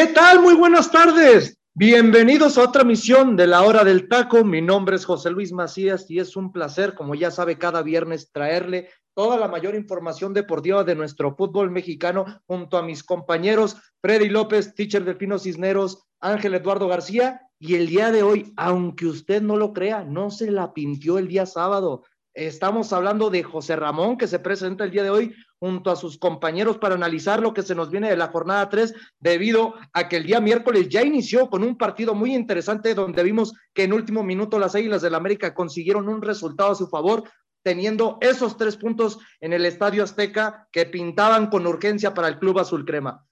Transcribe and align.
¿Qué 0.00 0.06
tal? 0.06 0.40
Muy 0.40 0.54
buenas 0.54 0.90
tardes. 0.90 1.58
Bienvenidos 1.74 2.56
a 2.56 2.62
otra 2.62 2.84
misión 2.84 3.36
de 3.36 3.46
la 3.46 3.60
hora 3.64 3.84
del 3.84 4.08
taco. 4.08 4.44
Mi 4.44 4.62
nombre 4.62 4.96
es 4.96 5.04
José 5.04 5.28
Luis 5.28 5.52
Macías 5.52 6.10
y 6.10 6.20
es 6.20 6.36
un 6.36 6.52
placer, 6.52 6.94
como 6.94 7.14
ya 7.14 7.30
sabe, 7.30 7.58
cada 7.58 7.82
viernes 7.82 8.32
traerle 8.32 8.88
toda 9.12 9.36
la 9.36 9.46
mayor 9.46 9.74
información 9.74 10.32
deportiva 10.32 10.84
de 10.84 10.94
nuestro 10.94 11.36
fútbol 11.36 11.70
mexicano 11.70 12.24
junto 12.46 12.78
a 12.78 12.82
mis 12.82 13.04
compañeros 13.04 13.76
Freddy 14.00 14.30
López, 14.30 14.74
teacher 14.74 15.04
Delfino 15.04 15.38
Cisneros, 15.38 16.06
Ángel 16.18 16.54
Eduardo 16.54 16.88
García. 16.88 17.42
Y 17.58 17.74
el 17.74 17.86
día 17.86 18.10
de 18.10 18.22
hoy, 18.22 18.54
aunque 18.56 19.04
usted 19.04 19.42
no 19.42 19.58
lo 19.58 19.74
crea, 19.74 20.02
no 20.02 20.30
se 20.30 20.50
la 20.50 20.72
pintió 20.72 21.18
el 21.18 21.28
día 21.28 21.44
sábado. 21.44 22.04
Estamos 22.32 22.94
hablando 22.94 23.28
de 23.28 23.42
José 23.42 23.76
Ramón, 23.76 24.16
que 24.16 24.28
se 24.28 24.38
presenta 24.38 24.84
el 24.84 24.92
día 24.92 25.02
de 25.02 25.10
hoy 25.10 25.34
junto 25.60 25.90
a 25.90 25.96
sus 25.96 26.18
compañeros 26.18 26.78
para 26.78 26.94
analizar 26.94 27.40
lo 27.40 27.52
que 27.52 27.62
se 27.62 27.74
nos 27.74 27.90
viene 27.90 28.08
de 28.08 28.16
la 28.16 28.28
jornada 28.28 28.68
3, 28.70 28.94
debido 29.18 29.74
a 29.92 30.08
que 30.08 30.16
el 30.16 30.24
día 30.24 30.40
miércoles 30.40 30.88
ya 30.88 31.02
inició 31.02 31.50
con 31.50 31.62
un 31.62 31.76
partido 31.76 32.14
muy 32.14 32.34
interesante 32.34 32.94
donde 32.94 33.22
vimos 33.22 33.52
que 33.74 33.84
en 33.84 33.92
último 33.92 34.22
minuto 34.22 34.58
las 34.58 34.74
Águilas 34.74 35.02
del 35.02 35.10
la 35.10 35.18
América 35.18 35.54
consiguieron 35.54 36.08
un 36.08 36.22
resultado 36.22 36.72
a 36.72 36.74
su 36.74 36.88
favor, 36.88 37.24
teniendo 37.62 38.16
esos 38.22 38.56
tres 38.56 38.76
puntos 38.76 39.18
en 39.40 39.52
el 39.52 39.66
Estadio 39.66 40.02
Azteca 40.02 40.68
que 40.72 40.86
pintaban 40.86 41.48
con 41.48 41.66
urgencia 41.66 42.14
para 42.14 42.28
el 42.28 42.38
Club 42.38 42.58
Azul 42.58 42.86
Crema. 42.86 43.26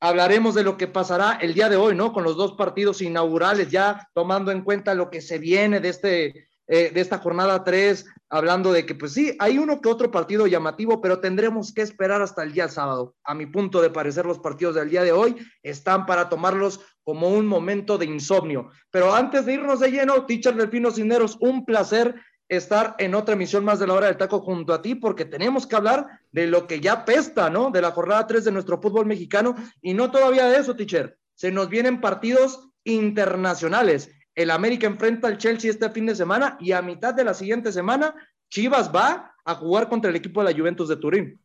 Hablaremos 0.00 0.54
de 0.54 0.64
lo 0.64 0.76
que 0.76 0.86
pasará 0.86 1.38
el 1.40 1.54
día 1.54 1.68
de 1.68 1.76
hoy, 1.76 1.94
¿no? 1.94 2.12
Con 2.12 2.24
los 2.24 2.36
dos 2.36 2.52
partidos 2.52 3.02
inaugurales, 3.02 3.70
ya 3.70 4.08
tomando 4.14 4.50
en 4.52 4.62
cuenta 4.62 4.94
lo 4.94 5.10
que 5.10 5.20
se 5.20 5.38
viene 5.38 5.80
de 5.80 5.88
este 5.88 6.48
eh, 6.66 6.90
de 6.92 7.00
esta 7.00 7.18
jornada 7.18 7.62
3, 7.62 8.06
hablando 8.30 8.72
de 8.72 8.86
que, 8.86 8.94
pues 8.94 9.12
sí, 9.12 9.36
hay 9.38 9.58
uno 9.58 9.80
que 9.80 9.88
otro 9.88 10.10
partido 10.10 10.46
llamativo, 10.46 11.00
pero 11.00 11.20
tendremos 11.20 11.72
que 11.72 11.82
esperar 11.82 12.22
hasta 12.22 12.42
el 12.42 12.52
día 12.52 12.68
sábado. 12.68 13.14
A 13.22 13.34
mi 13.34 13.46
punto 13.46 13.82
de 13.82 13.90
parecer, 13.90 14.24
los 14.24 14.38
partidos 14.38 14.74
del 14.74 14.88
día 14.88 15.02
de 15.02 15.12
hoy 15.12 15.36
están 15.62 16.06
para 16.06 16.28
tomarlos 16.28 16.80
como 17.04 17.28
un 17.28 17.46
momento 17.46 17.98
de 17.98 18.06
insomnio. 18.06 18.70
Pero 18.90 19.14
antes 19.14 19.44
de 19.44 19.54
irnos 19.54 19.80
de 19.80 19.90
lleno, 19.90 20.24
Teacher 20.24 20.54
Delfino 20.54 20.90
Cineros, 20.90 21.36
un 21.40 21.66
placer 21.66 22.14
estar 22.48 22.94
en 22.98 23.14
otra 23.14 23.34
emisión 23.34 23.64
más 23.64 23.78
de 23.78 23.86
la 23.86 23.94
hora 23.94 24.06
del 24.06 24.16
taco 24.16 24.40
junto 24.40 24.72
a 24.72 24.82
ti, 24.82 24.94
porque 24.94 25.24
tenemos 25.24 25.66
que 25.66 25.76
hablar 25.76 26.06
de 26.32 26.46
lo 26.46 26.66
que 26.66 26.80
ya 26.80 27.04
pesta, 27.04 27.50
¿no? 27.50 27.70
De 27.70 27.82
la 27.82 27.90
jornada 27.90 28.26
3 28.26 28.44
de 28.44 28.52
nuestro 28.52 28.80
fútbol 28.80 29.06
mexicano, 29.06 29.54
y 29.82 29.94
no 29.94 30.10
todavía 30.10 30.46
de 30.46 30.58
eso, 30.58 30.74
teacher. 30.74 31.18
Se 31.34 31.50
nos 31.50 31.68
vienen 31.68 32.00
partidos 32.00 32.70
internacionales 32.84 34.10
el 34.34 34.50
América 34.50 34.86
enfrenta 34.86 35.28
al 35.28 35.38
Chelsea 35.38 35.70
este 35.70 35.90
fin 35.90 36.06
de 36.06 36.14
semana 36.14 36.56
y 36.60 36.72
a 36.72 36.82
mitad 36.82 37.14
de 37.14 37.24
la 37.24 37.34
siguiente 37.34 37.72
semana 37.72 38.14
Chivas 38.50 38.90
va 38.94 39.34
a 39.44 39.54
jugar 39.54 39.88
contra 39.88 40.10
el 40.10 40.16
equipo 40.16 40.42
de 40.42 40.52
la 40.52 40.58
Juventus 40.58 40.88
de 40.88 40.96
Turín. 40.96 41.40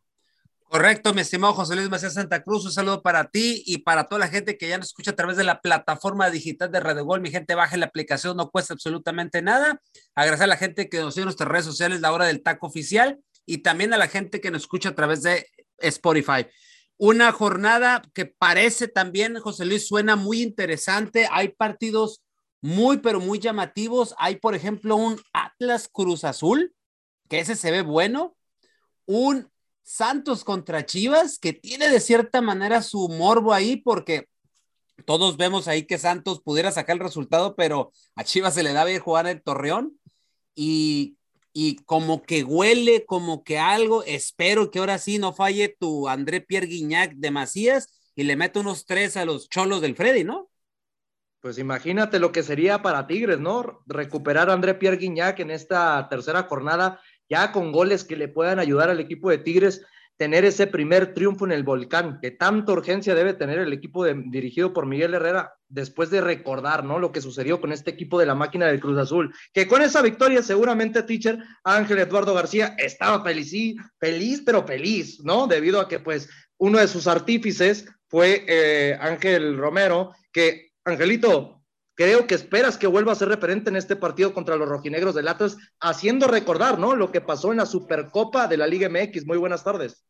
Correcto, 0.70 1.12
mi 1.12 1.22
estimado 1.22 1.52
José 1.52 1.74
Luis 1.74 1.90
Macías 1.90 2.14
Santa 2.14 2.44
Cruz, 2.44 2.64
un 2.64 2.70
saludo 2.70 3.02
para 3.02 3.28
ti 3.28 3.64
y 3.66 3.78
para 3.78 4.04
toda 4.04 4.20
la 4.20 4.28
gente 4.28 4.56
que 4.56 4.68
ya 4.68 4.78
nos 4.78 4.86
escucha 4.86 5.10
a 5.10 5.16
través 5.16 5.36
de 5.36 5.42
la 5.42 5.60
plataforma 5.60 6.30
digital 6.30 6.70
de 6.70 6.78
Radio 6.78 7.04
Gol. 7.04 7.20
Mi 7.20 7.32
gente, 7.32 7.56
baje 7.56 7.76
la 7.76 7.86
aplicación, 7.86 8.36
no 8.36 8.50
cuesta 8.50 8.74
absolutamente 8.74 9.42
nada. 9.42 9.82
Agradecer 10.14 10.44
a 10.44 10.46
la 10.46 10.56
gente 10.56 10.88
que 10.88 11.00
nos 11.00 11.14
sigue 11.14 11.22
en 11.22 11.26
nuestras 11.26 11.48
redes 11.48 11.64
sociales, 11.64 12.00
la 12.00 12.12
hora 12.12 12.26
del 12.26 12.44
taco 12.44 12.68
oficial, 12.68 13.18
y 13.46 13.58
también 13.58 13.92
a 13.92 13.98
la 13.98 14.06
gente 14.06 14.40
que 14.40 14.52
nos 14.52 14.62
escucha 14.62 14.90
a 14.90 14.94
través 14.94 15.24
de 15.24 15.44
Spotify. 15.78 16.46
Una 16.98 17.32
jornada 17.32 18.02
que 18.14 18.26
parece 18.26 18.86
también, 18.86 19.40
José 19.40 19.64
Luis, 19.64 19.88
suena 19.88 20.14
muy 20.14 20.40
interesante. 20.40 21.26
Hay 21.32 21.48
partidos 21.48 22.22
muy, 22.60 22.98
pero 22.98 23.20
muy 23.20 23.38
llamativos. 23.38 24.14
Hay, 24.18 24.36
por 24.36 24.54
ejemplo, 24.54 24.96
un 24.96 25.20
Atlas 25.32 25.88
Cruz 25.90 26.24
Azul, 26.24 26.74
que 27.28 27.40
ese 27.40 27.56
se 27.56 27.70
ve 27.70 27.82
bueno. 27.82 28.36
Un 29.06 29.50
Santos 29.82 30.44
contra 30.44 30.86
Chivas, 30.86 31.38
que 31.38 31.52
tiene 31.52 31.88
de 31.88 32.00
cierta 32.00 32.40
manera 32.40 32.82
su 32.82 33.08
morbo 33.08 33.52
ahí, 33.52 33.76
porque 33.76 34.28
todos 35.04 35.36
vemos 35.36 35.68
ahí 35.68 35.84
que 35.84 35.98
Santos 35.98 36.42
pudiera 36.42 36.70
sacar 36.70 36.96
el 36.96 37.02
resultado, 37.02 37.56
pero 37.56 37.92
a 38.14 38.24
Chivas 38.24 38.54
se 38.54 38.62
le 38.62 38.72
da 38.72 38.84
bien 38.84 39.00
jugar 39.00 39.26
el 39.26 39.42
Torreón. 39.42 39.98
Y, 40.54 41.16
y 41.52 41.76
como 41.76 42.22
que 42.22 42.44
huele, 42.44 43.04
como 43.06 43.42
que 43.42 43.58
algo. 43.58 44.04
Espero 44.04 44.70
que 44.70 44.78
ahora 44.78 44.98
sí 44.98 45.18
no 45.18 45.32
falle 45.32 45.74
tu 45.78 46.08
André 46.08 46.40
Pierre 46.40 46.66
Guignac 46.66 47.14
de 47.14 47.30
Macías 47.30 47.88
y 48.14 48.24
le 48.24 48.36
mete 48.36 48.58
unos 48.58 48.84
tres 48.84 49.16
a 49.16 49.24
los 49.24 49.48
cholos 49.48 49.80
del 49.80 49.96
Freddy, 49.96 50.24
¿no? 50.24 50.49
Pues 51.40 51.58
imagínate 51.58 52.18
lo 52.18 52.32
que 52.32 52.42
sería 52.42 52.82
para 52.82 53.06
Tigres, 53.06 53.40
¿no? 53.40 53.82
Recuperar 53.86 54.50
a 54.50 54.52
André 54.52 54.74
Pierre 54.74 54.98
Guignac 54.98 55.40
en 55.40 55.50
esta 55.50 56.06
tercera 56.10 56.42
jornada, 56.42 57.00
ya 57.30 57.50
con 57.50 57.72
goles 57.72 58.04
que 58.04 58.16
le 58.16 58.28
puedan 58.28 58.58
ayudar 58.58 58.90
al 58.90 59.00
equipo 59.00 59.30
de 59.30 59.38
Tigres 59.38 59.82
tener 60.18 60.44
ese 60.44 60.66
primer 60.66 61.14
triunfo 61.14 61.46
en 61.46 61.52
el 61.52 61.62
volcán, 61.62 62.18
que 62.20 62.30
tanta 62.30 62.72
urgencia 62.72 63.14
debe 63.14 63.32
tener 63.32 63.58
el 63.58 63.72
equipo 63.72 64.04
dirigido 64.04 64.74
por 64.74 64.84
Miguel 64.84 65.14
Herrera, 65.14 65.54
después 65.66 66.10
de 66.10 66.20
recordar, 66.20 66.84
¿no? 66.84 66.98
Lo 66.98 67.10
que 67.10 67.22
sucedió 67.22 67.58
con 67.58 67.72
este 67.72 67.92
equipo 67.92 68.18
de 68.18 68.26
la 68.26 68.34
máquina 68.34 68.66
del 68.66 68.80
Cruz 68.80 68.98
Azul, 68.98 69.34
que 69.54 69.66
con 69.66 69.80
esa 69.80 70.02
victoria 70.02 70.42
seguramente, 70.42 71.04
teacher, 71.04 71.38
Ángel 71.64 72.00
Eduardo 72.00 72.34
García 72.34 72.74
estaba 72.76 73.24
feliz, 73.24 73.76
feliz, 73.98 74.42
pero 74.44 74.66
feliz, 74.66 75.20
¿no? 75.24 75.46
Debido 75.46 75.80
a 75.80 75.88
que, 75.88 76.00
pues, 76.00 76.28
uno 76.58 76.78
de 76.78 76.88
sus 76.88 77.06
artífices 77.06 77.86
fue 78.06 78.44
eh, 78.46 78.98
Ángel 79.00 79.56
Romero, 79.56 80.12
que 80.30 80.69
Angelito, 80.84 81.62
creo 81.94 82.26
que 82.26 82.34
esperas 82.34 82.78
que 82.78 82.86
vuelva 82.86 83.12
a 83.12 83.16
ser 83.16 83.28
referente 83.28 83.68
en 83.68 83.76
este 83.76 83.96
partido 83.96 84.32
contra 84.32 84.56
los 84.56 84.68
rojinegros 84.68 85.14
del 85.14 85.28
Atlas, 85.28 85.58
haciendo 85.80 86.26
recordar, 86.26 86.78
¿no? 86.78 86.96
Lo 86.96 87.12
que 87.12 87.20
pasó 87.20 87.50
en 87.50 87.58
la 87.58 87.66
Supercopa 87.66 88.46
de 88.46 88.56
la 88.56 88.66
Liga 88.66 88.88
MX. 88.88 89.26
Muy 89.26 89.36
buenas 89.36 89.62
tardes. 89.62 90.04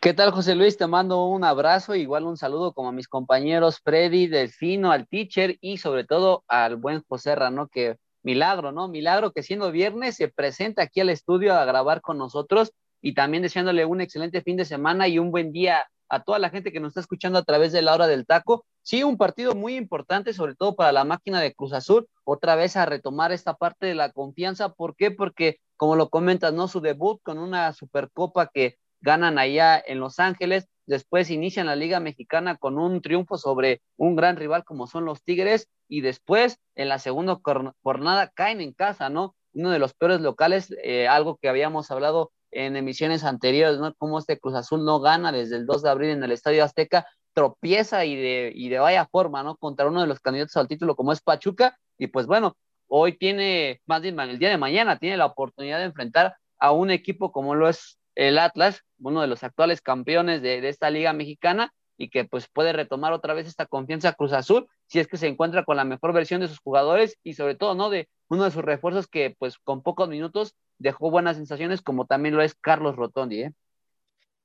¿Qué 0.00 0.14
tal, 0.14 0.30
José 0.30 0.54
Luis? 0.54 0.76
Te 0.76 0.86
mando 0.86 1.26
un 1.26 1.44
abrazo, 1.44 1.94
igual 1.94 2.24
un 2.24 2.36
saludo 2.36 2.72
como 2.72 2.88
a 2.88 2.92
mis 2.92 3.08
compañeros 3.08 3.80
Freddy, 3.82 4.26
Delfino, 4.26 4.92
al 4.92 5.06
teacher 5.08 5.58
y 5.60 5.78
sobre 5.78 6.04
todo 6.04 6.44
al 6.48 6.76
buen 6.76 7.02
José 7.08 7.34
Rano, 7.34 7.68
que 7.68 7.96
milagro, 8.22 8.72
¿no? 8.72 8.88
Milagro 8.88 9.32
que 9.32 9.42
siendo 9.42 9.70
viernes 9.70 10.16
se 10.16 10.28
presenta 10.28 10.82
aquí 10.82 11.00
al 11.00 11.10
estudio 11.10 11.54
a 11.54 11.64
grabar 11.64 12.00
con 12.00 12.18
nosotros 12.18 12.72
y 13.02 13.14
también 13.14 13.42
deseándole 13.42 13.84
un 13.84 14.00
excelente 14.00 14.42
fin 14.42 14.56
de 14.56 14.64
semana 14.64 15.08
y 15.08 15.18
un 15.18 15.30
buen 15.30 15.52
día 15.52 15.86
a 16.08 16.22
toda 16.22 16.38
la 16.38 16.50
gente 16.50 16.72
que 16.72 16.80
nos 16.80 16.90
está 16.90 17.00
escuchando 17.00 17.38
a 17.38 17.44
través 17.44 17.72
de 17.72 17.82
la 17.82 17.94
hora 17.94 18.06
del 18.06 18.26
taco. 18.26 18.64
Sí, 18.88 19.02
un 19.02 19.18
partido 19.18 19.54
muy 19.54 19.76
importante, 19.76 20.32
sobre 20.32 20.54
todo 20.54 20.74
para 20.74 20.92
la 20.92 21.04
máquina 21.04 21.42
de 21.42 21.52
Cruz 21.54 21.74
Azul, 21.74 22.08
otra 22.24 22.54
vez 22.54 22.74
a 22.74 22.86
retomar 22.86 23.32
esta 23.32 23.52
parte 23.52 23.84
de 23.84 23.94
la 23.94 24.12
confianza. 24.12 24.72
¿Por 24.72 24.96
qué? 24.96 25.10
Porque, 25.10 25.60
como 25.76 25.94
lo 25.94 26.08
comentas, 26.08 26.54
¿no? 26.54 26.68
Su 26.68 26.80
debut 26.80 27.20
con 27.22 27.38
una 27.38 27.74
supercopa 27.74 28.46
que 28.46 28.78
ganan 29.02 29.38
allá 29.38 29.78
en 29.78 30.00
Los 30.00 30.18
Ángeles, 30.18 30.68
después 30.86 31.28
inician 31.28 31.66
la 31.66 31.76
Liga 31.76 32.00
Mexicana 32.00 32.56
con 32.56 32.78
un 32.78 33.02
triunfo 33.02 33.36
sobre 33.36 33.82
un 33.98 34.16
gran 34.16 34.36
rival 34.36 34.64
como 34.64 34.86
son 34.86 35.04
los 35.04 35.22
Tigres, 35.22 35.68
y 35.86 36.00
después 36.00 36.58
en 36.74 36.88
la 36.88 36.98
segunda 36.98 37.38
jornada 37.82 38.32
caen 38.34 38.62
en 38.62 38.72
casa, 38.72 39.10
¿no? 39.10 39.34
Uno 39.52 39.70
de 39.70 39.80
los 39.80 39.92
peores 39.92 40.22
locales, 40.22 40.74
eh, 40.82 41.08
algo 41.08 41.36
que 41.36 41.50
habíamos 41.50 41.90
hablado 41.90 42.32
en 42.50 42.74
emisiones 42.74 43.22
anteriores, 43.24 43.78
¿no? 43.80 43.92
Cómo 43.98 44.18
este 44.18 44.38
Cruz 44.38 44.54
Azul 44.54 44.86
no 44.86 45.00
gana 45.00 45.30
desde 45.30 45.56
el 45.56 45.66
2 45.66 45.82
de 45.82 45.90
abril 45.90 46.08
en 46.08 46.24
el 46.24 46.32
Estadio 46.32 46.64
Azteca, 46.64 47.06
tropieza 47.38 48.04
y 48.04 48.16
de, 48.16 48.52
y 48.52 48.68
de 48.68 48.80
vaya 48.80 49.06
forma, 49.06 49.44
¿no? 49.44 49.56
Contra 49.56 49.86
uno 49.86 50.00
de 50.00 50.08
los 50.08 50.18
candidatos 50.18 50.56
al 50.56 50.66
título 50.66 50.96
como 50.96 51.12
es 51.12 51.20
Pachuca, 51.20 51.78
y 51.96 52.08
pues 52.08 52.26
bueno, 52.26 52.56
hoy 52.88 53.16
tiene, 53.16 53.80
más 53.86 54.02
bien 54.02 54.18
el 54.18 54.40
día 54.40 54.50
de 54.50 54.58
mañana, 54.58 54.98
tiene 54.98 55.16
la 55.16 55.26
oportunidad 55.26 55.78
de 55.78 55.84
enfrentar 55.84 56.34
a 56.58 56.72
un 56.72 56.90
equipo 56.90 57.30
como 57.30 57.54
lo 57.54 57.68
es 57.68 58.00
el 58.16 58.40
Atlas, 58.40 58.82
uno 58.98 59.20
de 59.20 59.28
los 59.28 59.44
actuales 59.44 59.80
campeones 59.80 60.42
de, 60.42 60.60
de 60.60 60.68
esta 60.68 60.90
liga 60.90 61.12
mexicana, 61.12 61.72
y 61.96 62.10
que 62.10 62.24
pues 62.24 62.48
puede 62.52 62.72
retomar 62.72 63.12
otra 63.12 63.34
vez 63.34 63.46
esta 63.46 63.66
confianza 63.66 64.14
Cruz 64.14 64.32
Azul 64.32 64.66
si 64.86 64.98
es 64.98 65.06
que 65.06 65.16
se 65.16 65.28
encuentra 65.28 65.64
con 65.64 65.76
la 65.76 65.84
mejor 65.84 66.12
versión 66.12 66.40
de 66.40 66.48
sus 66.48 66.58
jugadores 66.58 67.18
y 67.22 67.34
sobre 67.34 67.54
todo, 67.54 67.76
¿no? 67.76 67.88
De 67.88 68.08
uno 68.28 68.44
de 68.44 68.50
sus 68.50 68.64
refuerzos 68.64 69.06
que 69.06 69.36
pues 69.38 69.58
con 69.58 69.82
pocos 69.82 70.08
minutos 70.08 70.54
dejó 70.78 71.10
buenas 71.10 71.36
sensaciones, 71.36 71.82
como 71.82 72.06
también 72.06 72.34
lo 72.34 72.42
es 72.42 72.54
Carlos 72.54 72.96
Rotondi. 72.96 73.42
¿eh? 73.42 73.52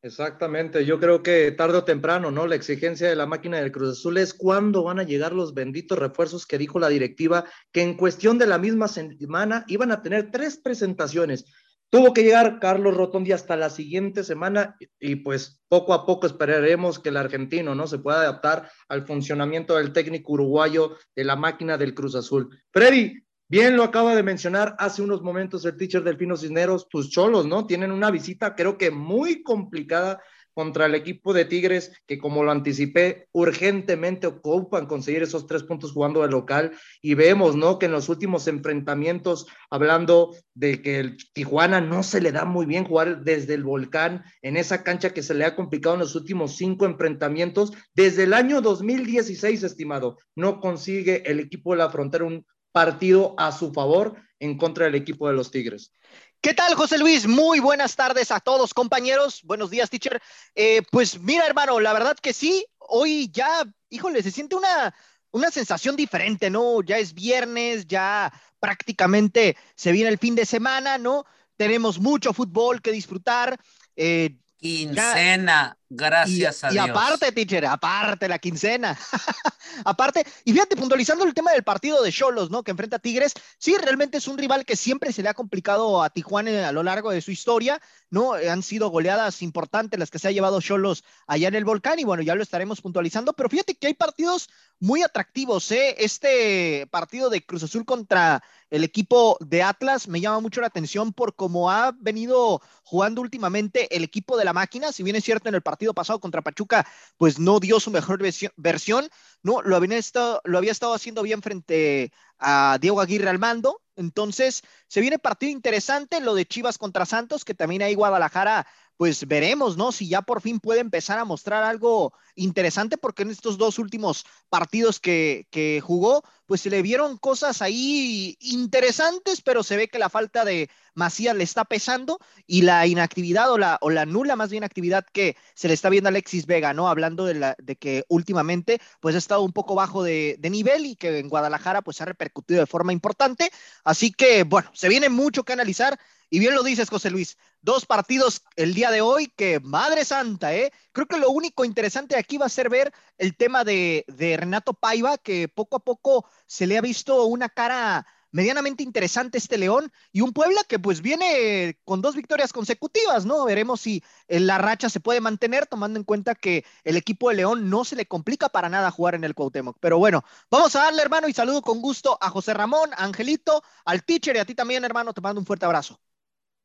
Exactamente, 0.06 0.84
yo 0.84 1.00
creo 1.00 1.24
que 1.24 1.54
tarde 1.54 1.78
o 1.78 1.86
temprano, 1.86 2.30
¿no? 2.30 2.46
La 2.46 2.56
exigencia 2.56 3.08
de 3.08 3.16
la 3.16 3.26
máquina 3.26 3.62
del 3.62 3.72
Cruz 3.72 4.00
Azul 4.00 4.18
es 4.18 4.34
cuándo 4.34 4.84
van 4.84 5.00
a 5.00 5.04
llegar 5.04 5.32
los 5.32 5.54
benditos 5.54 5.98
refuerzos 5.98 6.46
que 6.46 6.58
dijo 6.58 6.78
la 6.78 6.90
directiva, 6.90 7.46
que 7.72 7.84
en 7.84 7.96
cuestión 7.96 8.38
de 8.38 8.46
la 8.46 8.58
misma 8.58 8.90
semana 8.90 9.64
iban 9.70 9.94
a 9.94 10.02
tener 10.02 10.30
tres 10.30 10.58
presentaciones. 10.58 11.46
Tuvo 11.90 12.14
que 12.14 12.24
llegar 12.24 12.60
Carlos 12.60 12.98
Rotondi 12.98 13.32
hasta 13.32 13.56
la 13.56 13.70
siguiente 13.70 14.26
semana 14.26 14.76
y 15.00 15.16
pues 15.18 15.64
poco 15.70 15.94
a 15.94 16.06
poco 16.06 16.28
esperaremos 16.28 17.00
que 17.00 17.08
el 17.08 17.18
argentino 17.18 17.74
no 17.74 17.88
se 17.88 18.00
pueda 18.00 18.24
adaptar 18.24 18.70
al 18.90 19.08
funcionamiento 19.08 19.78
del 19.78 19.94
técnico 19.94 20.34
uruguayo 20.34 20.98
de 21.16 21.24
la 21.24 21.38
máquina 21.38 21.78
del 21.78 21.94
Cruz 21.94 22.16
Azul. 22.16 22.50
Freddy, 22.72 23.23
bien 23.48 23.76
lo 23.76 23.84
acaba 23.84 24.16
de 24.16 24.24
mencionar 24.24 24.76
hace 24.80 25.02
unos 25.02 25.22
momentos 25.22 25.66
el 25.66 25.78
teacher 25.78 26.04
Delfino 26.04 26.38
Cisneros, 26.38 26.88
tus 26.90 27.10
cholos, 27.10 27.46
¿no? 27.46 27.66
Tienen 27.66 27.92
una 27.92 28.12
visita 28.12 28.56
creo 28.56 28.78
que 28.78 28.92
muy 28.92 29.44
complicada 29.44 30.22
contra 30.54 30.86
el 30.86 30.96
equipo 30.96 31.34
de 31.34 31.46
Tigres, 31.46 31.92
que 32.06 32.18
como 32.18 32.44
lo 32.44 32.52
anticipé, 32.52 33.28
urgentemente 33.32 34.28
ocupan 34.28 34.86
conseguir 34.86 35.24
esos 35.24 35.48
tres 35.48 35.64
puntos 35.64 35.92
jugando 35.92 36.22
de 36.22 36.30
local. 36.30 36.72
Y 37.02 37.16
vemos, 37.16 37.56
¿no? 37.56 37.80
Que 37.80 37.88
en 37.88 37.92
los 37.92 38.10
últimos 38.10 38.48
enfrentamientos, 38.48 39.48
hablando 39.70 40.36
de 40.54 40.82
que 40.82 41.00
el 41.00 41.18
Tijuana 41.34 41.82
no 41.82 42.04
se 42.04 42.22
le 42.22 42.32
da 42.32 42.46
muy 42.46 42.66
bien 42.66 42.86
jugar 42.86 43.24
desde 43.24 43.56
el 43.56 43.64
volcán, 43.64 44.24
en 44.42 44.58
esa 44.58 44.84
cancha 44.84 45.14
que 45.14 45.24
se 45.24 45.34
le 45.34 45.46
ha 45.46 45.56
complicado 45.56 45.96
en 45.96 46.02
los 46.02 46.16
últimos 46.16 46.56
cinco 46.56 46.86
enfrentamientos, 46.86 47.74
desde 47.96 48.24
el 48.24 48.34
año 48.34 48.62
2016, 48.62 49.64
estimado, 49.64 50.18
no 50.36 50.60
consigue 50.60 51.30
el 51.30 51.40
equipo 51.40 51.72
de 51.72 51.78
la 51.78 51.90
frontera 51.90 52.26
un 52.26 52.46
partido 52.74 53.36
a 53.38 53.54
su 53.54 53.72
favor 53.72 54.16
en 54.40 54.58
contra 54.58 54.86
del 54.86 54.96
equipo 54.96 55.30
de 55.30 55.34
los 55.34 55.52
Tigres. 55.52 55.94
¿Qué 56.42 56.54
tal, 56.54 56.76
José 56.76 56.98
Luis? 56.98 57.26
Muy 57.26 57.62
buenas 57.62 57.96
tardes 57.96 58.30
a 58.32 58.42
todos, 58.42 58.74
compañeros. 58.74 59.42
Buenos 59.44 59.70
días, 59.70 59.90
teacher. 59.90 60.22
Eh, 60.56 60.82
pues 60.92 61.18
mira, 61.22 61.46
hermano, 61.46 61.80
la 61.80 61.94
verdad 61.94 62.18
que 62.22 62.34
sí, 62.34 62.66
hoy 62.80 63.32
ya, 63.32 63.64
híjole, 63.90 64.22
se 64.22 64.32
siente 64.32 64.58
una, 64.58 64.94
una 65.32 65.52
sensación 65.52 65.96
diferente, 65.96 66.50
¿no? 66.50 66.82
Ya 66.82 66.98
es 66.98 67.14
viernes, 67.14 67.88
ya 67.88 68.34
prácticamente 68.60 69.56
se 69.76 69.94
viene 69.94 70.10
el 70.10 70.18
fin 70.18 70.36
de 70.36 70.46
semana, 70.46 70.98
¿no? 70.98 71.26
Tenemos 71.56 72.00
mucho 72.00 72.34
fútbol 72.34 72.82
que 72.82 72.92
disfrutar. 72.92 73.58
Eh, 73.96 74.36
Quincena, 74.64 75.78
gracias 75.90 76.64
a 76.64 76.70
Dios. 76.70 76.88
Y 76.88 76.90
aparte, 76.90 77.34
teacher, 77.34 77.66
aparte 77.66 78.30
la 78.30 78.40
quincena. 78.40 78.98
aparte, 79.84 80.26
y 80.46 80.54
fíjate, 80.54 80.78
puntualizando 80.78 81.26
el 81.26 81.34
tema 81.34 81.52
del 81.52 81.64
partido 81.64 82.02
de 82.02 82.14
Cholos, 82.14 82.50
¿no? 82.50 82.64
Que 82.64 82.72
enfrenta 82.72 82.96
a 82.96 83.00
Tigres, 83.00 83.34
sí, 83.58 83.76
realmente 83.78 84.20
es 84.20 84.28
un 84.30 84.38
rival 84.38 84.64
que 84.64 84.78
siempre 84.78 85.12
se 85.12 85.22
le 85.22 85.28
ha 85.28 85.34
complicado 85.34 86.02
a 86.02 86.10
Tijuana 86.12 86.70
a 86.70 86.72
lo 86.72 86.82
largo 86.82 87.12
de 87.12 87.20
su 87.20 87.32
historia, 87.32 87.82
¿no? 88.10 88.36
Han 88.36 88.64
sido 88.64 88.88
goleadas 88.88 89.42
importantes 89.42 90.00
las 90.00 90.10
que 90.10 90.20
se 90.20 90.30
ha 90.30 90.32
llevado 90.32 90.62
Cholos 90.62 91.04
allá 91.28 91.50
en 91.50 91.56
el 91.56 91.66
volcán, 91.66 92.00
y 92.00 92.06
bueno, 92.06 92.24
ya 92.24 92.34
lo 92.34 92.42
estaremos 92.42 92.80
puntualizando, 92.80 93.34
pero 93.34 93.50
fíjate 93.50 93.76
que 93.76 93.88
hay 93.88 93.96
partidos 93.96 94.50
muy 94.80 95.04
atractivos, 95.04 95.70
¿eh? 95.74 95.98
Este 96.00 96.88
partido 96.90 97.30
de 97.30 97.46
Cruz 97.46 97.64
Azul 97.64 97.84
contra 97.84 98.42
el 98.74 98.84
equipo 98.84 99.38
de 99.40 99.62
Atlas 99.62 100.08
me 100.08 100.20
llama 100.20 100.40
mucho 100.40 100.60
la 100.60 100.66
atención 100.66 101.14
por 101.14 101.36
cómo 101.36 101.70
ha 101.70 101.92
venido 101.96 102.60
jugando 102.84 103.22
últimamente 103.22 103.96
el 103.96 104.04
equipo 104.04 104.36
de 104.36 104.46
la 104.46 104.52
máquina. 104.52 104.92
Si 104.92 105.04
bien 105.04 105.16
es 105.16 105.24
cierto, 105.24 105.48
en 105.48 105.54
el 105.54 105.62
partido 105.62 105.94
pasado 105.94 106.20
contra 106.20 106.42
Pachuca, 106.42 106.84
pues 107.18 107.38
no 107.38 107.60
dio 107.60 107.80
su 107.80 107.92
mejor 107.92 108.20
versión, 108.58 109.10
no 109.44 109.62
lo 109.62 109.76
había 109.76 109.96
estado, 110.00 110.42
lo 110.44 110.58
había 110.58 110.72
estado 110.72 110.96
haciendo 110.96 111.22
bien 111.22 111.44
frente 111.44 112.12
a 112.40 112.80
Diego 112.82 113.00
Aguirre 113.00 113.30
al 113.30 113.38
mando. 113.38 113.80
Entonces, 113.96 114.64
se 114.88 115.02
viene 115.02 115.20
partido 115.20 115.52
interesante, 115.52 116.20
lo 116.20 116.34
de 116.34 116.48
Chivas 116.48 116.80
contra 116.80 117.06
Santos, 117.06 117.46
que 117.46 117.54
también 117.54 117.84
ahí 117.84 117.94
Guadalajara 117.94 118.66
pues 118.98 119.28
veremos, 119.28 119.78
¿no? 119.78 119.92
Si 119.92 120.08
ya 120.08 120.22
por 120.22 120.42
fin 120.42 120.60
puede 120.60 120.80
empezar 120.80 121.20
a 121.20 121.26
mostrar 121.26 121.64
algo 121.64 122.14
interesante, 122.36 122.98
porque 122.98 123.24
en 123.24 123.32
estos 123.32 123.58
dos 123.58 123.80
últimos 123.80 124.26
partidos 124.50 125.00
que, 125.00 125.48
que, 125.52 125.82
jugó, 125.84 126.24
pues 126.46 126.62
se 126.62 126.70
le 126.70 126.82
vieron 126.82 127.18
cosas 127.18 127.62
ahí 127.62 128.38
interesantes, 128.40 129.42
pero 129.42 129.64
se 129.64 129.78
ve 129.78 129.88
que 129.88 130.00
la 130.00 130.10
falta 130.10 130.46
de 130.46 130.70
Macías 130.96 131.36
le 131.36 131.44
está 131.44 131.66
pesando 131.66 132.20
y 132.46 132.62
la 132.62 132.86
inactividad 132.88 133.52
o 133.52 133.58
la, 133.58 133.78
o 133.82 133.90
la 133.90 134.06
nula 134.06 134.36
más 134.36 134.52
bien 134.52 134.64
actividad 134.64 135.06
que 135.12 135.36
se 135.56 135.68
le 135.68 135.74
está 135.74 135.90
viendo 135.90 136.08
a 136.08 136.12
Alexis 136.12 136.46
Vega, 136.46 136.74
¿no? 136.74 136.88
Hablando 136.88 137.26
de, 137.26 137.34
la, 137.36 137.56
de 137.60 137.76
que 137.76 138.06
últimamente 138.10 138.80
pues 139.00 139.16
ha 139.16 139.18
estado 139.18 139.42
un 139.42 139.54
poco 139.54 139.76
bajo 139.76 140.04
de, 140.04 140.38
nivel 140.54 140.86
y 140.86 140.96
que 140.96 141.18
en 141.18 141.30
Guadalajara 141.30 141.82
pues 141.82 142.00
ha 142.02 142.06
repercutido 142.06 142.60
de 142.60 142.68
forma 142.68 142.94
importante. 142.94 143.52
Así 143.84 144.12
que, 144.12 144.44
bueno, 144.44 144.70
se 144.74 144.90
viene 144.90 145.10
mucho 145.10 145.44
que 145.44 145.54
analizar. 145.54 146.00
Y 146.34 146.40
bien 146.40 146.56
lo 146.56 146.64
dices, 146.64 146.90
José 146.90 147.12
Luis, 147.12 147.38
dos 147.62 147.86
partidos 147.86 148.42
el 148.56 148.74
día 148.74 148.90
de 148.90 149.02
hoy 149.02 149.28
que, 149.28 149.60
madre 149.60 150.04
santa, 150.04 150.56
¿eh? 150.56 150.72
Creo 150.92 151.06
que 151.06 151.20
lo 151.20 151.30
único 151.30 151.64
interesante 151.64 152.18
aquí 152.18 152.40
va 152.40 152.48
a 152.48 152.50
ser 152.50 152.70
ver 152.70 152.92
el 153.20 153.38
tema 153.38 153.64
de, 153.64 154.04
Renato 154.40 154.74
Paiva, 154.74 155.20
que 155.20 155.48
poco 155.48 155.76
a 155.76 155.84
poco 155.84 156.28
se 156.48 156.66
le 156.66 156.76
ha 156.76 156.82
visto 156.82 157.26
una 157.26 157.50
cara 157.50 158.08
medianamente 158.32 158.82
interesante 158.82 159.38
este 159.38 159.60
León 159.60 159.92
y 160.12 160.22
un 160.22 160.34
Puebla 160.34 160.64
que 160.68 160.80
pues 160.80 161.04
viene 161.04 161.78
con 161.86 162.02
dos 162.02 162.16
victorias 162.16 162.52
consecutivas, 162.52 163.28
¿no? 163.28 163.46
Veremos 163.46 163.82
si 163.82 164.04
la 164.28 164.58
racha 164.58 164.90
se 164.90 165.02
puede 165.02 165.22
mantener 165.22 165.68
tomando 165.68 166.00
en 166.00 166.04
cuenta 166.04 166.34
que 166.34 166.66
el 166.84 166.98
equipo 166.98 167.30
de 167.30 167.36
León 167.36 167.70
no 167.70 167.86
se 167.86 167.96
le 167.96 168.08
complica 168.08 168.50
para 168.50 168.70
nada 168.70 168.90
jugar 168.90 169.14
en 169.14 169.24
el 169.24 169.36
Cuauhtémoc. 169.36 169.78
Pero 169.80 170.00
bueno, 170.00 170.24
vamos 170.50 170.76
a 170.76 170.86
darle 170.86 171.04
hermano 171.04 171.28
y 171.28 171.34
saludo 171.34 171.62
con 171.62 171.80
gusto 171.80 172.18
a 172.20 172.32
José 172.32 172.56
Ramón, 172.56 172.90
a 172.94 173.04
Angelito, 173.04 173.62
al 173.86 174.04
teacher 174.04 174.36
y 174.36 174.40
a 174.40 174.46
ti 174.46 174.56
también 174.56 174.84
hermano, 174.84 175.14
te 175.14 175.22
mando 175.22 175.40
un 175.40 175.46
fuerte 175.46 175.68
abrazo. 175.68 176.00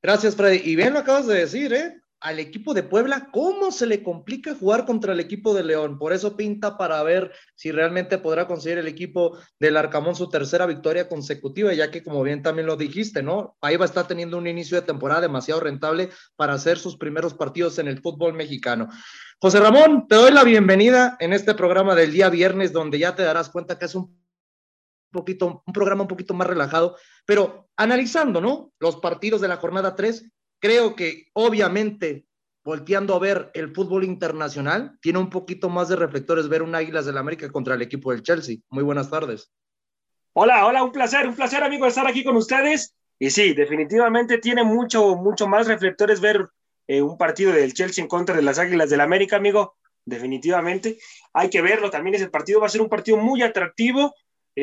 Gracias, 0.03 0.37
Freddy. 0.37 0.61
Y 0.65 0.77
bien 0.77 0.93
lo 0.93 1.00
acabas 1.00 1.27
de 1.27 1.41
decir, 1.41 1.73
¿eh? 1.73 2.00
Al 2.21 2.41
equipo 2.41 2.75
de 2.75 2.83
Puebla, 2.83 3.29
¿cómo 3.33 3.71
se 3.71 3.87
le 3.87 4.03
complica 4.03 4.53
jugar 4.56 4.85
contra 4.85 5.12
el 5.12 5.21
equipo 5.21 5.55
de 5.55 5.62
León? 5.62 5.99
Por 6.00 6.12
eso 6.12 6.37
pinta 6.37 6.77
para 6.77 7.00
ver 7.05 7.33
si 7.55 7.71
realmente 7.71 8.19
podrá 8.19 8.49
conseguir 8.49 8.79
el 8.79 8.89
equipo 8.89 9.39
del 9.61 9.77
Arcamón 9.77 10.17
su 10.17 10.29
tercera 10.29 10.67
victoria 10.67 11.09
consecutiva, 11.09 11.73
ya 11.75 11.93
que 11.93 12.03
como 12.03 12.25
bien 12.25 12.43
también 12.43 12.67
lo 12.67 12.77
dijiste, 12.77 13.23
¿no? 13.23 13.56
Ahí 13.61 13.77
va 13.77 13.85
a 13.85 13.89
estar 13.89 14.09
teniendo 14.09 14.37
un 14.37 14.49
inicio 14.49 14.81
de 14.81 14.87
temporada 14.87 15.21
demasiado 15.21 15.61
rentable 15.61 16.11
para 16.35 16.55
hacer 16.55 16.79
sus 16.79 16.97
primeros 16.97 17.35
partidos 17.35 17.79
en 17.79 17.87
el 17.87 18.00
fútbol 18.00 18.35
mexicano. 18.35 18.89
José 19.41 19.61
Ramón, 19.61 20.09
te 20.09 20.17
doy 20.17 20.33
la 20.33 20.43
bienvenida 20.43 21.17
en 21.21 21.33
este 21.33 21.55
programa 21.55 21.95
del 21.95 22.11
día 22.11 22.31
viernes, 22.31 22.73
donde 22.73 22.99
ya 22.99 23.15
te 23.15 23.23
darás 23.23 23.49
cuenta 23.49 23.79
que 23.79 23.85
es 23.85 23.95
un 23.95 24.28
poquito, 25.11 25.63
un 25.67 25.73
programa 25.73 26.03
un 26.03 26.09
poquito 26.09 26.35
más 26.35 26.47
relajado, 26.47 26.97
pero 27.27 27.69
analizando, 27.77 28.41
¿no? 28.41 28.73
Los 28.79 28.97
partidos 28.97 29.41
de 29.41 29.49
la 29.49 29.57
jornada 29.57 29.95
3, 29.95 30.31
creo 30.61 30.95
que 30.97 31.29
obviamente 31.35 32.29
volteando 32.69 33.15
a 33.15 33.19
ver 33.19 33.51
el 33.55 33.75
fútbol 33.75 34.05
internacional, 34.05 34.99
tiene 35.01 35.19
un 35.19 35.31
poquito 35.31 35.71
más 35.71 35.89
de 35.89 35.97
reflectores 35.97 36.51
ver 36.51 36.63
un 36.63 36.75
Águilas 36.75 37.07
del 37.07 37.17
América 37.17 37.51
contra 37.51 37.75
el 37.75 37.81
equipo 37.81 38.11
del 38.11 38.23
Chelsea. 38.23 38.59
Muy 38.69 38.85
buenas 38.85 39.09
tardes. 39.09 39.51
Hola, 40.35 40.67
hola, 40.67 40.83
un 40.83 40.93
placer, 40.93 41.27
un 41.27 41.35
placer 41.35 41.63
amigo 41.63 41.87
estar 41.87 42.07
aquí 42.07 42.23
con 42.23 42.37
ustedes. 42.37 42.95
Y 43.19 43.31
sí, 43.31 43.55
definitivamente 43.55 44.37
tiene 44.37 44.65
mucho, 44.65 45.17
mucho 45.17 45.49
más 45.49 45.67
reflectores 45.67 46.21
ver 46.21 46.47
eh, 46.87 47.01
un 47.01 47.17
partido 47.17 47.53
del 47.53 47.73
Chelsea 47.73 48.03
en 48.03 48.09
contra 48.09 48.37
de 48.37 48.43
las 48.43 48.59
Águilas 48.59 48.91
del 48.91 49.01
América, 49.01 49.37
amigo. 49.37 49.77
Definitivamente. 50.05 50.99
Hay 51.33 51.49
que 51.49 51.62
verlo, 51.62 51.88
también 51.88 52.17
ese 52.17 52.29
partido 52.29 52.61
va 52.61 52.67
a 52.67 52.71
ser 52.71 52.83
un 52.83 52.88
partido 52.91 53.17
muy 53.17 53.43
atractivo 53.43 54.15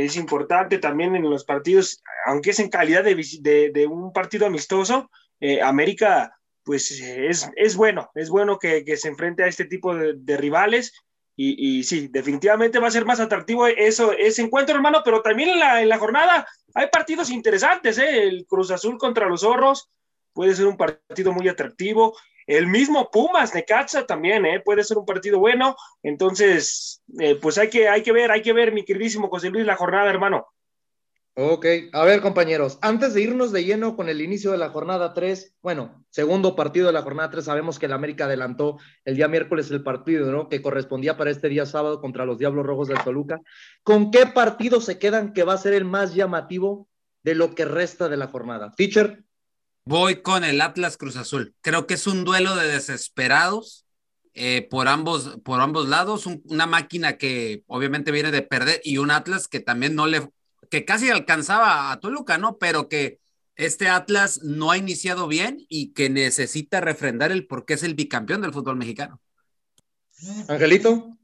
es 0.03 0.17
importante 0.17 0.77
también 0.77 1.15
en 1.15 1.29
los 1.29 1.45
partidos, 1.45 2.01
aunque 2.25 2.51
es 2.51 2.59
en 2.59 2.69
calidad 2.69 3.03
de, 3.03 3.87
un 3.89 4.11
partido 4.11 4.45
amistoso, 4.45 5.09
eh, 5.39 5.61
América 5.61 6.37
pues 6.63 6.91
es, 6.91 7.49
es, 7.55 7.75
bueno, 7.75 8.09
es 8.15 8.29
bueno 8.29 8.57
que, 8.57 8.83
se 8.97 9.07
enfrente 9.07 9.43
a 9.43 9.47
este 9.47 9.65
tipo 9.65 9.95
de, 9.95 10.37
rivales 10.37 10.93
y, 11.37 11.83
sí, 11.83 12.07
definitivamente 12.07 12.79
va 12.79 12.87
a 12.87 12.91
ser 12.91 13.05
más 13.05 13.19
atractivo 13.19 13.67
eso, 13.67 14.13
ese 14.13 14.41
encuentro, 14.41 14.75
hermano, 14.75 15.01
pero 15.03 15.21
también 15.21 15.49
en 15.49 15.59
la, 15.59 15.81
en 15.81 15.89
la 15.89 15.99
jornada 15.99 16.47
hay 16.73 16.87
partidos 16.91 17.29
interesantes, 17.29 17.97
¿eh? 17.97 18.23
el 18.23 18.45
Cruz 18.47 18.71
Azul 18.71 18.97
contra 18.97 19.27
los 19.27 19.41
Zorros 19.41 19.89
puede 20.33 20.55
ser 20.55 20.65
un 20.67 20.77
partido 20.77 21.31
muy 21.31 21.47
atractivo, 21.47 22.17
el 22.47 22.67
mismo 22.67 23.09
Pumas, 23.11 23.53
Necaxa 23.53 24.05
también, 24.05 24.45
¿eh? 24.45 24.61
puede 24.63 24.83
ser 24.83 24.97
un 24.97 25.05
partido 25.05 25.39
bueno. 25.39 25.75
Entonces, 26.03 27.01
eh, 27.19 27.35
pues 27.35 27.57
hay 27.57 27.69
que, 27.69 27.87
hay 27.87 28.03
que 28.03 28.11
ver, 28.11 28.31
hay 28.31 28.41
que 28.41 28.53
ver, 28.53 28.71
mi 28.71 28.83
queridísimo 28.83 29.29
José 29.29 29.49
Luis, 29.49 29.65
la 29.65 29.75
jornada, 29.75 30.09
hermano. 30.09 30.47
Ok, 31.37 31.65
a 31.91 32.05
ver 32.05 32.21
compañeros, 32.21 32.79
antes 32.81 33.13
de 33.13 33.21
irnos 33.21 33.51
de 33.51 33.65
lleno 33.65 33.97
con 33.97 34.07
el 34.07 34.21
inicio 34.21 34.51
de 34.53 34.57
la 34.57 34.69
jornada 34.69 35.13
3, 35.13 35.53
bueno, 35.61 36.05
segundo 36.09 36.55
partido 36.55 36.87
de 36.87 36.93
la 36.93 37.01
jornada 37.01 37.29
3, 37.29 37.43
sabemos 37.43 37.77
que 37.77 37.87
el 37.87 37.91
América 37.91 38.23
adelantó 38.23 38.77
el 39.03 39.17
día 39.17 39.27
miércoles 39.27 39.69
el 39.69 39.83
partido, 39.83 40.31
¿no? 40.31 40.47
Que 40.47 40.61
correspondía 40.61 41.17
para 41.17 41.31
este 41.31 41.49
día 41.49 41.65
sábado 41.65 41.99
contra 41.99 42.25
los 42.25 42.37
Diablos 42.37 42.65
Rojos 42.65 42.87
del 42.87 43.03
Toluca. 43.03 43.41
¿Con 43.83 44.11
qué 44.11 44.27
partido 44.27 44.79
se 44.79 44.97
quedan 44.97 45.33
que 45.33 45.43
va 45.43 45.55
a 45.55 45.57
ser 45.57 45.73
el 45.73 45.83
más 45.83 46.15
llamativo 46.15 46.87
de 47.21 47.35
lo 47.35 47.53
que 47.53 47.65
resta 47.65 48.07
de 48.07 48.15
la 48.15 48.27
jornada? 48.27 48.71
Teacher. 48.71 49.24
Voy 49.87 50.23
con 50.23 50.43
el 50.43 50.61
Atlas 50.61 50.97
Cruz 50.97 51.15
Azul. 51.15 51.53
Creo 51.61 51.85
que 51.85 51.93
es 51.93 52.07
un 52.07 52.23
duelo 52.23 52.55
de 52.55 52.67
desesperados 52.67 53.85
eh, 54.33 54.67
por, 54.67 54.87
ambos, 54.87 55.37
por 55.43 55.61
ambos 55.61 55.87
lados. 55.87 56.25
una 56.25 56.65
máquina 56.65 57.17
que 57.17 57.63
obviamente 57.67 58.11
viene 58.11 58.31
de 58.31 58.41
perder 58.41 58.81
y 58.83 58.97
un 58.97 59.11
Atlas 59.11 59.47
que 59.47 59.59
también 59.59 59.93
no 59.93 60.07
le, 60.07 60.27
que 60.71 60.85
casi 60.85 61.09
alcanzaba 61.11 61.91
a 61.91 61.99
Toluca, 61.99 62.39
¿no? 62.39 62.57
Pero 62.57 62.89
que 62.89 63.19
este 63.55 63.87
Atlas 63.87 64.41
no 64.41 64.71
ha 64.71 64.77
iniciado 64.77 65.27
bien 65.27 65.63
y 65.69 65.93
que 65.93 66.09
necesita 66.09 66.81
refrendar 66.81 67.31
el 67.31 67.45
por 67.45 67.65
qué 67.65 67.75
es 67.75 67.83
el 67.83 67.93
bicampeón 67.93 68.41
del 68.41 68.53
fútbol 68.53 68.77
mexicano. 68.77 69.21
Angelito. 70.47 71.15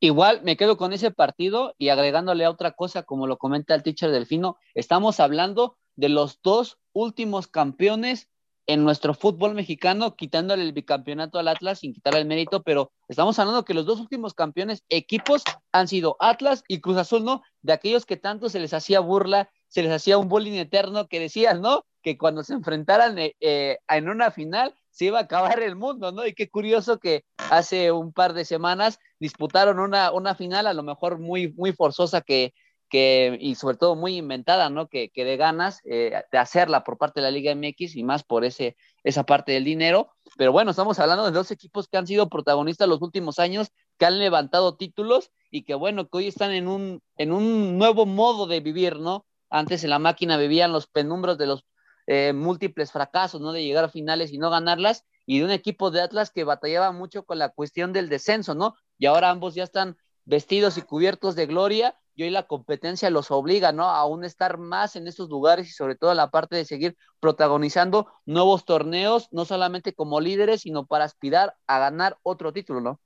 Igual 0.00 0.40
me 0.44 0.56
quedo 0.56 0.78
con 0.78 0.94
ese 0.94 1.10
partido 1.10 1.74
y 1.76 1.90
agregándole 1.90 2.46
a 2.46 2.50
otra 2.50 2.72
cosa, 2.72 3.02
como 3.02 3.26
lo 3.26 3.36
comenta 3.36 3.74
el 3.74 3.82
teacher 3.82 4.10
Delfino, 4.10 4.56
estamos 4.74 5.20
hablando 5.20 5.76
de 6.00 6.08
los 6.08 6.40
dos 6.42 6.78
últimos 6.94 7.46
campeones 7.46 8.30
en 8.66 8.84
nuestro 8.84 9.14
fútbol 9.14 9.54
mexicano, 9.54 10.16
quitándole 10.16 10.62
el 10.62 10.72
bicampeonato 10.72 11.38
al 11.38 11.48
Atlas 11.48 11.80
sin 11.80 11.92
quitarle 11.92 12.20
el 12.20 12.26
mérito, 12.26 12.62
pero 12.62 12.90
estamos 13.08 13.38
hablando 13.38 13.64
que 13.64 13.74
los 13.74 13.84
dos 13.84 14.00
últimos 14.00 14.32
campeones 14.32 14.82
equipos 14.88 15.42
han 15.72 15.88
sido 15.88 16.16
Atlas 16.20 16.64
y 16.68 16.80
Cruz 16.80 16.96
Azul, 16.96 17.24
¿no? 17.24 17.42
De 17.60 17.74
aquellos 17.74 18.06
que 18.06 18.16
tanto 18.16 18.48
se 18.48 18.60
les 18.60 18.72
hacía 18.72 19.00
burla, 19.00 19.50
se 19.68 19.82
les 19.82 19.92
hacía 19.92 20.16
un 20.16 20.28
bullying 20.28 20.58
eterno 20.58 21.06
que 21.06 21.20
decían, 21.20 21.60
¿no? 21.60 21.84
Que 22.02 22.16
cuando 22.16 22.44
se 22.44 22.54
enfrentaran 22.54 23.18
eh, 23.18 23.36
eh, 23.40 23.78
en 23.88 24.08
una 24.08 24.30
final 24.30 24.74
se 24.90 25.06
iba 25.06 25.18
a 25.18 25.22
acabar 25.22 25.60
el 25.60 25.76
mundo, 25.76 26.12
¿no? 26.12 26.26
Y 26.26 26.32
qué 26.32 26.48
curioso 26.48 26.98
que 26.98 27.24
hace 27.50 27.92
un 27.92 28.12
par 28.12 28.32
de 28.32 28.46
semanas 28.46 28.98
disputaron 29.18 29.80
una, 29.80 30.12
una 30.12 30.34
final 30.34 30.66
a 30.66 30.72
lo 30.72 30.82
mejor 30.82 31.18
muy, 31.18 31.52
muy 31.52 31.72
forzosa 31.72 32.22
que, 32.22 32.54
que, 32.90 33.38
y 33.40 33.54
sobre 33.54 33.76
todo 33.76 33.96
muy 33.96 34.16
inventada, 34.16 34.68
¿no? 34.68 34.88
Que, 34.88 35.10
que 35.10 35.24
de 35.24 35.36
ganas 35.36 35.80
eh, 35.84 36.22
de 36.30 36.38
hacerla 36.38 36.84
por 36.84 36.98
parte 36.98 37.20
de 37.20 37.24
la 37.24 37.30
Liga 37.30 37.54
MX 37.54 37.96
y 37.96 38.02
más 38.02 38.24
por 38.24 38.44
ese, 38.44 38.76
esa 39.04 39.24
parte 39.24 39.52
del 39.52 39.64
dinero. 39.64 40.10
Pero 40.36 40.52
bueno, 40.52 40.72
estamos 40.72 40.98
hablando 40.98 41.24
de 41.24 41.30
dos 41.30 41.50
equipos 41.50 41.88
que 41.88 41.96
han 41.96 42.06
sido 42.06 42.28
protagonistas 42.28 42.88
los 42.88 43.00
últimos 43.00 43.38
años, 43.38 43.70
que 43.96 44.06
han 44.06 44.18
levantado 44.18 44.76
títulos 44.76 45.30
y 45.50 45.62
que 45.62 45.74
bueno, 45.74 46.08
que 46.08 46.18
hoy 46.18 46.26
están 46.26 46.50
en 46.50 46.68
un, 46.68 47.00
en 47.16 47.32
un 47.32 47.78
nuevo 47.78 48.04
modo 48.04 48.46
de 48.46 48.60
vivir, 48.60 48.98
¿no? 48.98 49.24
Antes 49.48 49.84
en 49.84 49.90
la 49.90 49.98
máquina 49.98 50.36
vivían 50.36 50.72
los 50.72 50.86
penumbros 50.86 51.38
de 51.38 51.46
los 51.46 51.64
eh, 52.06 52.32
múltiples 52.32 52.90
fracasos, 52.90 53.40
¿no? 53.40 53.52
De 53.52 53.62
llegar 53.62 53.84
a 53.84 53.88
finales 53.88 54.32
y 54.32 54.38
no 54.38 54.50
ganarlas, 54.50 55.06
y 55.26 55.38
de 55.38 55.44
un 55.44 55.50
equipo 55.52 55.92
de 55.92 56.00
Atlas 56.00 56.30
que 56.30 56.42
batallaba 56.42 56.90
mucho 56.90 57.24
con 57.24 57.38
la 57.38 57.50
cuestión 57.50 57.92
del 57.92 58.08
descenso, 58.08 58.56
¿no? 58.56 58.74
Y 58.98 59.06
ahora 59.06 59.30
ambos 59.30 59.54
ya 59.54 59.62
están 59.62 59.96
vestidos 60.24 60.76
y 60.76 60.82
cubiertos 60.82 61.36
de 61.36 61.46
gloria, 61.46 61.96
y 62.20 62.24
hoy 62.24 62.28
la 62.30 62.46
competencia 62.46 63.08
los 63.08 63.30
obliga, 63.30 63.72
¿no? 63.72 63.84
A 63.84 64.00
aún 64.00 64.24
estar 64.24 64.58
más 64.58 64.94
en 64.94 65.08
esos 65.08 65.30
lugares 65.30 65.68
y 65.68 65.72
sobre 65.72 65.96
todo 65.96 66.12
la 66.12 66.30
parte 66.30 66.54
de 66.54 66.66
seguir 66.66 66.94
protagonizando 67.18 68.12
nuevos 68.26 68.66
torneos, 68.66 69.28
no 69.30 69.46
solamente 69.46 69.94
como 69.94 70.20
líderes, 70.20 70.60
sino 70.60 70.84
para 70.84 71.06
aspirar 71.06 71.54
a 71.66 71.78
ganar 71.78 72.18
otro 72.22 72.52
título, 72.52 72.82
¿no? 72.82 73.00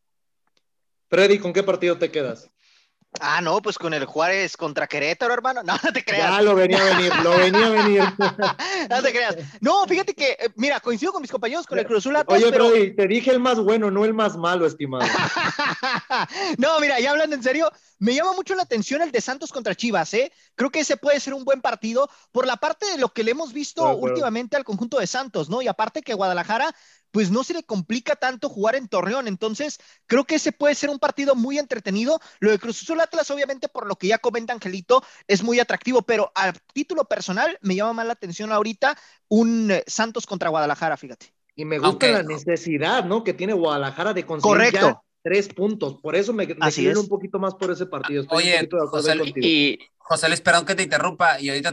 Freddy, 1.10 1.38
¿con 1.38 1.52
qué 1.52 1.62
partido 1.62 1.96
te 1.96 2.10
quedas? 2.10 2.50
Ah, 3.20 3.40
no, 3.40 3.62
pues 3.62 3.78
con 3.78 3.94
el 3.94 4.04
Juárez 4.06 4.56
contra 4.56 4.86
Querétaro, 4.88 5.32
hermano. 5.32 5.62
No, 5.62 5.74
no 5.82 5.92
te 5.92 6.04
creas. 6.04 6.30
Ya 6.30 6.42
lo 6.42 6.54
venía 6.54 6.80
a 6.80 6.96
venir, 6.96 7.12
lo 7.22 7.30
venía 7.30 7.66
a 7.66 7.70
venir. 7.70 8.02
no 8.90 9.02
te 9.02 9.12
creas. 9.12 9.36
No, 9.60 9.84
fíjate 9.86 10.14
que, 10.14 10.32
eh, 10.32 10.50
mira, 10.56 10.80
coincido 10.80 11.12
con 11.12 11.22
mis 11.22 11.30
compañeros 11.30 11.66
con 11.66 11.78
el 11.78 11.86
Cruz 11.86 11.98
Azul 11.98 12.16
Oye, 12.26 12.50
pero... 12.50 12.70
te 12.72 13.06
dije 13.06 13.30
el 13.30 13.38
más 13.38 13.60
bueno, 13.60 13.90
no 13.90 14.04
el 14.04 14.14
más 14.14 14.36
malo, 14.36 14.66
estimado. 14.66 15.04
no, 16.58 16.80
mira, 16.80 16.98
ya 16.98 17.12
hablando 17.12 17.36
en 17.36 17.42
serio, 17.42 17.70
me 17.98 18.14
llama 18.14 18.32
mucho 18.32 18.54
la 18.54 18.62
atención 18.62 19.00
el 19.00 19.12
de 19.12 19.20
Santos 19.20 19.52
contra 19.52 19.74
Chivas, 19.74 20.12
¿eh? 20.14 20.32
Creo 20.56 20.70
que 20.70 20.80
ese 20.80 20.96
puede 20.96 21.20
ser 21.20 21.34
un 21.34 21.44
buen 21.44 21.60
partido 21.60 22.10
por 22.32 22.46
la 22.46 22.56
parte 22.56 22.86
de 22.86 22.98
lo 22.98 23.10
que 23.10 23.22
le 23.22 23.30
hemos 23.30 23.52
visto 23.52 23.88
últimamente 23.96 24.56
al 24.56 24.64
conjunto 24.64 24.98
de 24.98 25.06
Santos, 25.06 25.48
¿no? 25.48 25.62
Y 25.62 25.68
aparte 25.68 26.02
que 26.02 26.14
Guadalajara 26.14 26.74
pues 27.14 27.30
no 27.30 27.44
se 27.44 27.54
le 27.54 27.62
complica 27.62 28.16
tanto 28.16 28.48
jugar 28.48 28.74
en 28.74 28.88
Torreón. 28.88 29.28
Entonces, 29.28 29.78
creo 30.08 30.24
que 30.24 30.34
ese 30.34 30.50
puede 30.50 30.74
ser 30.74 30.90
un 30.90 30.98
partido 30.98 31.36
muy 31.36 31.58
entretenido. 31.58 32.18
Lo 32.40 32.50
de 32.50 32.58
Cruz 32.58 32.82
Azul 32.82 33.00
Atlas, 33.00 33.30
obviamente, 33.30 33.68
por 33.68 33.86
lo 33.86 33.94
que 33.94 34.08
ya 34.08 34.18
comenta 34.18 34.52
Angelito, 34.52 35.00
es 35.28 35.44
muy 35.44 35.60
atractivo, 35.60 36.02
pero 36.02 36.32
a 36.34 36.52
título 36.72 37.04
personal 37.04 37.56
me 37.62 37.76
llama 37.76 37.92
más 37.92 38.06
la 38.06 38.14
atención 38.14 38.50
ahorita 38.50 38.98
un 39.28 39.70
eh, 39.70 39.84
Santos 39.86 40.26
contra 40.26 40.48
Guadalajara, 40.48 40.96
fíjate. 40.96 41.32
Y 41.54 41.64
me 41.64 41.78
gusta 41.78 42.08
la 42.08 42.24
necesidad, 42.24 43.04
¿no? 43.04 43.22
Que 43.22 43.32
tiene 43.32 43.52
Guadalajara 43.52 44.12
de 44.12 44.26
conseguir 44.26 44.56
Correcto. 44.56 45.03
Tres 45.24 45.48
puntos. 45.48 45.96
Por 46.02 46.14
eso 46.14 46.34
me, 46.34 46.46
me 46.46 46.98
un 46.98 47.08
poquito 47.08 47.38
más 47.38 47.54
por 47.54 47.70
ese 47.70 47.86
partido. 47.86 48.22
Estoy 48.22 48.38
Oye, 48.44 48.60
un 48.60 48.68
poquito 48.68 49.02
de 49.02 49.32
y, 49.36 49.78
José 49.96 50.28
Luis, 50.28 50.42
perdón 50.42 50.66
que 50.66 50.74
te 50.74 50.82
interrumpa 50.82 51.40
y 51.40 51.48
ahorita, 51.48 51.72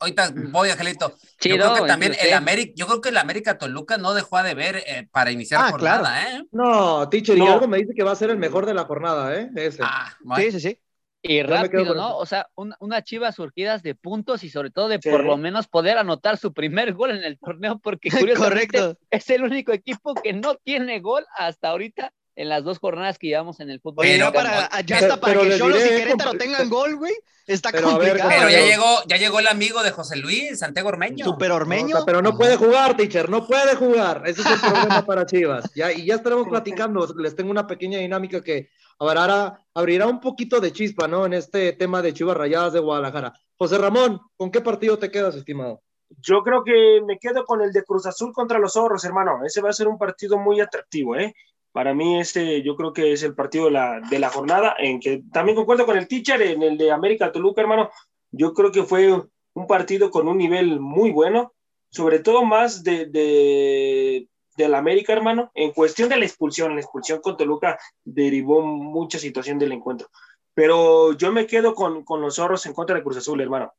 ahorita, 0.00 0.34
voy, 0.50 0.70
Angelito. 0.70 1.16
yo 1.40 1.54
creo 1.54 1.74
que 1.74 1.86
también 1.86 2.12
el 2.20 2.34
América, 2.34 2.72
yo 2.74 2.88
creo 2.88 3.00
que 3.00 3.10
el 3.10 3.18
América 3.18 3.56
Toluca 3.56 3.98
no 3.98 4.14
dejó 4.14 4.42
de 4.42 4.54
ver 4.54 4.82
eh, 4.84 5.06
para 5.12 5.30
iniciar 5.30 5.60
la 5.60 5.66
ah, 5.68 5.70
jornada, 5.70 6.22
¿eh? 6.24 6.44
No, 6.50 7.08
teacher, 7.08 7.38
y 7.38 7.46
algo 7.46 7.68
me 7.68 7.78
dice 7.78 7.94
que 7.94 8.02
va 8.02 8.10
a 8.10 8.16
ser 8.16 8.30
el 8.30 8.38
mejor 8.38 8.66
de 8.66 8.74
la 8.74 8.84
jornada, 8.84 9.32
¿eh? 9.38 9.48
Ese. 9.54 9.80
Ah, 9.84 10.12
Sí, 10.36 10.50
sí, 10.50 10.60
sí. 10.60 10.78
Y 11.24 11.40
rápido, 11.44 11.94
¿no? 11.94 12.16
O 12.16 12.26
sea, 12.26 12.48
una 12.56 13.04
chivas 13.04 13.36
surgidas 13.36 13.84
de 13.84 13.94
puntos 13.94 14.42
y 14.42 14.50
sobre 14.50 14.70
todo 14.70 14.88
de 14.88 14.98
por 14.98 15.24
lo 15.24 15.36
menos 15.36 15.68
poder 15.68 15.98
anotar 15.98 16.36
su 16.38 16.52
primer 16.52 16.94
gol 16.94 17.12
en 17.12 17.22
el 17.22 17.38
torneo, 17.38 17.78
porque 17.78 18.10
curiosamente 18.10 18.96
es 19.08 19.30
el 19.30 19.44
único 19.44 19.70
equipo 19.70 20.14
que 20.14 20.32
no 20.32 20.56
tiene 20.56 20.98
gol 20.98 21.24
hasta 21.36 21.68
ahorita 21.68 22.12
en 22.34 22.48
las 22.48 22.64
dos 22.64 22.78
jornadas 22.78 23.18
que 23.18 23.28
llevamos 23.28 23.60
en 23.60 23.70
el 23.70 23.80
fútbol. 23.80 24.06
Pero 24.06 24.32
para, 24.32 24.80
ya 24.82 24.98
está 24.98 25.18
para 25.18 25.40
que 25.40 25.58
Cholos 25.58 25.84
y 25.84 25.88
Querétaro 25.88 26.32
tengan 26.32 26.68
gol, 26.68 26.96
güey. 26.96 27.12
Está 27.46 27.70
pero 27.72 27.90
complicado. 27.90 28.30
pero 28.30 28.48
ya 28.48 28.60
llegó, 28.60 29.02
ya 29.06 29.16
llegó 29.16 29.40
el 29.40 29.48
amigo 29.48 29.82
de 29.82 29.90
José 29.90 30.16
Luis, 30.16 30.60
Santiago 30.60 30.88
Ormeño. 30.88 31.24
Super 31.24 31.50
Ormeño. 31.50 31.96
pero 32.06 32.22
no 32.22 32.36
puede 32.36 32.56
jugar, 32.56 32.96
teacher, 32.96 33.28
no 33.28 33.46
puede 33.46 33.74
jugar. 33.74 34.22
Ese 34.26 34.42
es 34.42 34.46
el 34.46 34.60
problema 34.60 35.04
para 35.06 35.26
Chivas. 35.26 35.70
Ya, 35.74 35.92
y 35.92 36.06
ya 36.06 36.14
estaremos 36.14 36.48
platicando. 36.48 37.06
Les 37.18 37.34
tengo 37.34 37.50
una 37.50 37.66
pequeña 37.66 37.98
dinámica 37.98 38.40
que 38.40 38.70
abrirá, 38.98 39.58
abrirá 39.74 40.06
un 40.06 40.20
poquito 40.20 40.60
de 40.60 40.72
chispa, 40.72 41.08
¿no? 41.08 41.26
En 41.26 41.32
este 41.34 41.72
tema 41.72 42.00
de 42.00 42.14
Chivas 42.14 42.36
Rayadas 42.36 42.72
de 42.72 42.80
Guadalajara. 42.80 43.32
José 43.56 43.78
Ramón, 43.78 44.20
¿con 44.36 44.50
qué 44.50 44.60
partido 44.60 44.98
te 44.98 45.10
quedas, 45.10 45.34
estimado? 45.34 45.82
Yo 46.18 46.42
creo 46.42 46.62
que 46.62 47.00
me 47.06 47.18
quedo 47.18 47.44
con 47.44 47.62
el 47.62 47.72
de 47.72 47.84
Cruz 47.84 48.06
Azul 48.06 48.32
contra 48.32 48.58
los 48.58 48.74
Zorros, 48.74 49.04
hermano. 49.04 49.40
Ese 49.44 49.60
va 49.60 49.70
a 49.70 49.72
ser 49.72 49.88
un 49.88 49.98
partido 49.98 50.38
muy 50.38 50.60
atractivo, 50.60 51.16
¿eh? 51.16 51.34
Para 51.72 51.94
mí 51.94 52.20
este 52.20 52.62
yo 52.62 52.76
creo 52.76 52.92
que 52.92 53.12
es 53.12 53.22
el 53.22 53.34
partido 53.34 53.66
de 53.66 54.18
la, 54.18 54.28
jornada, 54.28 54.74
en 54.78 55.00
que 55.00 55.22
también 55.32 55.56
concuerdo 55.56 55.86
con 55.86 55.96
el 55.96 56.06
teacher, 56.06 56.40
en 56.42 56.62
el 56.62 56.76
de 56.76 56.90
América 56.90 57.32
Toluca, 57.32 57.62
hermano. 57.62 57.90
Yo 58.30 58.52
creo 58.52 58.70
que 58.70 58.82
fue 58.82 59.10
un 59.54 59.66
partido 59.66 60.10
con 60.10 60.28
un 60.28 60.36
nivel 60.38 60.80
muy 60.80 61.10
bueno, 61.10 61.54
sobre 61.90 62.20
todo 62.20 62.44
más 62.44 62.84
de, 62.84 63.06
de, 63.06 64.68
la 64.68 64.78
América, 64.78 65.12
hermano. 65.12 65.50
En 65.54 65.72
cuestión 65.72 66.08
de 66.10 66.18
la 66.18 66.26
expulsión, 66.26 66.74
la 66.74 66.80
expulsión 66.80 67.20
con 67.20 67.36
Toluca 67.36 67.78
derivó 68.04 68.60
mucha 68.62 69.18
situación 69.18 69.58
del 69.58 69.72
encuentro. 69.72 70.08
Pero 70.54 71.14
yo 71.14 71.32
me 71.32 71.46
quedo 71.46 71.74
con, 71.74 72.04
con 72.04 72.20
los 72.20 72.36
zorros 72.36 72.66
en 72.66 72.74
contra 72.74 72.96
de 72.96 73.02
Cruz 73.02 73.16
Azul, 73.16 73.40
hermano. 73.40 73.72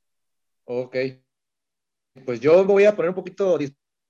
Ok. 0.66 0.96
Pues 2.26 2.40
yo 2.40 2.66
voy 2.66 2.86
a 2.86 2.96
poner 2.96 3.10
un 3.10 3.16
poquito 3.16 3.58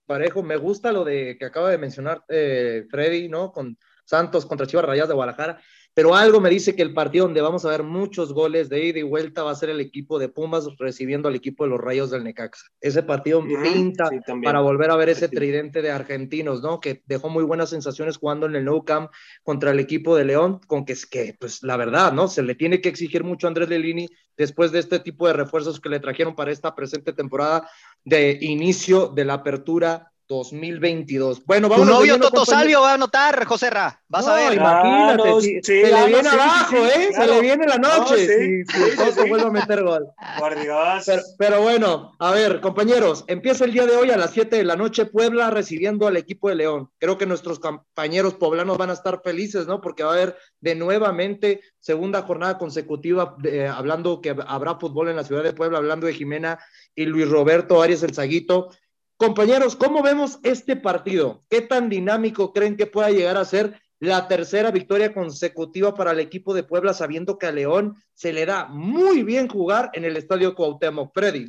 parejo. 0.06 0.44
Me 0.44 0.58
gusta 0.58 0.92
lo 0.92 1.04
de 1.04 1.38
que 1.38 1.46
acaba 1.46 1.70
de 1.70 1.78
mencionar 1.78 2.24
eh, 2.30 2.86
Freddy, 2.90 3.30
¿no? 3.30 3.52
Con 3.52 3.78
Santos 4.06 4.46
contra 4.46 4.68
Chivas 4.68 4.86
Rayadas 4.86 5.10
de 5.10 5.16
Guadalajara. 5.16 5.62
Pero 5.96 6.16
algo 6.16 6.40
me 6.40 6.50
dice 6.50 6.76
que 6.76 6.82
el 6.82 6.94
partido 6.94 7.26
donde 7.26 7.42
vamos 7.42 7.66
a 7.66 7.70
ver 7.70 7.84
muchos 7.84 8.34
goles 8.34 8.68
de 8.68 8.84
ida 8.84 9.00
y 9.00 9.04
vuelta 9.04 9.44
va 9.44 9.52
a 9.52 9.56
ser 9.56 9.70
el 9.70 9.80
equipo 9.80 10.18
de 10.18 10.28
Pumas 10.28 10.68
recibiendo 10.80 11.28
al 11.28 11.36
equipo 11.36 11.64
de 11.64 11.70
los 11.70 11.80
Rayos 11.80 12.10
del 12.10 12.24
Necaxa. 12.24 12.66
Ese 12.82 13.04
partido 13.04 13.44
pinta 13.62 14.10
para 14.44 14.60
volver 14.62 14.90
a 14.90 14.96
ver 14.96 15.10
ese 15.10 15.30
tridente 15.30 15.84
de 15.84 15.92
argentinos, 15.92 16.64
¿no? 16.64 16.80
Que 16.80 17.04
dejó 17.06 17.30
muy 17.30 17.44
buenas 17.44 17.70
sensaciones 17.70 18.18
jugando 18.18 18.48
en 18.48 18.56
el 18.56 18.66
Nou 18.66 18.84
Camp 18.84 19.12
contra 19.44 19.72
el 19.72 19.80
equipo 19.80 20.16
de 20.16 20.26
León, 20.26 20.60
con 20.66 20.84
que 20.84 20.94
es 20.94 21.06
que, 21.06 21.36
pues 21.40 21.62
la 21.62 21.78
verdad, 21.78 22.12
¿no? 22.12 22.28
Se 22.28 22.42
le 22.42 22.56
tiene 22.56 22.82
que 22.82 22.90
exigir 22.90 23.24
mucho 23.24 23.46
a 23.46 23.50
Andrés 23.50 23.70
Lelini 23.70 24.08
después 24.36 24.72
de 24.72 24.80
este 24.80 25.00
tipo 25.00 25.28
de 25.28 25.34
refuerzos 25.34 25.80
que 25.80 25.90
le 25.90 26.00
trajeron 26.00 26.36
para 26.36 26.52
esta 26.52 26.74
presente 26.74 27.14
temporada 27.14 27.70
de 28.04 28.40
inicio 28.42 29.10
de 29.10 29.26
la 29.26 29.36
apertura 29.36 30.13
2022. 30.28 31.46
Bueno, 31.46 31.70
vamos. 31.70 31.88
Tu 31.88 31.94
novio 31.94 32.20
Toto 32.20 32.46
Salvio 32.46 32.82
va 32.82 32.92
a 32.92 32.94
anotar, 32.96 33.46
José 33.46 33.70
Ra. 33.70 34.02
Vas 34.08 34.28
a 34.28 34.36
ver. 34.36 34.54
Imagínate, 34.54 35.62
se 35.64 35.84
le 35.84 36.08
viene 36.08 36.30
abajo, 36.30 36.78
¿eh? 36.78 37.10
Se 37.14 37.28
le 37.28 37.42
viene 37.42 37.68
la 37.68 37.78
noche. 37.78 38.66
si, 38.66 38.96
Toto 38.96 39.28
vuelve 39.28 39.48
a 39.48 39.52
meter 39.52 39.84
gol. 39.84 40.08
Por 40.40 40.60
Dios. 40.60 41.06
Pero, 41.38 41.62
bueno, 41.62 42.14
a 42.20 42.32
ver, 42.32 42.62
compañeros, 42.62 43.26
empieza 43.28 43.66
el 43.66 43.74
día 43.74 43.86
de 43.86 43.96
hoy 43.96 44.12
a 44.12 44.18
las 44.18 44.32
7 44.32 44.56
de 44.56 44.64
la 44.64 44.76
noche 44.76 45.06
Puebla 45.06 45.50
recibiendo 45.50 46.08
al 46.08 46.18
equipo 46.18 46.50
de 46.50 46.56
León. 46.56 46.90
Creo 47.00 47.18
que 47.18 47.26
nuestros 47.26 47.60
compañeros 47.60 48.36
poblanos 48.36 48.78
van 48.78 48.90
a 48.90 48.94
estar 48.94 49.22
felices, 49.24 49.68
¿no? 49.68 49.82
Porque 49.82 50.04
va 50.04 50.12
a 50.12 50.14
haber 50.14 50.38
de 50.62 50.76
nuevamente 50.76 51.62
segunda 51.80 52.22
jornada 52.22 52.58
consecutiva, 52.58 53.36
hablando 53.76 54.22
que 54.22 54.36
habrá 54.48 54.76
fútbol 54.76 55.10
en 55.10 55.18
la 55.18 55.24
ciudad 55.24 55.44
de 55.44 55.54
Puebla, 55.54 55.80
hablando 55.80 56.08
de 56.08 56.14
Jimena 56.14 56.60
y 56.96 57.06
Luis 57.06 57.30
Roberto 57.30 57.82
Arias 57.82 58.04
el 58.04 58.14
Zaguito. 58.14 58.70
Compañeros, 59.18 59.76
¿cómo 59.76 60.02
vemos 60.02 60.40
este 60.44 60.76
partido? 60.76 61.44
¿Qué 61.50 61.62
tan 61.62 61.90
dinámico 61.90 62.52
creen 62.52 62.76
que 62.76 62.88
pueda 62.88 63.10
llegar 63.10 63.38
a 63.38 63.46
ser 63.46 63.80
la 64.00 64.28
tercera 64.28 64.72
victoria 64.72 65.14
consecutiva 65.14 65.94
para 65.94 66.12
el 66.12 66.20
equipo 66.20 66.54
de 66.54 66.64
Puebla, 66.64 66.94
sabiendo 66.94 67.38
que 67.38 67.46
a 67.46 67.52
León 67.52 67.96
se 68.14 68.34
le 68.34 68.46
da 68.46 68.66
muy 68.66 69.24
bien 69.24 69.48
jugar 69.48 69.92
en 69.94 70.04
el 70.04 70.18
estadio 70.18 70.56
Cuauhtémoc? 70.56 71.14
Freddy. 71.14 71.48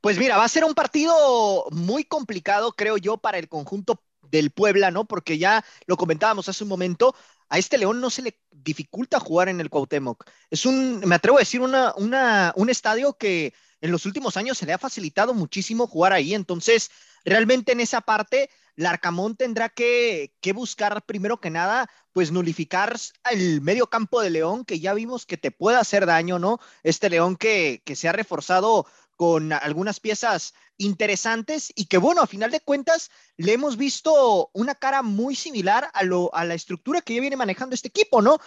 Pues 0.00 0.18
mira, 0.18 0.38
va 0.38 0.44
a 0.44 0.48
ser 0.48 0.64
un 0.64 0.74
partido 0.74 1.66
muy 1.72 2.04
complicado, 2.04 2.72
creo 2.72 2.96
yo, 2.96 3.18
para 3.18 3.38
el 3.38 3.48
conjunto 3.48 4.02
del 4.22 4.50
Puebla, 4.50 4.90
¿no? 4.90 5.04
Porque 5.04 5.36
ya 5.36 5.64
lo 5.86 5.96
comentábamos 5.96 6.48
hace 6.48 6.64
un 6.64 6.70
momento, 6.70 7.14
a 7.48 7.58
este 7.58 7.76
León 7.76 8.00
no 8.00 8.08
se 8.08 8.22
le 8.22 8.40
dificulta 8.50 9.20
jugar 9.20 9.48
en 9.48 9.60
el 9.60 9.68
Cuauhtémoc. 9.68 10.24
Es 10.50 10.64
un, 10.64 11.00
me 11.00 11.14
atrevo 11.16 11.36
a 11.36 11.40
decir, 11.40 11.60
un 11.60 12.70
estadio 12.70 13.14
que 13.14 13.52
en 13.80 13.90
los 13.90 14.06
últimos 14.06 14.36
años 14.36 14.58
se 14.58 14.66
le 14.66 14.72
ha 14.72 14.78
facilitado 14.78 15.34
muchísimo 15.34 15.86
jugar 15.86 16.12
ahí. 16.12 16.34
Entonces, 16.34 16.90
realmente 17.24 17.72
en 17.72 17.80
esa 17.80 18.00
parte, 18.00 18.50
Larcamón 18.76 19.36
tendrá 19.36 19.68
que, 19.68 20.32
buscar 20.54 21.02
primero 21.04 21.40
que 21.40 21.50
nada, 21.50 21.90
pues 22.12 22.30
nulificar 22.30 22.96
el 23.30 23.60
medio 23.60 23.88
campo 23.88 24.20
de 24.20 24.30
León, 24.30 24.64
que 24.64 24.80
ya 24.80 24.94
vimos 24.94 25.26
que 25.26 25.36
te 25.36 25.50
puede 25.50 25.78
hacer 25.78 26.06
daño, 26.06 26.38
¿no? 26.38 26.58
Este 26.82 27.10
León 27.10 27.36
que, 27.36 27.82
que 27.84 27.96
se 27.96 28.08
ha 28.08 28.12
reforzado 28.12 28.86
con 29.16 29.52
algunas 29.52 29.98
piezas 29.98 30.54
interesantes 30.78 31.72
y 31.74 31.86
que 31.86 31.98
bueno, 31.98 32.20
a 32.20 32.26
final 32.26 32.50
de 32.50 32.60
cuentas 32.60 33.10
le 33.36 33.54
hemos 33.54 33.76
visto 33.76 34.50
una 34.52 34.74
cara 34.74 35.02
muy 35.02 35.34
similar 35.34 35.90
a, 35.94 36.04
lo, 36.04 36.32
a 36.34 36.44
la 36.44 36.54
estructura 36.54 37.00
que 37.00 37.14
ya 37.14 37.20
viene 37.20 37.36
manejando 37.36 37.74
este 37.74 37.88
equipo, 37.88 38.20
¿no? 38.20 38.38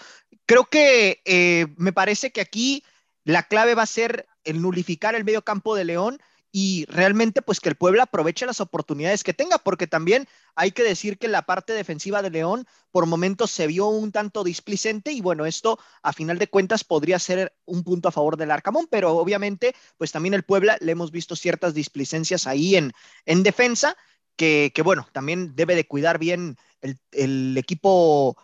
Creo 0.46 0.66
que 0.66 1.22
eh, 1.26 1.68
me 1.78 1.92
parece 1.92 2.32
que 2.32 2.42
aquí 2.42 2.84
la 3.24 3.44
clave 3.44 3.76
va 3.76 3.84
a 3.84 3.88
ser 3.88 4.28
el 4.50 4.62
nulificar 4.62 5.16
el 5.16 5.26
medio 5.26 5.44
campo 5.44 5.76
de 5.76 5.86
León 5.86 6.20
y 6.52 6.86
realmente 6.86 7.42
pues 7.42 7.60
que 7.60 7.70
el 7.70 7.76
Puebla 7.76 8.04
aproveche 8.04 8.46
las 8.46 8.60
oportunidades 8.60 9.24
que 9.24 9.34
tenga, 9.34 9.60
porque 9.60 9.88
también 9.88 10.28
hay 10.56 10.72
que 10.72 10.84
decir 10.84 11.18
que 11.20 11.28
la 11.28 11.44
parte 11.44 11.74
defensiva 11.74 12.22
de 12.22 12.32
León 12.32 12.66
por 12.92 13.06
momentos 13.06 13.52
se 13.52 13.68
vio 13.68 13.88
un 13.88 14.12
tanto 14.12 14.44
displicente 14.44 15.12
y 15.12 15.22
bueno, 15.22 15.46
esto 15.46 15.80
a 16.02 16.12
final 16.12 16.40
de 16.40 16.48
cuentas 16.48 16.84
podría 16.84 17.20
ser 17.20 17.54
un 17.66 17.84
punto 17.84 18.10
a 18.10 18.12
favor 18.12 18.36
del 18.36 18.52
Arcamón, 18.52 18.88
pero 18.90 19.16
obviamente 19.18 19.76
pues 19.98 20.12
también 20.12 20.34
el 20.34 20.44
Puebla 20.44 20.78
le 20.82 20.92
hemos 20.92 21.12
visto 21.12 21.36
ciertas 21.36 21.74
displicencias 21.74 22.48
ahí 22.48 22.76
en, 22.76 22.94
en 23.26 23.44
defensa, 23.44 23.96
que, 24.36 24.72
que 24.74 24.82
bueno, 24.82 25.08
también 25.12 25.56
debe 25.56 25.76
de 25.76 25.86
cuidar 25.86 26.18
bien 26.18 26.58
el, 26.82 26.98
el 27.12 27.58
equipo 27.58 28.38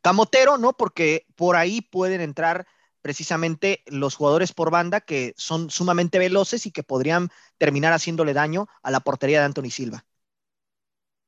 camotero, 0.00 0.56
¿no? 0.56 0.72
Porque 0.76 1.26
por 1.34 1.56
ahí 1.56 1.80
pueden 1.82 2.20
entrar 2.20 2.66
precisamente 3.02 3.82
los 3.86 4.14
jugadores 4.14 4.52
por 4.52 4.70
banda 4.70 5.00
que 5.00 5.34
son 5.36 5.70
sumamente 5.70 6.18
veloces 6.18 6.66
y 6.66 6.70
que 6.70 6.82
podrían 6.82 7.30
terminar 7.58 7.92
haciéndole 7.92 8.32
daño 8.32 8.66
a 8.82 8.90
la 8.90 9.00
portería 9.00 9.40
de 9.40 9.46
Anthony 9.46 9.70
Silva. 9.70 10.04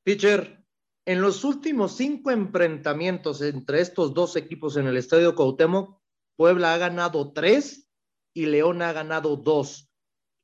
Pitcher, 0.04 0.64
en 1.04 1.20
los 1.20 1.44
últimos 1.44 1.96
cinco 1.96 2.30
enfrentamientos 2.30 3.42
entre 3.42 3.80
estos 3.80 4.14
dos 4.14 4.36
equipos 4.36 4.76
en 4.76 4.86
el 4.86 4.96
Estadio 4.96 5.34
Cuauhtémoc, 5.34 6.00
Puebla 6.36 6.74
ha 6.74 6.78
ganado 6.78 7.32
tres 7.32 7.88
y 8.34 8.46
León 8.46 8.82
ha 8.82 8.92
ganado 8.92 9.36
dos. 9.36 9.88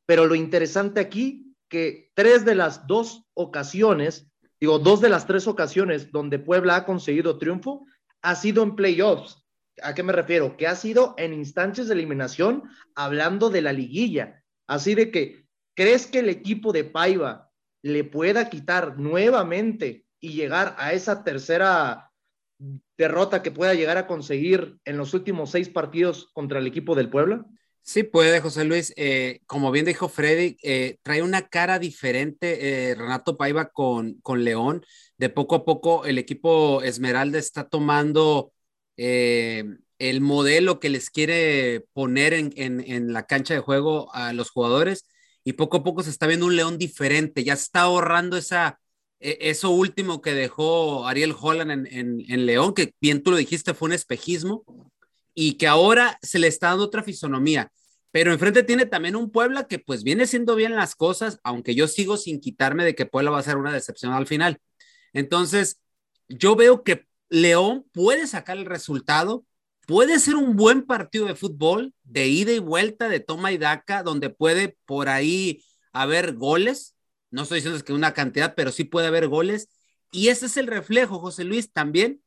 Pero 0.06 0.26
lo 0.26 0.34
interesante 0.34 1.00
aquí, 1.00 1.54
que 1.68 2.10
tres 2.14 2.44
de 2.44 2.54
las 2.54 2.86
dos 2.86 3.24
ocasiones, 3.34 4.30
digo, 4.60 4.78
dos 4.78 5.00
de 5.00 5.08
las 5.08 5.26
tres 5.26 5.46
ocasiones 5.46 6.10
donde 6.10 6.38
Puebla 6.38 6.76
ha 6.76 6.86
conseguido 6.86 7.38
triunfo, 7.38 7.84
ha 8.22 8.34
sido 8.34 8.62
en 8.62 8.74
playoffs. 8.74 9.44
¿A 9.82 9.94
qué 9.94 10.02
me 10.02 10.12
refiero? 10.12 10.56
Que 10.56 10.66
ha 10.66 10.74
sido 10.74 11.14
en 11.18 11.32
instancias 11.32 11.88
de 11.88 11.94
eliminación, 11.94 12.64
hablando 12.94 13.50
de 13.50 13.62
la 13.62 13.72
liguilla. 13.72 14.42
Así 14.66 14.94
de 14.94 15.10
que, 15.10 15.44
¿crees 15.74 16.06
que 16.06 16.20
el 16.20 16.28
equipo 16.28 16.72
de 16.72 16.84
Paiva 16.84 17.50
le 17.82 18.04
pueda 18.04 18.50
quitar 18.50 18.98
nuevamente 18.98 20.04
y 20.20 20.32
llegar 20.32 20.74
a 20.78 20.92
esa 20.92 21.24
tercera 21.24 22.10
derrota 22.96 23.42
que 23.42 23.52
pueda 23.52 23.74
llegar 23.74 23.96
a 23.98 24.06
conseguir 24.06 24.78
en 24.84 24.96
los 24.96 25.14
últimos 25.14 25.50
seis 25.50 25.68
partidos 25.68 26.30
contra 26.32 26.58
el 26.58 26.66
equipo 26.66 26.94
del 26.94 27.08
Puebla? 27.08 27.46
Sí 27.82 28.02
puede, 28.02 28.40
José 28.40 28.64
Luis. 28.64 28.92
Eh, 28.96 29.40
como 29.46 29.70
bien 29.70 29.86
dijo 29.86 30.10
Freddy, 30.10 30.58
eh, 30.62 30.98
trae 31.02 31.22
una 31.22 31.48
cara 31.48 31.78
diferente 31.78 32.90
eh, 32.90 32.94
Renato 32.94 33.38
Paiva 33.38 33.70
con, 33.70 34.20
con 34.20 34.44
León. 34.44 34.84
De 35.16 35.30
poco 35.30 35.54
a 35.54 35.64
poco 35.64 36.04
el 36.04 36.18
equipo 36.18 36.82
Esmeralda 36.82 37.38
está 37.38 37.66
tomando 37.66 38.52
eh, 38.98 39.64
el 39.98 40.20
modelo 40.20 40.80
que 40.80 40.90
les 40.90 41.08
quiere 41.08 41.86
poner 41.92 42.34
en, 42.34 42.52
en, 42.56 43.12
la 43.12 43.26
cancha 43.26 43.54
de 43.54 43.60
juego 43.60 44.14
a 44.14 44.32
los 44.32 44.50
jugadores 44.50 45.06
y 45.44 45.54
poco 45.54 45.78
a 45.78 45.84
poco 45.84 46.02
se 46.02 46.10
está 46.10 46.26
viendo 46.26 46.46
un 46.46 46.56
León 46.56 46.78
diferente, 46.78 47.44
ya 47.44 47.54
está 47.54 47.82
ahorrando 47.82 48.36
esa, 48.36 48.78
e, 49.20 49.38
eso 49.40 49.70
último 49.70 50.20
que 50.20 50.34
dejó 50.34 51.06
Ariel 51.06 51.34
Holland 51.38 51.70
en, 51.70 52.24
en, 52.28 52.46
León, 52.46 52.74
que 52.74 52.92
bien 53.00 53.22
tú 53.22 53.30
lo 53.30 53.36
dijiste, 53.36 53.74
fue 53.74 53.86
un 53.86 53.92
espejismo 53.92 54.64
y 55.34 55.54
que 55.54 55.68
ahora 55.68 56.18
se 56.22 56.38
le 56.38 56.48
está 56.48 56.68
dando 56.68 56.84
otra 56.84 57.02
fisonomía. 57.02 57.70
Pero 58.10 58.32
enfrente 58.32 58.62
tiene 58.62 58.86
también 58.86 59.16
un 59.16 59.30
Puebla 59.30 59.68
que 59.68 59.78
pues 59.78 60.02
viene 60.02 60.26
siendo 60.26 60.56
bien 60.56 60.74
las 60.74 60.96
cosas, 60.96 61.38
aunque 61.44 61.74
yo 61.74 61.86
sigo 61.88 62.16
sin 62.16 62.40
quitarme 62.40 62.84
de 62.84 62.94
que 62.94 63.06
Puebla 63.06 63.30
va 63.30 63.38
a 63.38 63.42
ser 63.42 63.58
una 63.58 63.72
decepción 63.72 64.12
al 64.12 64.26
final. 64.26 64.58
Entonces, 65.12 65.80
yo 66.28 66.56
veo 66.56 66.82
que 66.82 67.07
León 67.28 67.86
puede 67.92 68.26
sacar 68.26 68.56
el 68.56 68.66
resultado, 68.66 69.44
puede 69.86 70.18
ser 70.18 70.36
un 70.36 70.56
buen 70.56 70.82
partido 70.86 71.26
de 71.26 71.34
fútbol, 71.34 71.94
de 72.04 72.26
ida 72.28 72.52
y 72.52 72.58
vuelta, 72.58 73.08
de 73.08 73.20
toma 73.20 73.52
y 73.52 73.58
daca, 73.58 74.02
donde 74.02 74.30
puede 74.30 74.76
por 74.86 75.08
ahí 75.08 75.64
haber 75.92 76.34
goles. 76.34 76.94
No 77.30 77.42
estoy 77.42 77.56
diciendo 77.56 77.82
que 77.84 77.92
una 77.92 78.14
cantidad, 78.14 78.54
pero 78.54 78.72
sí 78.72 78.84
puede 78.84 79.06
haber 79.06 79.28
goles. 79.28 79.68
Y 80.10 80.28
ese 80.28 80.46
es 80.46 80.56
el 80.56 80.66
reflejo, 80.66 81.18
José 81.18 81.44
Luis, 81.44 81.72
también 81.72 82.22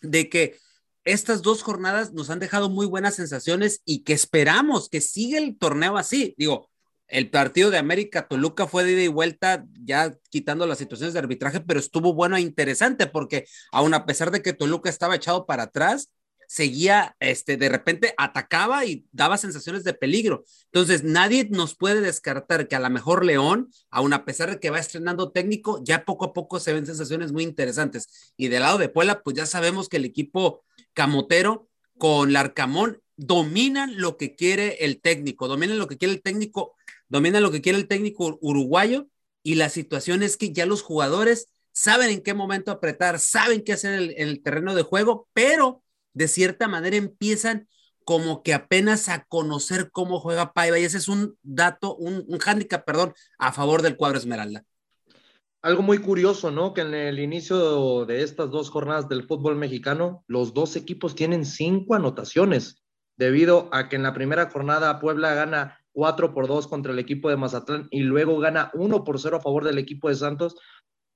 de 0.00 0.28
que 0.28 0.58
estas 1.04 1.42
dos 1.42 1.62
jornadas 1.62 2.12
nos 2.12 2.30
han 2.30 2.38
dejado 2.38 2.70
muy 2.70 2.86
buenas 2.86 3.16
sensaciones 3.16 3.82
y 3.84 4.04
que 4.04 4.12
esperamos 4.12 4.88
que 4.88 5.00
siga 5.00 5.38
el 5.38 5.58
torneo 5.58 5.96
así. 5.96 6.34
Digo, 6.38 6.70
el 7.12 7.28
partido 7.28 7.70
de 7.70 7.76
América 7.76 8.26
Toluca 8.26 8.66
fue 8.66 8.84
de 8.84 8.92
ida 8.92 9.02
y 9.02 9.08
vuelta, 9.08 9.66
ya 9.84 10.16
quitando 10.30 10.66
las 10.66 10.78
situaciones 10.78 11.12
de 11.12 11.18
arbitraje, 11.18 11.60
pero 11.60 11.78
estuvo 11.78 12.14
bueno 12.14 12.36
e 12.36 12.40
interesante 12.40 13.06
porque 13.06 13.44
aun 13.70 13.92
a 13.92 14.06
pesar 14.06 14.30
de 14.30 14.40
que 14.40 14.54
Toluca 14.54 14.88
estaba 14.88 15.14
echado 15.14 15.44
para 15.44 15.64
atrás, 15.64 16.10
seguía, 16.48 17.14
este, 17.20 17.58
de 17.58 17.68
repente 17.68 18.14
atacaba 18.16 18.86
y 18.86 19.06
daba 19.12 19.36
sensaciones 19.36 19.84
de 19.84 19.92
peligro. 19.92 20.44
Entonces, 20.66 21.04
nadie 21.04 21.48
nos 21.50 21.74
puede 21.74 22.00
descartar 22.00 22.66
que 22.66 22.76
a 22.76 22.80
lo 22.80 22.88
mejor 22.88 23.26
León, 23.26 23.70
aun 23.90 24.14
a 24.14 24.24
pesar 24.24 24.50
de 24.50 24.58
que 24.58 24.70
va 24.70 24.78
estrenando 24.78 25.32
técnico, 25.32 25.82
ya 25.84 26.06
poco 26.06 26.24
a 26.26 26.32
poco 26.32 26.60
se 26.60 26.72
ven 26.72 26.86
sensaciones 26.86 27.30
muy 27.30 27.42
interesantes. 27.42 28.32
Y 28.38 28.48
del 28.48 28.62
lado 28.62 28.78
de 28.78 28.88
Puebla, 28.88 29.22
pues 29.22 29.36
ya 29.36 29.44
sabemos 29.44 29.90
que 29.90 29.98
el 29.98 30.06
equipo 30.06 30.64
camotero 30.94 31.68
con 31.98 32.32
Larcamón 32.32 33.02
dominan 33.16 34.00
lo 34.00 34.16
que 34.16 34.34
quiere 34.34 34.84
el 34.84 35.00
técnico, 35.00 35.48
dominan 35.48 35.78
lo 35.78 35.88
que 35.88 35.98
quiere 35.98 36.14
el 36.14 36.22
técnico 36.22 36.74
domina 37.12 37.40
lo 37.40 37.50
que 37.50 37.60
quiere 37.60 37.78
el 37.78 37.88
técnico 37.88 38.38
uruguayo 38.40 39.06
y 39.42 39.56
la 39.56 39.68
situación 39.68 40.22
es 40.22 40.38
que 40.38 40.54
ya 40.54 40.64
los 40.64 40.80
jugadores 40.80 41.52
saben 41.70 42.08
en 42.08 42.22
qué 42.22 42.32
momento 42.32 42.70
apretar, 42.70 43.18
saben 43.18 43.62
qué 43.62 43.74
hacer 43.74 44.00
en 44.00 44.28
el, 44.28 44.42
terreno 44.42 44.74
de 44.74 44.82
juego, 44.82 45.28
pero 45.34 45.82
de 46.14 46.26
cierta 46.26 46.68
manera 46.68 46.96
empiezan 46.96 47.68
como 48.06 48.42
que 48.42 48.54
apenas 48.54 49.10
a 49.10 49.24
conocer 49.24 49.90
cómo 49.92 50.20
juega 50.20 50.54
Paiva 50.54 50.78
y 50.78 50.84
ese 50.84 50.96
es 50.96 51.06
un 51.06 51.36
dato, 51.42 51.94
un, 51.96 52.24
un 52.26 52.38
hándicap, 52.38 52.82
perdón, 52.86 53.12
a 53.38 53.52
favor 53.52 53.82
del 53.82 53.96
cuadro 53.96 54.16
Esmeralda. 54.16 54.64
Algo 55.60 55.82
muy 55.82 55.98
curioso, 55.98 56.50
¿no? 56.50 56.72
Que 56.72 56.80
en 56.80 56.94
el 56.94 57.20
inicio 57.20 58.06
de 58.06 58.22
estas 58.22 58.50
dos 58.50 58.70
jornadas 58.70 59.10
del 59.10 59.26
fútbol 59.28 59.56
mexicano, 59.56 60.24
los 60.28 60.54
dos 60.54 60.76
equipos 60.76 61.14
tienen 61.14 61.44
cinco 61.44 61.94
anotaciones, 61.94 62.82
debido 63.18 63.68
a 63.70 63.90
que 63.90 63.96
en 63.96 64.02
la 64.02 64.14
primera 64.14 64.48
jornada 64.50 64.98
Puebla 64.98 65.34
gana 65.34 65.81
4 65.92 66.34
por 66.34 66.48
2 66.48 66.66
contra 66.66 66.92
el 66.92 66.98
equipo 66.98 67.28
de 67.28 67.36
Mazatlán 67.36 67.88
y 67.90 68.00
luego 68.00 68.38
gana 68.38 68.70
1 68.74 69.04
por 69.04 69.20
0 69.20 69.36
a 69.36 69.40
favor 69.40 69.64
del 69.64 69.78
equipo 69.78 70.08
de 70.08 70.14
Santos. 70.14 70.56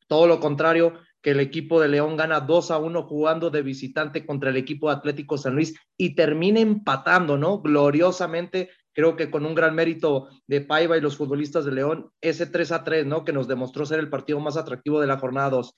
Todo 0.09 0.27
lo 0.27 0.39
contrario, 0.39 0.95
que 1.23 1.33
el 1.33 1.41
equipo 1.41 1.81
de 1.81 1.89
León 1.89 2.17
gana 2.17 2.41
2 2.41 2.71
a 2.71 2.79
1 2.79 3.03
jugando 3.03 3.51
de 3.51 3.63
visitante 3.63 4.25
contra 4.25 4.51
el 4.51 4.57
equipo 4.57 4.89
de 4.89 4.97
Atlético 4.97 5.37
San 5.37 5.55
Luis 5.55 5.75
y 5.97 6.15
termina 6.15 6.61
empatando, 6.61 7.37
¿no? 7.37 7.59
Gloriosamente, 7.61 8.71
creo 8.93 9.17
que 9.17 9.31
con 9.31 9.45
un 9.45 9.55
gran 9.55 9.75
mérito 9.75 10.29
de 10.47 10.61
Paiva 10.61 10.97
y 10.97 11.01
los 11.01 11.17
futbolistas 11.17 11.65
de 11.65 11.73
León, 11.73 12.13
ese 12.21 12.47
3 12.47 12.71
a 12.71 12.85
3, 12.85 13.07
¿no? 13.07 13.25
Que 13.25 13.33
nos 13.33 13.49
demostró 13.49 13.85
ser 13.85 13.99
el 13.99 14.09
partido 14.09 14.39
más 14.39 14.57
atractivo 14.57 15.01
de 15.01 15.09
la 15.09 15.19
jornada 15.19 15.51
2. 15.51 15.75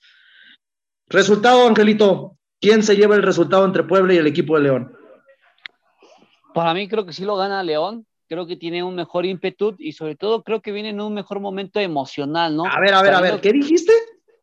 Resultado, 1.07 1.67
Angelito, 1.67 2.37
¿quién 2.61 2.83
se 2.83 2.95
lleva 2.95 3.15
el 3.15 3.23
resultado 3.23 3.65
entre 3.65 3.83
Puebla 3.83 4.13
y 4.13 4.17
el 4.17 4.27
equipo 4.27 4.55
de 4.55 4.61
León? 4.61 4.95
Para 6.53 6.75
mí 6.75 6.87
creo 6.87 7.07
que 7.07 7.13
sí 7.13 7.25
lo 7.25 7.35
gana 7.35 7.63
León, 7.63 8.05
creo 8.29 8.45
que 8.45 8.55
tiene 8.55 8.83
un 8.83 8.95
mejor 8.95 9.25
ímpetu 9.25 9.75
y 9.79 9.93
sobre 9.93 10.15
todo 10.15 10.43
creo 10.43 10.61
que 10.61 10.71
viene 10.71 10.89
en 10.89 11.01
un 11.01 11.13
mejor 11.13 11.39
momento 11.39 11.79
emocional, 11.79 12.55
¿no? 12.55 12.63
A 12.65 12.79
ver, 12.79 12.93
a 12.93 13.01
ver, 13.01 13.13
a 13.15 13.21
ver, 13.21 13.41
¿qué 13.41 13.51
dijiste? 13.51 13.91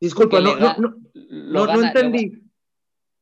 Disculpa, 0.00 0.40
no, 0.40 0.56
no, 0.56 0.96
no, 1.14 1.82
entendí. 1.82 2.42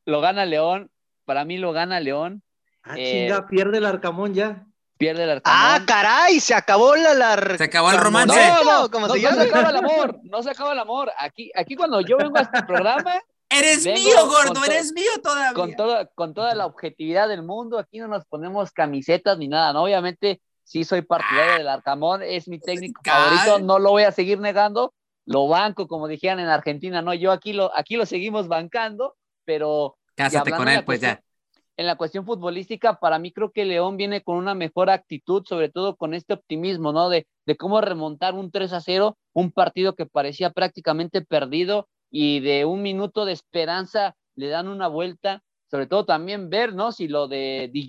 Lo, 0.06 0.20
gana 0.20 0.46
León, 0.46 0.90
para 1.26 1.44
mí 1.44 1.58
lo 1.58 1.72
gana 1.72 2.00
León. 2.00 2.42
Ah, 2.82 2.94
eh, 2.98 3.26
chinga, 3.28 3.46
pierde 3.46 3.78
el 3.78 3.84
Arcamón 3.84 4.34
ya. 4.34 4.66
Pierde 4.96 5.24
el 5.24 5.30
Arcamón. 5.30 5.60
Ah, 5.60 5.80
caray, 5.86 6.40
se 6.40 6.54
acabó 6.54 6.96
la, 6.96 7.14
la... 7.14 7.56
Se 7.56 7.64
acabó 7.64 7.90
el 7.90 7.98
romance. 7.98 8.34
No, 8.34 8.64
no, 8.64 8.88
no, 8.88 9.08
se, 9.14 9.22
no 9.22 9.32
se 9.34 9.42
acaba 9.42 9.70
el 9.70 9.76
amor, 9.76 10.20
no 10.24 10.42
se 10.42 10.50
acaba 10.50 10.72
el 10.72 10.78
amor. 10.78 11.12
Aquí, 11.18 11.50
aquí 11.54 11.76
cuando 11.76 12.00
yo 12.00 12.16
vengo 12.16 12.38
a 12.38 12.42
este 12.42 12.62
programa, 12.64 13.20
Eres 13.50 13.84
mío, 13.84 14.26
gordo, 14.26 14.64
eres 14.64 14.92
mío 14.92 15.10
todavía. 15.22 15.52
Con 15.52 15.76
toda, 15.76 16.06
con 16.06 16.34
toda 16.34 16.54
la 16.54 16.66
objetividad 16.66 17.28
del 17.28 17.42
mundo, 17.42 17.78
aquí 17.78 17.98
no 17.98 18.08
nos 18.08 18.24
ponemos 18.24 18.72
camisetas 18.72 19.38
ni 19.38 19.46
nada, 19.46 19.72
¿no? 19.72 19.84
Obviamente 19.84 20.40
sí 20.64 20.84
soy 20.84 21.02
partidario 21.02 21.58
del 21.58 21.68
Arcamón, 21.68 22.22
es 22.22 22.48
mi 22.48 22.58
técnico 22.58 23.00
favorito, 23.04 23.58
no 23.60 23.78
lo 23.78 23.90
voy 23.90 24.02
a 24.02 24.12
seguir 24.12 24.40
negando, 24.40 24.92
lo 25.26 25.48
banco, 25.48 25.86
como 25.86 26.08
dijeron 26.08 26.40
en 26.40 26.48
Argentina, 26.48 27.02
no, 27.02 27.14
yo 27.14 27.32
aquí 27.32 27.52
lo, 27.52 27.74
aquí 27.76 27.96
lo 27.96 28.06
seguimos 28.06 28.48
bancando, 28.48 29.16
pero... 29.44 29.96
Cásate 30.16 30.50
con 30.50 30.68
él, 30.68 30.84
pues 30.84 31.00
ya. 31.00 31.20
En 31.76 31.86
la 31.86 31.96
cuestión 31.96 32.24
futbolística, 32.24 33.00
para 33.00 33.18
mí 33.18 33.32
creo 33.32 33.50
que 33.50 33.64
León 33.64 33.96
viene 33.96 34.22
con 34.22 34.36
una 34.36 34.54
mejor 34.54 34.90
actitud, 34.90 35.44
sobre 35.44 35.68
todo 35.68 35.96
con 35.96 36.14
este 36.14 36.34
optimismo, 36.34 36.92
¿no? 36.92 37.08
De, 37.08 37.26
de 37.46 37.56
cómo 37.56 37.80
remontar 37.80 38.34
un 38.34 38.52
3 38.52 38.72
a 38.74 38.80
0, 38.80 39.18
un 39.32 39.50
partido 39.50 39.94
que 39.94 40.06
parecía 40.06 40.50
prácticamente 40.50 41.22
perdido 41.22 41.88
y 42.10 42.38
de 42.40 42.64
un 42.64 42.82
minuto 42.82 43.24
de 43.24 43.32
esperanza 43.32 44.14
le 44.36 44.48
dan 44.48 44.68
una 44.68 44.86
vuelta, 44.86 45.42
sobre 45.68 45.88
todo 45.88 46.04
también 46.04 46.48
ver, 46.48 46.74
¿no? 46.74 46.92
Si 46.92 47.08
lo 47.08 47.26
de 47.26 47.68
Di 47.72 47.88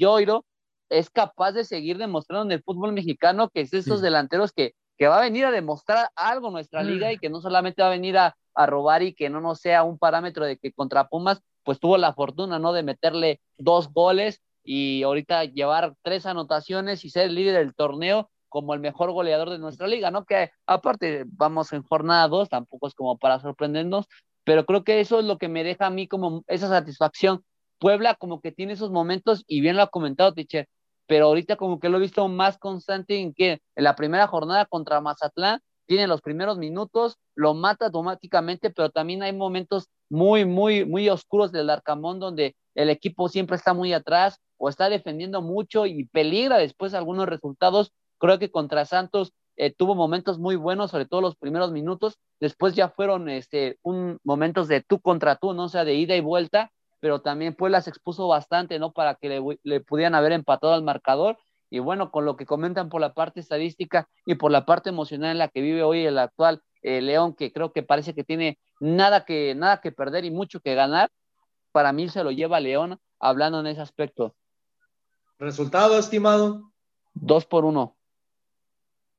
es 0.89 1.10
capaz 1.10 1.54
de 1.54 1.65
seguir 1.65 1.98
demostrando 1.98 2.45
en 2.45 2.52
el 2.52 2.63
fútbol 2.63 2.93
mexicano 2.93 3.50
que 3.50 3.62
es 3.62 3.74
estos 3.74 4.02
delanteros 4.02 4.52
que, 4.52 4.74
que 4.98 5.08
va 5.08 5.17
a 5.17 5.21
venir 5.21 5.45
a 5.45 5.52
demostrar 5.52 6.10
algo 6.15 6.52
nuestra 6.52 6.84
mm. 6.84 6.88
liga 6.88 7.13
y 7.13 7.17
que 7.17 7.30
no 7.30 7.41
solamente 7.41 7.82
va 7.82 7.89
a 7.89 7.91
venir 7.91 8.17
a, 8.17 8.36
a 8.54 8.65
robar 8.65 9.04
y 9.04 9.13
que 9.13 9.30
no 9.30 9.41
nos 9.41 9.60
sea 9.60 9.84
un 9.84 9.98
parámetro 9.98 10.45
de 10.45 10.58
que 10.58 10.71
contra 10.71 11.08
Pumas 11.08 11.41
pues 11.63 11.80
tuvo 11.80 11.98
la 11.98 12.13
fortuna, 12.13 12.60
¿no? 12.60 12.74
De 12.74 12.84
meterle 12.84 13.41
dos 13.58 13.91
goles 13.91 14.41
y 14.63 15.04
ahorita 15.04 15.45
llevar 15.45 15.95
tres 16.04 16.26
anotaciones 16.26 17.04
y 17.04 17.10
ser 17.10 17.28
el 17.28 17.36
líder 17.36 17.56
del 17.58 17.76
torneo 17.76 18.30
como 18.50 18.74
el 18.74 18.80
mejor 18.80 19.12
goleador 19.12 19.50
de 19.50 19.60
nuestra 19.60 19.88
liga, 19.88 20.12
¿no? 20.12 20.26
Que 20.26 20.52
aparte 20.65 21.26
vamos 21.28 21.74
en 21.74 21.84
jornada 21.84 22.28
dos, 22.28 22.50
tampoco 22.50 22.88
es 22.88 22.93
como 22.93 23.17
para 23.17 23.39
sorprendernos, 23.39 24.06
pero 24.45 24.65
creo 24.65 24.84
que 24.84 25.02
eso 25.02 25.19
es 25.19 25.26
lo 25.26 25.38
que 25.38 25.50
me 25.50 25.63
deja 25.63 25.88
a 25.88 25.89
mí 25.89 26.08
como 26.08 26.43
esa 26.48 26.69
satisfacción. 26.69 27.43
Puebla 27.80 28.15
como 28.15 28.39
que 28.39 28.54
tiene 28.54 28.74
esos 28.74 28.91
momentos 28.91 29.43
y 29.48 29.60
bien 29.60 29.76
lo 29.76 29.82
ha 29.82 29.88
comentado 29.88 30.34
Ticher, 30.34 30.69
pero 31.08 31.28
ahorita 31.28 31.56
como 31.56 31.80
que 31.80 31.89
lo 31.89 31.98
he 31.98 32.02
visto 32.02 32.28
más 32.28 32.58
constante 32.58 33.20
en 33.20 33.34
que 33.34 33.60
en 33.76 33.84
la 33.84 33.96
primera 33.96 34.28
jornada 34.28 34.65
contra 34.65 35.02
Mazatlán 35.02 35.62
tiene 35.86 36.08
los 36.08 36.22
primeros 36.22 36.58
minutos, 36.58 37.18
lo 37.36 37.54
mata 37.54 37.86
automáticamente, 37.86 38.70
pero 38.72 38.89
también 38.89 39.24
hay 39.24 39.34
momentos 39.34 39.89
muy, 40.10 40.46
muy, 40.46 40.86
muy 40.86 41.10
oscuros 41.10 41.52
del 41.52 41.70
Arcamón 41.70 42.20
donde 42.20 42.56
el 42.74 42.89
equipo 42.89 43.30
siempre 43.30 43.56
está 43.56 43.74
muy 43.74 43.94
atrás 43.94 44.39
o 44.58 44.70
está 44.70 44.89
defendiendo 44.89 45.41
mucho 45.41 45.86
y 45.86 46.06
peligra 46.06 46.58
después 46.58 46.94
algunos 46.94 47.28
resultados. 47.28 47.91
Creo 48.18 48.39
que 48.39 48.52
contra 48.52 48.86
Santos 48.86 49.34
eh, 49.58 49.74
tuvo 49.74 49.96
momentos 49.96 50.39
muy 50.39 50.56
buenos, 50.56 50.91
sobre 50.91 51.06
todo 51.06 51.22
los 51.22 51.36
primeros 51.36 51.72
minutos. 51.72 52.18
Después 52.39 52.76
ya 52.76 52.89
fueron 52.89 53.30
este, 53.30 53.78
un, 53.84 54.20
momentos 54.24 54.68
de 54.68 54.82
tú 54.82 55.00
contra 55.00 55.36
tú, 55.36 55.54
¿no? 55.54 55.65
O 55.65 55.70
sea, 55.70 55.86
de 55.86 55.96
ida 55.96 56.15
y 56.15 56.22
vuelta, 56.22 56.72
pero 57.00 57.22
también 57.22 57.56
Puebla 57.56 57.82
se 57.82 57.90
expuso 57.90 58.28
bastante, 58.28 58.80
¿no? 58.80 58.92
Para 58.92 59.16
que 59.16 59.30
le, 59.30 59.60
le 59.64 59.82
pudieran 59.82 60.16
haber 60.16 60.32
empatado 60.32 60.74
al 60.74 60.84
marcador. 60.84 61.38
Y 61.70 61.80
bueno, 61.80 62.12
con 62.12 62.26
lo 62.26 62.36
que 62.36 62.46
comentan 62.46 62.90
por 62.90 63.02
la 63.02 63.14
parte 63.14 63.40
estadística 63.40 64.08
y 64.26 64.36
por 64.36 64.52
la 64.52 64.66
parte 64.66 64.90
emocional 64.90 65.32
en 65.32 65.40
la 65.40 65.48
que 65.48 65.62
vive 65.62 65.84
hoy 65.84 66.06
el 66.06 66.18
actual 66.18 66.62
eh, 66.82 67.02
León, 67.02 67.34
que 67.34 67.52
creo 67.52 67.74
que 67.74 67.82
parece 67.82 68.14
que 68.14 68.24
tiene 68.24 68.60
nada 68.80 69.26
que, 69.26 69.56
nada 69.56 69.82
que 69.82 69.92
perder 69.92 70.24
y 70.24 70.30
mucho 70.30 70.60
que 70.60 70.76
ganar, 70.76 71.12
para 71.72 71.92
mí 71.92 72.08
se 72.10 72.24
lo 72.24 72.32
lleva 72.32 72.60
León 72.60 73.00
hablando 73.20 73.60
en 73.60 73.68
ese 73.68 73.82
aspecto. 73.82 74.36
Resultado, 75.40 75.98
estimado. 75.98 76.72
Dos 77.16 77.46
por 77.46 77.66
uno. 77.66 77.98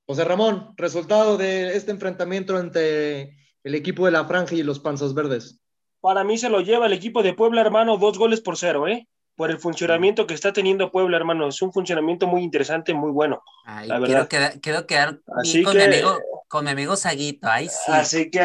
José 0.06 0.24
Ramón, 0.24 0.74
resultado 0.76 1.36
de 1.36 1.76
este 1.76 1.90
enfrentamiento 1.90 2.58
entre 2.60 3.36
el 3.64 3.74
equipo 3.74 4.06
de 4.06 4.12
la 4.12 4.24
Franja 4.24 4.54
y 4.54 4.62
los 4.62 4.78
Panzas 4.78 5.12
Verdes. 5.12 5.60
Para 6.06 6.22
mí 6.22 6.38
se 6.38 6.48
lo 6.48 6.60
lleva 6.60 6.86
el 6.86 6.92
equipo 6.92 7.20
de 7.20 7.34
Puebla, 7.34 7.62
hermano, 7.62 7.96
dos 7.96 8.16
goles 8.16 8.40
por 8.40 8.56
cero, 8.56 8.86
¿eh? 8.86 9.08
Por 9.34 9.50
el 9.50 9.58
funcionamiento 9.58 10.24
que 10.24 10.34
está 10.34 10.52
teniendo 10.52 10.92
Puebla, 10.92 11.16
hermano. 11.16 11.48
Es 11.48 11.60
un 11.62 11.72
funcionamiento 11.72 12.28
muy 12.28 12.44
interesante, 12.44 12.94
muy 12.94 13.10
bueno. 13.10 13.42
la 13.64 13.98
verdad. 13.98 14.28
Quiero 14.62 14.86
quedar, 14.86 15.18
Así 15.36 15.64
con, 15.64 15.76
mi 15.76 15.82
amigo, 15.82 16.16
con 16.46 16.64
mi 16.64 16.70
amigo 16.70 16.94
Saguito. 16.94 17.48
Ay, 17.50 17.66
sí. 17.68 17.90
Así 17.90 18.30
que 18.30 18.38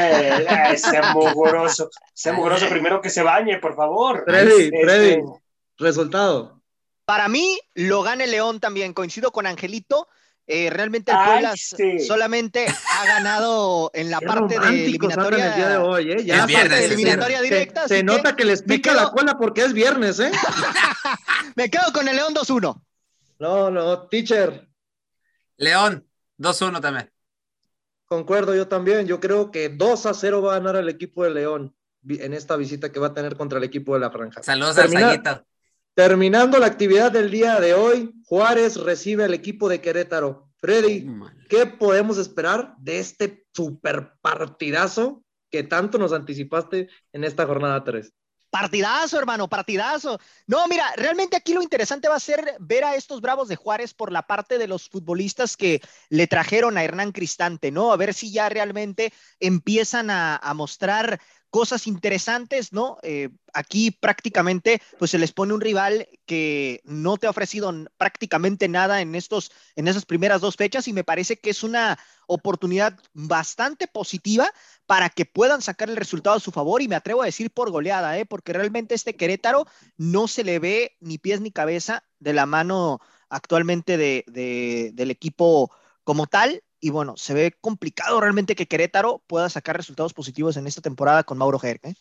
ese 0.72 1.02
mugroso, 1.14 1.92
ese 2.16 2.32
mugroso 2.32 2.68
primero 2.68 3.00
que 3.00 3.12
se 3.12 3.22
bañe, 3.22 3.60
por 3.60 3.76
favor. 3.76 4.24
Freddy, 4.26 4.64
este, 4.64 4.82
Freddy, 4.82 5.24
resultado. 5.78 6.64
Para 7.06 7.28
mí, 7.28 7.60
lo 7.76 8.02
gana 8.02 8.24
el 8.24 8.32
León 8.32 8.60
también. 8.60 8.96
Coincido 8.96 9.32
con 9.32 9.46
Angelito. 9.46 10.08
Eh, 10.48 10.70
realmente 10.70 11.12
el 11.12 11.18
Puebla 11.18 11.54
solamente 12.06 12.66
ha 12.68 13.06
ganado 13.06 13.92
en 13.94 14.10
la 14.10 14.20
parte 14.20 14.60
de 14.60 14.86
eliminatoria. 14.86 15.56
día 15.56 15.70
de 15.70 15.78
hoy, 15.78 16.12
¿eh? 16.12 16.26
Ya 16.26 16.46
eliminatoria 16.46 17.42
directa. 17.42 17.88
Se, 17.88 18.04
nota 18.04 18.36
que 18.36 18.46
les 18.46 18.64
pica 18.64 18.94
la 18.94 19.12
cola 19.12 19.38
porque 19.38 19.64
es 19.64 19.74
viernes, 19.74 20.20
¿eh? 20.20 20.32
me 21.56 21.70
quedo 21.70 21.94
con 21.94 22.08
el 22.08 22.16
León 22.16 22.34
2-1. 22.34 22.82
No, 23.40 23.72
no, 23.72 24.08
teacher. 24.08 24.68
León, 25.58 26.08
2-1 26.38 26.82
también. 26.82 27.12
Concuerdo 28.06 28.54
yo 28.56 28.68
también. 28.68 29.08
Yo 29.08 29.20
creo 29.20 29.52
que 29.52 29.70
2 29.70 30.06
a 30.06 30.14
0 30.14 30.42
va 30.42 30.56
a 30.56 30.60
ganar 30.60 30.76
el 30.76 30.90
equipo 30.90 31.24
de 31.24 31.32
León 31.32 31.76
en 32.10 32.34
esta 32.34 32.58
visita 32.58 32.92
que 32.92 33.00
va 33.00 33.08
a 33.08 33.14
tener 33.14 33.38
contra 33.38 33.58
el 33.58 33.64
equipo 33.64 33.94
de 33.94 34.00
la 34.02 34.12
Franja. 34.12 34.44
Saludos 34.44 34.78
a 34.78 34.88
Saguito. 34.88 35.46
Terminando 36.02 36.58
la 36.58 36.66
actividad 36.66 37.12
del 37.12 37.30
día 37.30 37.60
de 37.60 37.76
hoy, 37.76 38.12
Juárez 38.26 38.76
recibe 38.78 39.24
al 39.24 39.36
equipo 39.36 39.70
de 39.70 39.82
Querétaro. 39.82 40.50
Freddy, 40.58 41.08
¿qué 41.48 41.68
podemos 41.68 42.18
esperar 42.18 42.74
de 42.80 42.98
este 42.98 43.46
super 43.54 44.14
partidazo 44.20 45.24
que 45.52 45.62
tanto 45.62 46.00
nos 46.00 46.12
anticipaste 46.12 46.90
en 47.14 47.24
esta 47.24 47.46
jornada 47.46 47.84
3? 47.84 48.12
Partidazo, 48.50 49.20
hermano, 49.20 49.48
partidazo. 49.48 50.20
No, 50.48 50.68
mira, 50.68 50.92
realmente 50.98 51.38
aquí 51.38 51.54
lo 51.54 51.62
interesante 51.62 52.10
va 52.10 52.16
a 52.16 52.20
ser 52.20 52.56
ver 52.60 52.84
a 52.84 52.96
estos 52.96 53.22
Bravos 53.22 53.48
de 53.48 53.56
Juárez 53.56 53.94
por 53.94 54.12
la 54.12 54.24
parte 54.24 54.58
de 54.58 54.68
los 54.68 54.90
futbolistas 54.90 55.56
que 55.56 55.82
le 56.10 56.26
trajeron 56.26 56.80
a 56.80 56.84
Hernán 56.84 57.12
Cristante, 57.12 57.70
¿no? 57.70 57.94
A 57.94 57.98
ver 57.98 58.16
si 58.16 58.32
ya 58.32 58.50
realmente 58.50 59.14
empiezan 59.40 60.10
a, 60.10 60.36
a 60.38 60.56
mostrar 60.56 61.22
cosas 61.52 61.86
interesantes, 61.86 62.72
¿no? 62.74 62.98
Eh, 63.04 63.30
aquí 63.54 63.92
prácticamente 63.92 64.82
pues 64.98 65.12
se 65.12 65.20
les 65.20 65.34
pone 65.34 65.54
un 65.54 65.62
rival 65.62 66.08
que 66.26 66.82
no 66.86 67.18
te 67.18 67.28
ha 67.28 67.30
ofrecido 67.30 67.72
prácticamente 67.98 68.70
nada 68.70 69.02
en 69.02 69.14
estos 69.14 69.52
en 69.76 69.90
esas 69.90 70.06
primeras 70.06 70.40
dos 70.42 70.56
fechas 70.56 70.88
y 70.88 70.94
me 70.94 71.04
parece 71.04 71.38
que 71.38 71.50
es 71.50 71.64
una 71.64 72.00
oportunidad 72.26 72.98
bastante 73.14 73.88
positiva 73.88 74.50
para 74.86 75.10
que 75.10 75.26
puedan 75.26 75.62
sacar 75.62 75.90
el 75.90 75.98
resultado 75.98 76.38
a 76.38 76.40
su 76.40 76.52
favor 76.52 76.82
y 76.82 76.88
me 76.88 76.96
atrevo 76.96 77.22
a 77.22 77.26
decir 77.26 77.52
por 77.52 77.70
goleada, 77.70 78.18
¿eh? 78.18 78.26
porque 78.26 78.54
realmente 78.54 78.96
este 78.96 79.18
Querétaro 79.18 79.68
no 79.98 80.30
se 80.30 80.46
le 80.46 80.60
ve 80.60 80.96
ni 81.02 81.18
pies 81.18 81.42
ni 81.42 81.52
cabeza 81.52 82.06
de 82.20 82.32
la 82.34 82.46
mano 82.46 83.02
actualmente 83.30 83.98
de, 83.98 84.24
del 84.94 85.12
equipo 85.12 85.70
como 86.06 86.28
tal 86.28 86.64
y 86.82 86.90
bueno, 86.90 87.16
se 87.16 87.34
ve 87.34 87.56
complicado 87.62 88.20
realmente 88.20 88.56
que 88.56 88.68
Querétaro 88.68 89.24
pueda 89.28 89.50
sacar 89.50 89.78
resultados 89.78 90.14
positivos 90.14 90.58
en 90.58 90.68
esta 90.68 90.82
temporada 90.82 91.24
con 91.24 91.38
Mauro 91.38 91.60
Gerg. 91.60 91.80
¿eh? 91.84 91.94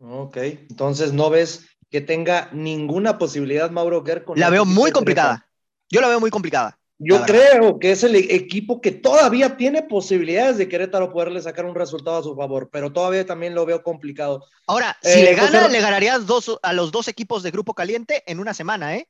Ok, 0.00 0.36
entonces 0.36 1.12
no 1.12 1.30
ves 1.30 1.66
que 1.88 2.00
tenga 2.00 2.50
ninguna 2.52 3.16
posibilidad 3.16 3.70
Mauro 3.70 4.04
Gerg 4.04 4.24
La 4.36 4.50
veo 4.50 4.64
muy 4.64 4.90
complicada. 4.90 5.48
Yo 5.88 6.00
la 6.00 6.08
veo 6.08 6.20
muy 6.20 6.30
complicada. 6.30 6.78
Yo 7.04 7.22
creo 7.22 7.80
que 7.80 7.90
es 7.90 8.04
el 8.04 8.14
equipo 8.14 8.80
que 8.80 8.92
todavía 8.92 9.56
tiene 9.56 9.82
posibilidades 9.82 10.56
de 10.56 10.68
Querétaro 10.68 11.12
poderle 11.12 11.42
sacar 11.42 11.64
un 11.64 11.74
resultado 11.74 12.18
a 12.18 12.22
su 12.22 12.36
favor, 12.36 12.70
pero 12.70 12.92
todavía 12.92 13.26
también 13.26 13.54
lo 13.56 13.66
veo 13.66 13.82
complicado. 13.82 14.44
Ahora, 14.68 14.96
si 15.02 15.20
le 15.20 15.32
eh, 15.32 15.34
gana, 15.34 15.66
le 15.66 15.80
ganarías 15.80 16.26
dos, 16.26 16.60
a 16.62 16.72
los 16.72 16.92
dos 16.92 17.08
equipos 17.08 17.42
de 17.42 17.50
Grupo 17.50 17.74
Caliente 17.74 18.22
en 18.26 18.38
una 18.38 18.54
semana, 18.54 18.96
¿eh? 18.96 19.08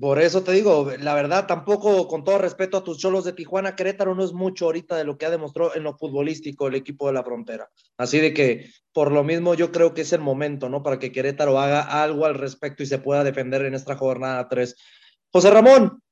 Por 0.00 0.20
eso 0.20 0.42
te 0.42 0.52
digo, 0.52 0.90
la 1.00 1.14
verdad, 1.14 1.46
tampoco, 1.46 2.08
con 2.08 2.24
todo 2.24 2.38
respeto 2.38 2.78
a 2.78 2.84
tus 2.84 2.96
cholos 2.96 3.24
de 3.24 3.34
Tijuana, 3.34 3.76
Querétaro 3.76 4.14
no 4.14 4.24
es 4.24 4.32
mucho 4.32 4.64
ahorita 4.64 4.96
de 4.96 5.04
lo 5.04 5.18
que 5.18 5.26
ha 5.26 5.30
demostrado 5.30 5.74
en 5.74 5.82
lo 5.82 5.98
futbolístico 5.98 6.66
el 6.66 6.76
equipo 6.76 7.06
de 7.08 7.12
la 7.12 7.22
frontera. 7.22 7.68
Así 7.98 8.18
de 8.18 8.32
que, 8.32 8.70
por 8.94 9.12
lo 9.12 9.22
mismo, 9.22 9.52
yo 9.52 9.70
creo 9.70 9.92
que 9.92 10.00
es 10.00 10.14
el 10.14 10.22
momento, 10.22 10.70
¿no? 10.70 10.82
Para 10.82 10.98
que 10.98 11.12
Querétaro 11.12 11.58
haga 11.58 12.02
algo 12.02 12.24
al 12.24 12.36
respecto 12.36 12.82
y 12.82 12.86
se 12.86 13.00
pueda 13.00 13.22
defender 13.22 13.66
en 13.66 13.74
esta 13.74 13.94
jornada 13.94 14.48
3. 14.48 14.74
José 15.30 15.50
Ramón, 15.50 16.02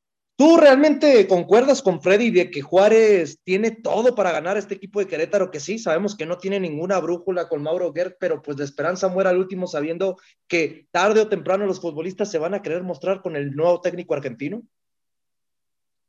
¿Tú 0.40 0.57
realmente 0.57 1.29
concuerdas 1.29 1.83
con 1.83 2.00
Freddy 2.00 2.31
de 2.31 2.50
que 2.50 2.62
Juárez 2.62 3.42
tiene 3.44 3.72
todo 3.72 4.14
para 4.14 4.33
ganar 4.33 4.57
este 4.57 4.74
equipo 4.74 4.98
de 4.98 5.07
Querétaro? 5.07 5.50
Que 5.50 5.61
sí, 5.61 5.79
sabemos 5.79 6.16
que 6.16 6.24
no 6.24 6.38
tiene 6.38 6.59
ninguna 6.59 6.98
brújula 6.98 7.46
con 7.46 7.62
Mauro 7.62 7.92
Gert, 7.92 8.16
pero 8.18 8.40
pues 8.40 8.57
la 8.57 8.64
esperanza 8.64 9.09
muere 9.09 9.29
al 9.29 9.37
último 9.37 9.66
sabiendo 9.66 10.16
que 10.48 10.87
tarde 10.92 11.20
o 11.20 11.29
temprano 11.29 11.66
los 11.66 11.83
futbolistas 11.83 12.31
se 12.31 12.38
van 12.38 12.55
a 12.55 12.62
querer 12.62 12.83
mostrar 12.83 13.20
con 13.20 13.37
el 13.37 13.50
nuevo 13.50 13.83
técnico 13.83 14.14
argentino. 14.14 14.62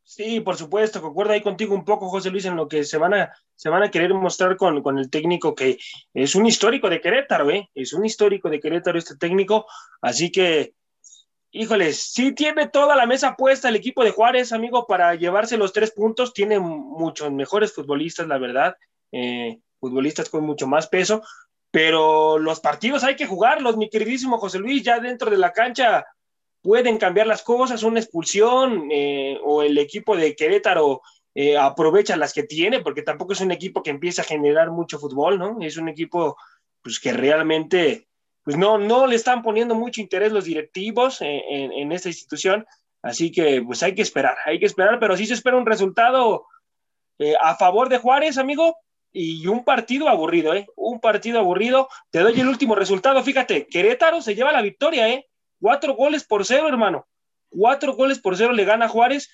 Sí, 0.02 0.40
por 0.40 0.56
supuesto, 0.56 1.02
concuerdo 1.02 1.34
ahí 1.34 1.42
contigo 1.42 1.76
un 1.76 1.84
poco, 1.84 2.08
José 2.08 2.30
Luis, 2.30 2.46
en 2.46 2.56
lo 2.56 2.70
que 2.70 2.86
se 2.86 2.98
van 2.98 3.14
a, 3.14 3.34
se 3.58 3.68
van 3.68 3.84
a 3.84 3.92
querer 3.92 4.14
mostrar 4.14 4.56
con, 4.56 4.82
con 4.82 4.98
el 4.98 5.10
técnico 5.10 5.54
que 5.54 5.78
es 6.14 6.36
un 6.36 6.46
histórico 6.46 6.90
de 6.90 7.02
Querétaro, 7.02 7.50
¿eh? 7.52 7.70
Es 7.76 7.92
un 7.92 8.06
histórico 8.06 8.50
de 8.50 8.62
Querétaro 8.62 8.98
este 8.98 9.18
técnico, 9.18 9.66
así 10.02 10.32
que 10.32 10.74
híjoles, 11.52 12.12
sí 12.14 12.34
tiene 12.34 12.68
toda 12.68 12.96
la 12.96 13.06
mesa 13.06 13.36
puesta 13.36 13.70
el 13.70 13.76
equipo 13.76 14.04
de 14.04 14.12
Juárez, 14.12 14.52
amigo, 14.52 14.88
para 14.88 15.16
llevarse 15.16 15.58
los 15.58 15.74
tres 15.74 15.92
puntos. 15.92 16.34
Tiene 16.34 16.60
muchos 16.60 17.32
mejores 17.32 17.74
futbolistas, 17.74 18.28
la 18.28 18.38
verdad, 18.38 18.76
eh, 19.12 19.60
futbolistas 19.80 20.30
con 20.30 20.46
mucho 20.46 20.68
más 20.68 20.88
peso, 20.88 21.22
pero 21.72 22.38
los 22.38 22.60
partidos 22.60 23.04
hay 23.04 23.16
que 23.16 23.26
jugarlos, 23.26 23.78
mi 23.78 23.90
queridísimo 23.90 24.38
José 24.38 24.60
Luis, 24.60 24.84
ya 24.84 25.00
dentro 25.00 25.30
de 25.30 25.38
la 25.38 25.52
cancha 25.52 26.06
pueden 26.62 26.98
cambiar 26.98 27.28
las 27.28 27.42
cosas, 27.42 27.84
una 27.84 28.00
expulsión 28.00 28.90
eh, 28.92 29.40
o 29.44 29.64
el 29.64 29.78
equipo 29.78 30.16
de 30.16 30.36
Querétaro 30.36 31.02
eh, 31.34 31.58
aprovecha 31.58 32.16
las 32.18 32.34
que 32.34 32.44
tiene, 32.44 32.82
porque 32.82 33.02
tampoco 33.02 33.34
es 33.34 33.42
un 33.42 33.52
equipo 33.52 33.82
que 33.82 33.90
empieza 33.90 34.22
a 34.22 34.26
generar 34.26 34.70
mucho 34.70 35.00
fútbol, 35.00 35.40
¿no? 35.40 35.58
Es 35.62 35.78
un 35.78 35.90
equipo 35.90 36.38
pues 36.84 37.00
que 37.00 37.14
realmente 37.14 38.08
pues 38.44 38.58
no, 38.58 38.78
no 38.78 39.08
le 39.08 39.16
están 39.16 39.42
poniendo 39.44 39.76
mucho 39.76 40.02
interés 40.02 40.32
los 40.32 40.46
directivos 40.46 41.18
en, 41.22 41.92
esta 41.92 42.10
institución, 42.10 42.66
así 43.02 43.32
que 43.32 43.62
pues 43.62 43.84
hay 43.84 43.94
que 43.94 44.02
esperar, 44.02 44.36
hay 44.46 44.60
que 44.60 44.66
esperar, 44.66 45.00
pero 45.00 45.16
sí 45.16 45.26
se 45.26 45.34
espera 45.34 45.58
un 45.58 45.66
resultado 45.66 46.46
eh, 47.20 47.36
a 47.40 47.56
favor 47.56 47.90
de 47.90 48.00
Juárez, 48.00 48.38
amigo, 48.38 48.78
y 49.14 49.46
un 49.48 49.64
partido 49.64 50.08
aburrido, 50.08 50.54
¿eh? 50.54 50.68
Un 50.76 51.02
partido 51.02 51.38
aburrido. 51.38 51.90
Te 52.12 52.20
doy 52.20 52.40
el 52.40 52.48
último 52.48 52.76
resultado, 52.76 53.22
fíjate, 53.22 53.68
Querétaro 53.68 54.22
se 54.22 54.36
lleva 54.36 54.54
la 54.54 54.62
victoria, 54.62 55.10
¿eh? 55.10 55.28
Cuatro 55.60 55.96
goles 55.96 56.24
por 56.24 56.46
cero, 56.46 56.68
hermano. 56.68 57.06
cuatro 57.50 57.94
goles 57.94 58.20
por 58.20 58.38
cero 58.38 58.54
le 58.54 58.64
gana 58.64 58.88
Juárez 58.88 59.30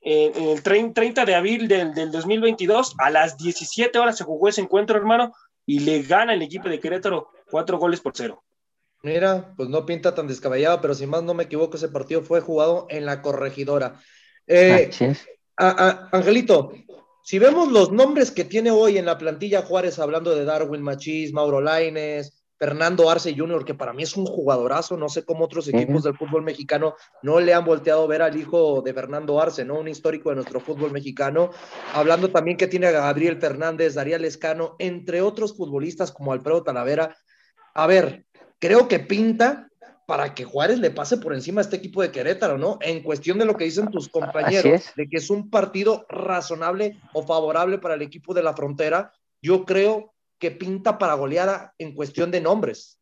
en 0.00 0.48
el 0.48 0.62
30 0.62 1.24
de 1.24 1.34
abril 1.34 1.68
del, 1.68 1.94
del 1.94 2.10
2022. 2.10 2.96
A 2.98 3.10
las 3.10 3.36
17 3.38 3.96
horas 3.98 4.18
se 4.18 4.24
jugó 4.24 4.48
ese 4.48 4.60
encuentro, 4.60 4.98
hermano, 4.98 5.32
y 5.64 5.80
le 5.80 6.02
gana 6.02 6.34
el 6.34 6.42
equipo 6.42 6.68
de 6.68 6.80
Querétaro 6.80 7.30
cuatro 7.50 7.78
goles 7.78 8.00
por 8.00 8.12
cero. 8.14 8.42
Mira, 9.02 9.54
pues 9.56 9.68
no 9.68 9.86
pinta 9.86 10.14
tan 10.14 10.26
descabellado, 10.26 10.80
pero 10.80 10.94
si 10.94 11.06
más 11.06 11.22
no 11.22 11.34
me 11.34 11.44
equivoco, 11.44 11.76
ese 11.76 11.88
partido 11.88 12.22
fue 12.22 12.40
jugado 12.40 12.86
en 12.90 13.06
la 13.06 13.22
corregidora. 13.22 14.00
Eh, 14.46 14.90
Angelito, 15.56 16.72
si 17.22 17.38
vemos 17.38 17.70
los 17.70 17.92
nombres 17.92 18.30
que 18.30 18.44
tiene 18.44 18.70
hoy 18.70 18.98
en 18.98 19.06
la 19.06 19.18
plantilla 19.18 19.62
Juárez, 19.62 19.98
hablando 19.98 20.34
de 20.34 20.44
Darwin 20.44 20.82
Machís, 20.82 21.32
Mauro 21.32 21.60
Laines, 21.60 22.44
Fernando 22.58 23.10
Arce 23.10 23.34
Jr., 23.36 23.64
que 23.64 23.74
para 23.74 23.92
mí 23.92 24.02
es 24.02 24.16
un 24.16 24.26
jugadorazo, 24.26 24.96
no 24.96 25.08
sé 25.08 25.24
cómo 25.24 25.44
otros 25.44 25.68
equipos 25.68 26.04
del 26.04 26.16
fútbol 26.16 26.42
mexicano 26.42 26.94
no 27.22 27.38
le 27.40 27.52
han 27.52 27.64
volteado 27.64 28.04
a 28.04 28.06
ver 28.06 28.22
al 28.22 28.36
hijo 28.36 28.80
de 28.80 28.94
Fernando 28.94 29.40
Arce, 29.40 29.64
¿no? 29.64 29.78
Un 29.78 29.88
histórico 29.88 30.30
de 30.30 30.36
nuestro 30.36 30.60
fútbol 30.60 30.90
mexicano. 30.90 31.50
Hablando 31.92 32.30
también 32.30 32.56
que 32.56 32.66
tiene 32.66 32.86
a 32.86 32.92
Gabriel 32.92 33.38
Fernández, 33.38 33.94
Darío 33.94 34.18
Lescano, 34.18 34.76
entre 34.78 35.20
otros 35.20 35.54
futbolistas 35.54 36.12
como 36.12 36.32
Alfredo 36.32 36.62
Talavera. 36.62 37.14
A 37.78 37.86
ver, 37.86 38.24
creo 38.58 38.88
que 38.88 39.00
pinta 39.00 39.68
para 40.06 40.32
que 40.32 40.44
Juárez 40.44 40.78
le 40.78 40.90
pase 40.90 41.18
por 41.18 41.34
encima 41.34 41.60
a 41.60 41.64
este 41.64 41.76
equipo 41.76 42.00
de 42.00 42.10
Querétaro, 42.10 42.56
¿no? 42.56 42.78
En 42.80 43.02
cuestión 43.02 43.38
de 43.38 43.44
lo 43.44 43.54
que 43.54 43.64
dicen 43.64 43.90
tus 43.90 44.08
compañeros, 44.08 44.94
de 44.96 45.06
que 45.06 45.18
es 45.18 45.28
un 45.28 45.50
partido 45.50 46.06
razonable 46.08 46.98
o 47.12 47.22
favorable 47.22 47.76
para 47.76 47.94
el 47.94 48.00
equipo 48.00 48.32
de 48.32 48.42
la 48.42 48.54
frontera, 48.54 49.12
yo 49.42 49.66
creo 49.66 50.14
que 50.38 50.50
pinta 50.52 50.96
para 50.96 51.14
goleada 51.14 51.74
en 51.76 51.94
cuestión 51.94 52.30
de 52.30 52.40
nombres. 52.40 52.98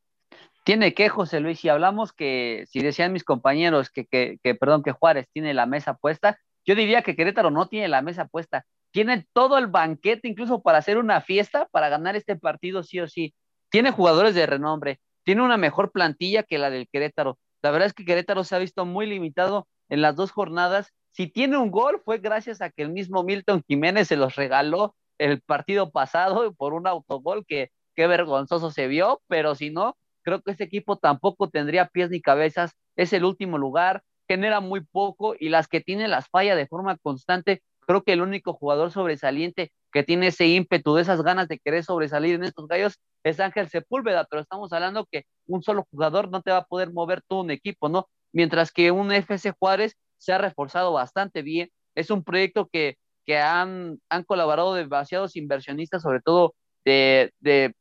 Tiene 0.64 0.92
que, 0.92 1.08
José 1.08 1.38
Luis, 1.38 1.60
si 1.60 1.68
hablamos 1.68 2.12
que, 2.12 2.64
si 2.68 2.80
decían 2.80 3.12
mis 3.12 3.22
compañeros 3.22 3.90
que, 3.90 4.06
que, 4.06 4.40
que, 4.42 4.56
perdón, 4.56 4.82
que 4.82 4.90
Juárez 4.90 5.28
tiene 5.32 5.54
la 5.54 5.66
mesa 5.66 5.94
puesta, 5.94 6.40
yo 6.66 6.74
diría 6.74 7.02
que 7.02 7.14
Querétaro 7.14 7.52
no 7.52 7.68
tiene 7.68 7.86
la 7.86 8.02
mesa 8.02 8.26
puesta. 8.26 8.66
Tiene 8.90 9.24
todo 9.32 9.56
el 9.56 9.68
banquete, 9.68 10.26
incluso 10.26 10.62
para 10.62 10.78
hacer 10.78 10.98
una 10.98 11.20
fiesta, 11.20 11.68
para 11.70 11.88
ganar 11.90 12.16
este 12.16 12.34
partido 12.34 12.82
sí 12.82 12.98
o 12.98 13.06
sí. 13.06 13.34
Tiene 13.74 13.90
jugadores 13.90 14.36
de 14.36 14.46
renombre, 14.46 15.00
tiene 15.24 15.42
una 15.42 15.56
mejor 15.56 15.90
plantilla 15.90 16.44
que 16.44 16.58
la 16.58 16.70
del 16.70 16.86
Querétaro. 16.86 17.40
La 17.60 17.72
verdad 17.72 17.86
es 17.86 17.92
que 17.92 18.04
Querétaro 18.04 18.44
se 18.44 18.54
ha 18.54 18.60
visto 18.60 18.84
muy 18.84 19.04
limitado 19.04 19.66
en 19.88 20.00
las 20.00 20.14
dos 20.14 20.30
jornadas. 20.30 20.92
Si 21.10 21.26
tiene 21.26 21.56
un 21.56 21.72
gol, 21.72 22.00
fue 22.04 22.18
gracias 22.18 22.60
a 22.62 22.70
que 22.70 22.82
el 22.82 22.90
mismo 22.90 23.24
Milton 23.24 23.64
Jiménez 23.66 24.06
se 24.06 24.14
los 24.14 24.36
regaló 24.36 24.94
el 25.18 25.40
partido 25.40 25.90
pasado 25.90 26.54
por 26.54 26.72
un 26.72 26.86
autogol 26.86 27.44
que 27.48 27.72
qué 27.96 28.06
vergonzoso 28.06 28.70
se 28.70 28.86
vio, 28.86 29.22
pero 29.26 29.56
si 29.56 29.70
no, 29.70 29.96
creo 30.22 30.40
que 30.40 30.52
este 30.52 30.62
equipo 30.62 30.96
tampoco 30.96 31.50
tendría 31.50 31.88
pies 31.88 32.10
ni 32.10 32.20
cabezas, 32.20 32.76
es 32.94 33.12
el 33.12 33.24
último 33.24 33.58
lugar, 33.58 34.04
genera 34.28 34.60
muy 34.60 34.82
poco 34.82 35.34
y 35.36 35.48
las 35.48 35.66
que 35.66 35.80
tiene 35.80 36.06
las 36.06 36.28
falla 36.28 36.54
de 36.54 36.68
forma 36.68 36.96
constante, 36.98 37.60
creo 37.80 38.04
que 38.04 38.12
el 38.12 38.20
único 38.20 38.52
jugador 38.52 38.92
sobresaliente 38.92 39.72
que 39.94 40.02
tiene 40.02 40.28
ese 40.28 40.46
ímpetu, 40.48 40.94
de 40.94 41.02
esas 41.02 41.22
ganas 41.22 41.48
de 41.48 41.58
querer 41.58 41.84
sobresalir 41.84 42.34
en 42.34 42.44
estos 42.44 42.68
gallos, 42.68 42.98
es 43.22 43.40
Ángel 43.40 43.70
Sepúlveda, 43.70 44.26
pero 44.28 44.42
estamos 44.42 44.72
hablando 44.74 45.06
que 45.10 45.24
un 45.46 45.62
solo 45.62 45.86
jugador 45.90 46.30
no 46.30 46.42
te 46.42 46.50
va 46.50 46.58
a 46.58 46.64
poder 46.66 46.92
mover 46.92 47.22
todo 47.26 47.40
un 47.40 47.50
equipo, 47.50 47.88
¿no? 47.88 48.08
Mientras 48.32 48.72
que 48.72 48.90
un 48.90 49.12
FC 49.12 49.52
Juárez 49.58 49.96
se 50.18 50.32
ha 50.32 50.38
reforzado 50.38 50.92
bastante 50.92 51.42
bien, 51.42 51.70
es 51.94 52.10
un 52.10 52.24
proyecto 52.24 52.68
que 52.70 52.98
que 53.24 53.38
han, 53.38 54.00
han 54.08 54.24
colaborado 54.24 54.74
demasiados 54.74 55.36
inversionistas, 55.36 56.02
sobre 56.02 56.20
todo 56.20 56.54
de, 56.84 57.32
de, 57.40 57.74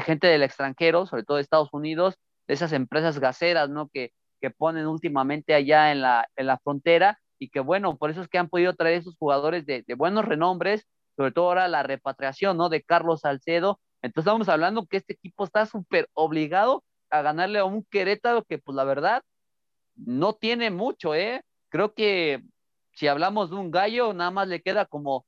gente 0.00 0.26
del 0.26 0.42
extranjero, 0.42 1.06
sobre 1.06 1.24
todo 1.24 1.36
de 1.36 1.42
Estados 1.42 1.68
Unidos, 1.72 2.16
de 2.46 2.54
esas 2.54 2.72
empresas 2.72 3.18
gaseras, 3.18 3.68
¿no? 3.68 3.88
Que, 3.88 4.12
que 4.40 4.50
ponen 4.50 4.86
últimamente 4.86 5.54
allá 5.54 5.92
en 5.92 6.00
la, 6.00 6.28
en 6.36 6.46
la 6.46 6.58
frontera 6.58 7.18
y 7.38 7.50
que 7.50 7.60
bueno, 7.60 7.96
por 7.98 8.10
eso 8.10 8.22
es 8.22 8.28
que 8.28 8.38
han 8.38 8.48
podido 8.48 8.74
traer 8.74 8.96
esos 8.96 9.16
jugadores 9.16 9.66
de, 9.66 9.84
de 9.86 9.94
buenos 9.94 10.24
renombres, 10.24 10.86
sobre 11.18 11.32
todo 11.32 11.46
ahora 11.46 11.66
la 11.66 11.82
repatriación, 11.82 12.56
¿no? 12.56 12.68
De 12.68 12.80
Carlos 12.80 13.22
Salcedo. 13.22 13.80
Entonces 14.02 14.28
estamos 14.28 14.48
hablando 14.48 14.86
que 14.86 14.98
este 14.98 15.14
equipo 15.14 15.42
está 15.42 15.66
súper 15.66 16.08
obligado 16.14 16.84
a 17.10 17.22
ganarle 17.22 17.58
a 17.58 17.64
un 17.64 17.82
Querétaro 17.82 18.44
que 18.44 18.58
pues 18.58 18.76
la 18.76 18.84
verdad 18.84 19.24
no 19.96 20.34
tiene 20.34 20.70
mucho, 20.70 21.16
¿eh? 21.16 21.42
Creo 21.70 21.92
que 21.92 22.44
si 22.92 23.08
hablamos 23.08 23.50
de 23.50 23.56
un 23.56 23.72
gallo, 23.72 24.12
nada 24.12 24.30
más 24.30 24.46
le 24.46 24.62
queda 24.62 24.86
como 24.86 25.26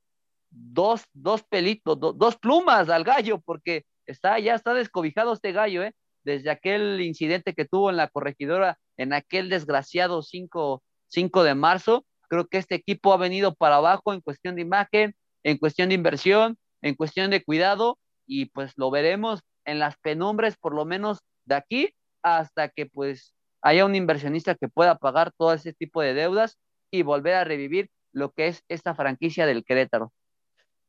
dos, 0.48 1.02
dos 1.12 1.42
pelitos, 1.42 1.98
dos 1.98 2.36
plumas 2.36 2.88
al 2.88 3.02
gallo, 3.02 3.40
porque 3.40 3.84
está, 4.06 4.38
ya 4.38 4.54
está 4.54 4.74
descobijado 4.74 5.32
este 5.32 5.50
gallo, 5.50 5.82
¿eh? 5.82 5.92
Desde 6.22 6.50
aquel 6.50 7.00
incidente 7.00 7.52
que 7.52 7.64
tuvo 7.64 7.90
en 7.90 7.96
la 7.96 8.06
corregidora, 8.06 8.78
en 8.96 9.12
aquel 9.12 9.48
desgraciado 9.48 10.22
5, 10.22 10.84
5 11.08 11.42
de 11.42 11.54
marzo, 11.56 12.04
creo 12.28 12.46
que 12.46 12.58
este 12.58 12.76
equipo 12.76 13.12
ha 13.12 13.16
venido 13.16 13.56
para 13.56 13.76
abajo 13.76 14.12
en 14.12 14.20
cuestión 14.20 14.54
de 14.54 14.62
imagen, 14.62 15.16
en 15.42 15.58
cuestión 15.58 15.88
de 15.88 15.94
inversión, 15.94 16.58
en 16.82 16.94
cuestión 16.94 17.30
de 17.30 17.44
cuidado, 17.44 17.98
y 18.26 18.46
pues 18.46 18.72
lo 18.76 18.90
veremos 18.90 19.40
en 19.64 19.78
las 19.78 19.96
penumbres, 19.98 20.56
por 20.56 20.74
lo 20.74 20.84
menos 20.84 21.18
de 21.44 21.54
aquí, 21.54 21.94
hasta 22.22 22.68
que 22.68 22.86
pues 22.86 23.34
haya 23.62 23.84
un 23.84 23.94
inversionista 23.94 24.54
que 24.54 24.68
pueda 24.68 24.96
pagar 24.96 25.32
todo 25.36 25.52
ese 25.52 25.72
tipo 25.72 26.00
de 26.00 26.14
deudas 26.14 26.58
y 26.90 27.02
volver 27.02 27.34
a 27.34 27.44
revivir 27.44 27.90
lo 28.12 28.32
que 28.32 28.48
es 28.48 28.64
esta 28.68 28.94
franquicia 28.94 29.46
del 29.46 29.64
Querétaro. 29.64 30.12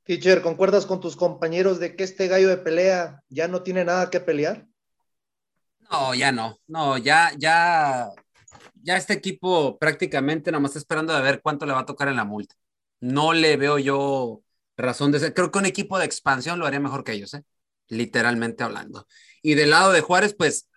Teacher, 0.04 0.42
¿concuerdas 0.42 0.86
con 0.86 1.00
tus 1.00 1.16
compañeros 1.16 1.80
de 1.80 1.96
que 1.96 2.04
este 2.04 2.28
gallo 2.28 2.50
de 2.50 2.58
pelea 2.58 3.22
ya 3.30 3.48
no 3.48 3.62
tiene 3.62 3.86
nada 3.86 4.10
que 4.10 4.20
pelear? 4.20 4.66
No, 5.92 6.16
ya 6.16 6.32
no, 6.32 6.58
no, 6.68 6.98
ya, 6.98 7.32
ya, 7.38 8.10
ya 8.82 8.98
este 8.98 9.14
equipo 9.14 9.78
prácticamente 9.78 10.52
nada 10.52 10.62
más 10.62 10.72
está 10.72 10.80
esperando 10.80 11.14
a 11.14 11.22
ver 11.22 11.42
cuánto 11.42 11.66
le 11.66 11.74
va 11.74 11.82
a 11.82 11.86
tocar 11.86 12.08
en 12.08 12.16
la 12.16 12.24
multa. 12.24 12.56
No 13.02 13.34
le 13.34 13.58
veo 13.58 13.78
yo 13.78 14.42
razón 14.78 15.12
de 15.12 15.20
ser. 15.20 15.34
Creo 15.34 15.52
que 15.52 15.60
un 15.60 15.66
equipo 15.66 16.00
de 16.00 16.06
expansión 16.06 16.60
lo 16.60 16.66
haría 16.66 16.80
mejor 16.80 17.04
que 17.04 17.14
ellos, 17.14 17.34
¿eh? 17.34 17.44
literalmente 17.88 18.64
hablando. 18.64 19.06
Y 19.42 19.56
del 19.56 19.72
lado 19.72 19.92
de 19.92 20.02
Juárez, 20.02 20.34
pues 20.34 20.70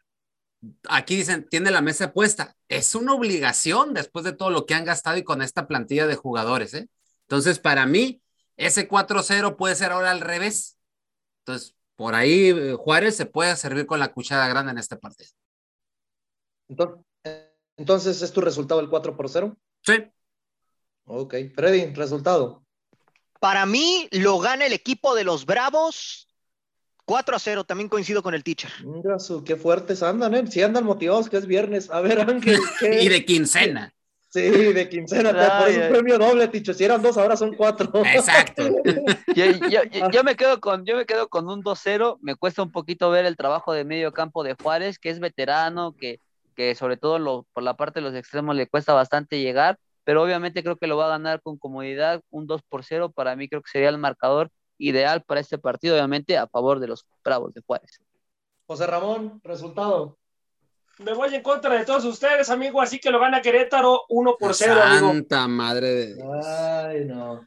aquí 0.89 1.17
dicen, 1.17 1.47
tiene 1.49 1.71
la 1.71 1.81
mesa 1.81 2.13
puesta. 2.13 2.57
Es 2.69 2.95
una 2.95 3.15
obligación 3.15 3.95
después 3.95 4.25
de 4.25 4.33
todo 4.33 4.51
lo 4.51 4.67
que 4.67 4.75
han 4.75 4.85
gastado 4.85 5.17
y 5.17 5.25
con 5.25 5.43
esta 5.43 5.67
plantilla 5.67 6.07
de 6.07 6.17
jugadores. 6.17 6.75
¿eh? 6.75 6.89
Entonces, 7.23 7.59
para 7.59 7.87
mí, 7.87 8.21
ese 8.57 8.89
4-0 8.89 9.57
puede 9.57 9.75
ser 9.75 9.93
ahora 9.93 10.11
al 10.11 10.21
revés. 10.21 10.79
Entonces, 11.41 11.75
por 11.97 12.15
ahí 12.15 12.49
eh, 12.51 12.75
Juárez 12.79 13.17
se 13.17 13.27
puede 13.27 13.55
servir 13.57 13.87
con 13.87 14.01
la 14.01 14.13
cuchara 14.13 14.49
grande 14.49 14.73
en 14.73 14.79
este 14.79 14.97
partido. 14.97 15.31
Entonces, 17.77 18.23
¿es 18.23 18.33
tu 18.33 18.41
resultado 18.41 18.81
el 18.81 18.89
4 18.89 19.17
por 19.17 19.29
0? 19.29 19.57
Sí. 19.83 19.95
Ok. 21.07 21.35
Freddy, 21.55 21.93
resultado. 21.95 22.65
Para 23.41 23.67
mí 23.67 24.09
lo 24.11 24.39
gana 24.39 24.67
el 24.67 24.73
equipo 24.73 25.15
de 25.15 25.25
los 25.25 25.45
Bravos 25.45 26.29
4 27.05 27.37
a 27.37 27.39
0, 27.39 27.65
también 27.65 27.89
coincido 27.89 28.23
con 28.23 28.35
el 28.35 28.43
teacher. 28.43 28.71
Mira, 28.85 29.19
su, 29.19 29.45
qué 29.45 29.57
fuertes 29.57 30.03
andan, 30.03 30.35
¿eh? 30.35 30.47
Si 30.47 30.63
andan 30.63 30.85
motivados 30.85 31.29
que 31.29 31.37
es 31.37 31.47
viernes. 31.47 31.91
A 31.91 32.01
ver, 32.01 32.21
Ángel. 32.21 32.59
y 33.01 33.09
de 33.09 33.25
quincena. 33.25 33.95
Sí, 34.31 34.41
de 34.41 34.89
quincena. 34.89 35.63
Ay, 35.65 35.77
un 35.77 35.89
premio 35.91 36.19
doble, 36.19 36.49
teacher. 36.49 36.75
Si 36.75 36.85
eran 36.85 37.03
dos, 37.03 37.17
ahora 37.17 37.37
son 37.37 37.55
cuatro. 37.55 37.93
Exacto. 38.05 38.65
yo, 39.37 39.45
yo, 39.69 39.83
yo, 40.11 40.25
me 40.25 40.35
quedo 40.35 40.61
con, 40.61 40.85
yo 40.85 40.97
me 40.97 41.07
quedo 41.07 41.29
con 41.29 41.49
un 41.49 41.63
2-0. 41.63 42.19
Me 42.21 42.35
cuesta 42.35 42.63
un 42.63 42.73
poquito 42.73 43.11
ver 43.11 43.27
el 43.27 43.37
trabajo 43.37 43.73
de 43.73 43.85
medio 43.85 44.13
campo 44.13 44.43
de 44.43 44.57
Juárez, 44.61 44.99
que 44.99 45.11
es 45.11 45.21
veterano, 45.21 45.95
que, 45.97 46.21
que 46.57 46.75
sobre 46.75 46.97
todo 46.97 47.21
lo, 47.21 47.47
por 47.53 47.63
la 47.63 47.77
parte 47.77 48.01
de 48.01 48.07
los 48.07 48.15
extremos 48.15 48.57
le 48.57 48.67
cuesta 48.67 48.93
bastante 48.93 49.39
llegar. 49.39 49.79
Pero 50.05 50.23
obviamente 50.23 50.63
creo 50.63 50.77
que 50.77 50.87
lo 50.87 50.97
va 50.97 51.07
a 51.07 51.11
ganar 51.11 51.43
con 51.43 51.59
comodidad. 51.59 52.23
Un 52.31 52.47
2 52.47 52.63
por 52.69 52.85
0 52.85 53.11
para 53.11 53.37
mí 53.37 53.49
creo 53.49 53.63
que 53.63 53.71
sería 53.71 53.89
el 53.89 53.99
marcador 53.99 54.51
ideal 54.79 55.23
para 55.23 55.41
este 55.41 55.59
partido, 55.59 55.95
obviamente, 55.95 56.37
a 56.37 56.47
favor 56.47 56.81
de 56.81 56.89
los 56.89 57.07
Bravos 57.25 57.55
de 57.55 57.63
Juárez. 57.63 58.01
José 58.67 58.87
Ramón, 58.87 59.41
resultado. 59.43 60.19
Me 60.99 61.13
voy 61.13 61.35
en 61.35 61.43
contra 61.43 61.75
de 61.75 61.85
todos 61.85 62.05
ustedes, 62.05 62.49
amigo, 62.51 62.81
así 62.81 63.01
que 63.01 63.11
lo 63.11 63.19
gana 63.19 63.43
Querétaro 63.43 64.03
1 64.09 64.37
por 64.39 64.55
0, 64.55 64.81
amigo. 64.81 65.09
Santa 65.09 65.49
madre 65.49 65.89
de 65.89 66.15
Dios. 66.15 66.47
Ay, 66.47 67.05
no. 67.05 67.47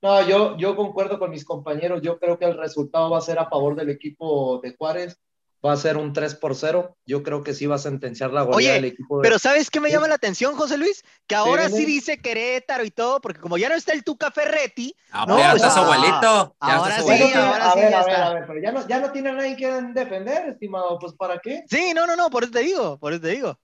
No, 0.00 0.28
yo, 0.28 0.56
yo 0.58 0.76
concuerdo 0.76 1.18
con 1.18 1.30
mis 1.30 1.44
compañeros. 1.44 2.02
Yo 2.02 2.18
creo 2.18 2.38
que 2.38 2.44
el 2.44 2.58
resultado 2.58 3.10
va 3.10 3.18
a 3.18 3.22
ser 3.22 3.38
a 3.38 3.48
favor 3.48 3.74
del 3.74 3.90
equipo 3.90 4.60
de 4.62 4.76
Juárez 4.76 5.18
va 5.64 5.72
a 5.72 5.76
ser 5.76 5.96
un 5.96 6.12
3 6.12 6.34
por 6.36 6.54
0. 6.54 6.96
Yo 7.06 7.22
creo 7.22 7.42
que 7.42 7.54
sí 7.54 7.66
va 7.66 7.76
a 7.76 7.78
sentenciar 7.78 8.32
la 8.32 8.42
goleada 8.42 8.74
del 8.74 8.86
equipo. 8.86 9.20
Pero 9.22 9.38
¿sabes 9.38 9.70
qué 9.70 9.80
me 9.80 9.90
llama 9.90 10.08
la 10.08 10.16
atención, 10.16 10.54
José 10.56 10.76
Luis? 10.76 11.04
Que 11.26 11.34
ahora 11.34 11.68
sí, 11.68 11.84
dice 11.84 12.18
Querétaro 12.18 12.84
y 12.84 12.90
todo, 12.90 13.20
porque 13.20 13.40
como 13.40 13.56
ya 13.56 13.68
no 13.68 13.74
está 13.74 13.92
el 13.92 14.04
Tuca 14.04 14.30
Ferretti. 14.30 14.94
Ah, 15.10 15.24
no, 15.26 15.38
ya 15.38 15.52
pues, 15.52 15.62
está 15.62 15.74
su 15.74 15.80
abuelito. 15.80 16.56
ahora 16.60 17.00
sí, 17.00 17.32
ahora 17.32 17.72
sí. 17.72 17.80
A 17.80 17.84
ver, 17.84 17.94
a 17.94 18.04
ver, 18.04 18.14
a 18.14 18.34
ver, 18.34 18.44
pero 18.46 18.60
ya 18.60 18.72
no, 18.72 18.86
ya 18.86 19.00
no 19.00 19.12
tiene 19.12 19.32
nadie 19.32 19.56
que 19.56 19.70
defender, 19.92 20.50
estimado. 20.50 20.98
Pues 20.98 21.14
¿para 21.14 21.38
qué? 21.38 21.64
Sí, 21.68 21.92
no, 21.94 22.06
no, 22.06 22.16
no, 22.16 22.28
por 22.30 22.44
eso 22.44 22.52
te 22.52 22.60
digo, 22.60 22.98
por 22.98 23.12
eso 23.12 23.22
te 23.22 23.28
digo. 23.28 23.58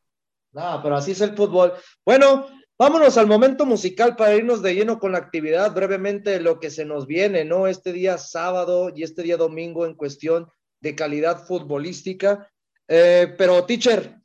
No, 0.53 0.81
pero 0.83 0.97
así 0.97 1.13
es 1.13 1.21
el 1.21 1.37
fútbol. 1.37 1.75
Bueno, 2.05 2.47
Vámonos 2.81 3.19
al 3.19 3.27
momento 3.27 3.67
musical 3.67 4.17
para 4.17 4.35
irnos 4.35 4.63
de 4.63 4.75
lleno 4.75 4.99
con 4.99 5.13
la 5.13 5.19
actividad, 5.19 5.75
brevemente 5.75 6.41
lo 6.41 6.59
que 6.59 6.71
se 6.71 6.87
nos 6.87 7.07
viene, 7.07 7.45
¿no? 7.45 7.67
Este 7.67 7.93
día 7.93 8.17
sábado 8.17 8.91
y 8.97 9.03
este 9.03 9.23
día 9.23 9.37
domingo 9.37 9.85
en 9.85 9.95
cuestión 9.95 10.51
de 10.81 10.95
calidad 10.95 11.45
futbolística. 11.45 12.51
Eh, 12.88 13.35
pero, 13.37 13.64
teacher, 13.64 14.21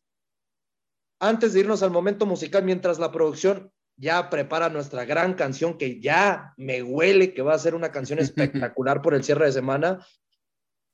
antes 1.20 1.54
de 1.54 1.62
irnos 1.62 1.84
al 1.84 1.92
momento 1.92 2.26
musical, 2.26 2.64
mientras 2.64 3.00
la 3.00 3.12
producción 3.12 3.72
ya 3.98 4.30
prepara 4.30 4.70
nuestra 4.70 5.06
gran 5.06 5.34
canción 5.34 5.78
que 5.78 6.00
ya 6.02 6.54
me 6.58 6.84
huele 6.84 7.34
que 7.34 7.42
va 7.42 7.54
a 7.54 7.60
ser 7.60 7.76
una 7.76 7.92
canción 7.92 8.20
espectacular 8.20 9.02
por 9.02 9.14
el 9.14 9.24
cierre 9.24 9.46
de 9.46 9.52
semana, 9.52 10.06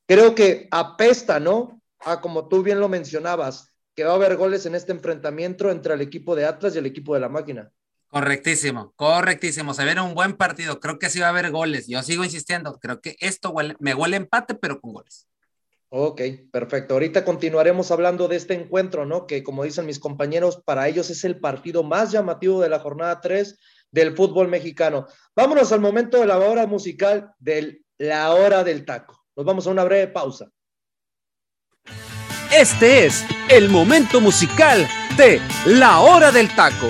creo 0.08 0.36
que 0.36 0.67
apesta, 0.71 1.39
¿no? 1.39 1.82
A 2.00 2.21
como 2.21 2.47
tú 2.47 2.63
bien 2.63 2.80
lo 2.80 2.89
mencionabas, 2.89 3.76
que 3.95 4.04
va 4.04 4.12
a 4.12 4.15
haber 4.15 4.38
goles 4.38 4.65
en 4.65 4.76
este 4.76 4.91
enfrentamiento 4.91 5.69
entre 5.69 5.93
el 5.93 6.02
equipo 6.02 6.36
de 6.36 6.45
Atlas 6.45 6.76
y 6.76 6.80
el 6.80 6.86
equipo 6.86 7.13
de 7.13 7.19
la 7.19 7.30
máquina. 7.30 7.71
Correctísimo, 8.08 8.91
correctísimo. 8.97 9.74
Se 9.74 9.86
viene 9.86 10.02
un 10.02 10.13
buen 10.13 10.36
partido. 10.36 10.82
Creo 10.82 11.00
que 11.00 11.10
sí 11.10 11.19
va 11.19 11.28
a 11.28 11.30
haber 11.30 11.50
goles. 11.50 11.88
Yo 11.88 12.04
sigo 12.04 12.26
insistiendo. 12.26 12.78
Creo 12.78 13.00
que 13.00 13.15
esto 13.19 13.54
me 13.80 13.95
huele 13.95 14.17
empate, 14.17 14.54
pero 14.54 14.82
con 14.82 14.91
goles. 14.91 15.30
Ok, 15.93 16.21
perfecto. 16.54 16.93
Ahorita 16.93 17.25
continuaremos 17.25 17.91
hablando 17.91 18.30
de 18.30 18.38
este 18.38 18.54
encuentro, 18.54 19.06
¿no? 19.06 19.27
Que 19.27 19.43
como 19.43 19.65
dicen 19.65 19.86
mis 19.86 19.99
compañeros, 19.99 20.62
para 20.63 20.88
ellos 20.88 21.10
es 21.10 21.25
el 21.25 21.38
partido 21.38 21.84
más 21.84 22.13
llamativo 22.13 22.62
de 22.62 22.69
la 22.69 22.80
jornada 22.80 23.19
3 23.19 23.60
del 23.91 24.15
fútbol 24.15 24.47
mexicano. 24.47 25.08
Vámonos 25.36 25.73
al 25.73 25.82
momento 25.82 26.17
de 26.21 26.27
la 26.27 26.39
hora 26.39 26.65
musical 26.65 27.34
de 27.39 27.82
la 27.97 28.34
hora 28.34 28.63
del 28.63 28.86
taco. 28.86 29.25
Nos 29.36 29.45
vamos 29.45 29.67
a 29.67 29.71
una 29.71 29.84
breve 29.84 30.08
pausa. 30.08 30.49
Este 32.58 33.06
es 33.06 33.25
el 33.49 33.67
momento 33.67 34.21
musical 34.21 34.88
de 35.17 35.41
la 35.65 35.99
hora 35.99 36.32
del 36.32 36.56
taco. 36.56 36.88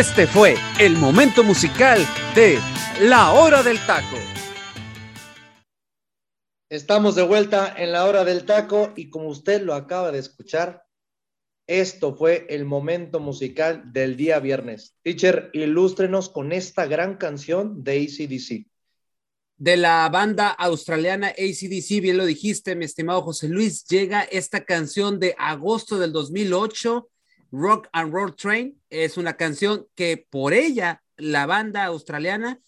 Este 0.00 0.26
fue 0.26 0.54
el 0.78 0.96
momento 0.96 1.44
musical 1.44 2.00
de 2.34 2.58
La 3.02 3.32
Hora 3.32 3.62
del 3.62 3.76
Taco. 3.84 4.16
Estamos 6.70 7.16
de 7.16 7.22
vuelta 7.22 7.74
en 7.76 7.92
la 7.92 8.06
hora 8.06 8.24
del 8.24 8.46
taco 8.46 8.94
y 8.96 9.10
como 9.10 9.28
usted 9.28 9.60
lo 9.60 9.74
acaba 9.74 10.10
de 10.10 10.18
escuchar, 10.18 10.84
esto 11.66 12.14
fue 12.16 12.46
el 12.48 12.64
momento 12.64 13.20
musical 13.20 13.92
del 13.92 14.16
día 14.16 14.38
viernes. 14.38 14.96
Teacher, 15.02 15.50
ilústrenos 15.52 16.30
con 16.30 16.52
esta 16.52 16.86
gran 16.86 17.18
canción 17.18 17.84
de 17.84 17.98
ACDC. 17.98 18.66
De 19.58 19.76
la 19.76 20.08
banda 20.08 20.48
australiana 20.48 21.26
ACDC, 21.26 22.00
bien 22.00 22.16
lo 22.16 22.24
dijiste, 22.24 22.74
mi 22.74 22.86
estimado 22.86 23.20
José 23.20 23.50
Luis, 23.50 23.84
llega 23.84 24.22
esta 24.22 24.64
canción 24.64 25.20
de 25.20 25.34
agosto 25.36 25.98
del 25.98 26.10
2008, 26.10 27.06
Rock 27.50 27.88
and 27.92 28.12
Roll 28.12 28.34
Train. 28.34 28.80
Es 28.90 29.16
una 29.16 29.36
canción 29.36 29.86
que 29.94 30.26
por 30.30 30.52
ella 30.52 31.02
la 31.16 31.46
banda 31.46 31.84
australiana 31.84 32.60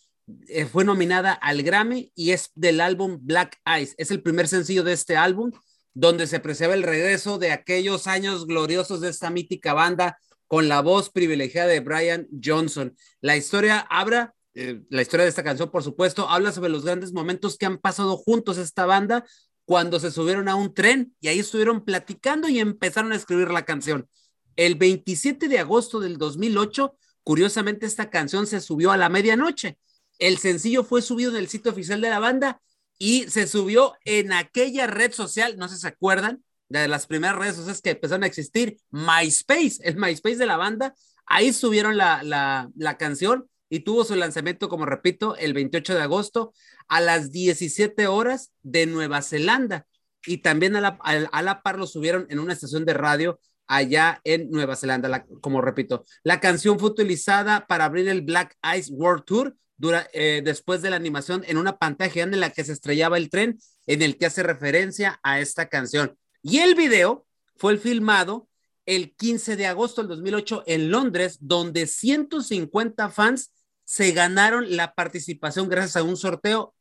eh, 0.48 0.66
fue 0.66 0.84
nominada 0.84 1.32
al 1.32 1.62
Grammy 1.62 2.12
y 2.14 2.30
es 2.30 2.50
del 2.54 2.80
álbum 2.80 3.18
Black 3.22 3.60
Eyes. 3.64 3.94
Es 3.98 4.10
el 4.10 4.22
primer 4.22 4.48
sencillo 4.48 4.84
de 4.84 4.92
este 4.92 5.16
álbum 5.16 5.52
donde 5.94 6.26
se 6.26 6.36
apreciaba 6.36 6.74
el 6.74 6.82
regreso 6.82 7.38
de 7.38 7.52
aquellos 7.52 8.06
años 8.06 8.46
gloriosos 8.46 9.00
de 9.00 9.10
esta 9.10 9.30
mítica 9.30 9.74
banda 9.74 10.18
con 10.46 10.68
la 10.68 10.80
voz 10.80 11.10
privilegiada 11.10 11.68
de 11.68 11.80
Brian 11.80 12.28
Johnson. 12.42 12.96
La 13.20 13.36
historia 13.36 13.78
habla, 13.90 14.34
eh, 14.54 14.82
la 14.90 15.02
historia 15.02 15.24
de 15.24 15.30
esta 15.30 15.42
canción, 15.42 15.70
por 15.70 15.82
supuesto, 15.82 16.28
habla 16.28 16.52
sobre 16.52 16.70
los 16.70 16.84
grandes 16.84 17.12
momentos 17.12 17.56
que 17.56 17.66
han 17.66 17.78
pasado 17.78 18.16
juntos 18.16 18.58
esta 18.58 18.86
banda 18.86 19.24
cuando 19.64 20.00
se 20.00 20.10
subieron 20.10 20.48
a 20.48 20.54
un 20.54 20.74
tren 20.74 21.14
y 21.20 21.28
ahí 21.28 21.38
estuvieron 21.38 21.84
platicando 21.84 22.48
y 22.48 22.58
empezaron 22.58 23.12
a 23.12 23.16
escribir 23.16 23.50
la 23.50 23.64
canción. 23.64 24.08
El 24.56 24.74
27 24.74 25.48
de 25.48 25.58
agosto 25.58 26.00
del 26.00 26.18
2008, 26.18 26.96
curiosamente, 27.22 27.86
esta 27.86 28.10
canción 28.10 28.46
se 28.46 28.60
subió 28.60 28.92
a 28.92 28.96
la 28.96 29.08
medianoche 29.08 29.78
el 30.22 30.38
sencillo 30.38 30.84
fue 30.84 31.02
subido 31.02 31.32
en 31.32 31.38
el 31.38 31.48
sitio 31.48 31.72
oficial 31.72 32.00
de 32.00 32.08
la 32.08 32.20
banda 32.20 32.60
y 32.96 33.24
se 33.24 33.48
subió 33.48 33.94
en 34.04 34.32
aquella 34.32 34.86
red 34.86 35.12
social, 35.12 35.56
no 35.58 35.68
sé 35.68 35.74
si 35.74 35.80
se 35.80 35.88
acuerdan, 35.88 36.44
de 36.68 36.86
las 36.86 37.06
primeras 37.08 37.36
redes 37.36 37.56
sociales 37.56 37.82
que 37.82 37.90
empezaron 37.90 38.22
a 38.22 38.28
existir, 38.28 38.78
MySpace, 38.90 39.78
el 39.82 39.96
MySpace 39.96 40.36
de 40.36 40.46
la 40.46 40.56
banda. 40.56 40.94
Ahí 41.26 41.52
subieron 41.52 41.96
la, 41.96 42.22
la, 42.22 42.96
canción 42.98 43.48
y 43.68 43.80
tuvo 43.80 44.04
su 44.04 44.14
lanzamiento, 44.14 44.68
como 44.68 44.86
repito, 44.86 45.36
el 45.36 45.54
28 45.54 45.94
de 45.96 46.02
agosto 46.02 46.54
a 46.86 47.00
las 47.00 47.32
17 47.32 48.06
horas 48.06 48.52
de 48.62 48.86
Nueva 48.86 49.22
Zelanda. 49.22 49.86
Y 50.24 50.38
también 50.38 50.76
a 50.76 50.80
la, 50.80 50.98
a, 51.02 51.42
la 51.42 51.62
par 51.62 51.78
lo 51.78 51.88
subieron 51.88 52.26
en 52.30 52.38
una 52.38 52.52
estación 52.52 52.84
de 52.84 52.94
radio 52.94 53.40
allá 53.66 54.20
en 54.24 54.50
Nueva 54.50 54.76
Zelanda, 54.76 55.24
como 55.40 55.60
repito. 55.60 56.04
La 56.22 56.40
canción 56.40 56.78
fue 56.78 56.90
utilizada 56.90 57.66
para 57.66 57.84
abrir 57.84 58.08
el 58.08 58.22
Black 58.22 58.56
Ice 58.76 58.92
World 58.92 59.24
Tour 59.24 59.56
dura, 59.76 60.08
eh, 60.12 60.42
después 60.44 60.82
de 60.82 60.90
la 60.90 60.96
animación 60.96 61.44
en 61.46 61.58
una 61.58 61.78
pantalla 61.78 62.22
en 62.22 62.38
la 62.38 62.50
que 62.50 62.64
se 62.64 62.72
estrellaba 62.72 63.18
el 63.18 63.30
tren, 63.30 63.58
en 63.86 64.02
el 64.02 64.16
que 64.16 64.26
hace 64.26 64.42
referencia 64.42 65.18
a 65.22 65.40
esta 65.40 65.68
canción. 65.68 66.16
Y 66.42 66.58
el 66.58 66.74
video 66.74 67.26
fue 67.56 67.76
filmado 67.78 68.48
el 68.86 69.14
15 69.14 69.56
de 69.56 69.66
agosto 69.66 70.02
del 70.02 70.08
2008 70.08 70.64
en 70.66 70.90
Londres, 70.90 71.38
donde 71.40 71.86
150 71.86 73.10
fans 73.10 73.52
se 73.84 74.12
ganaron 74.12 74.76
la 74.76 74.94
participación 74.94 75.68
gracias 75.68 75.96
a 75.96 76.02
un 76.02 76.16
sorteo 76.16 76.74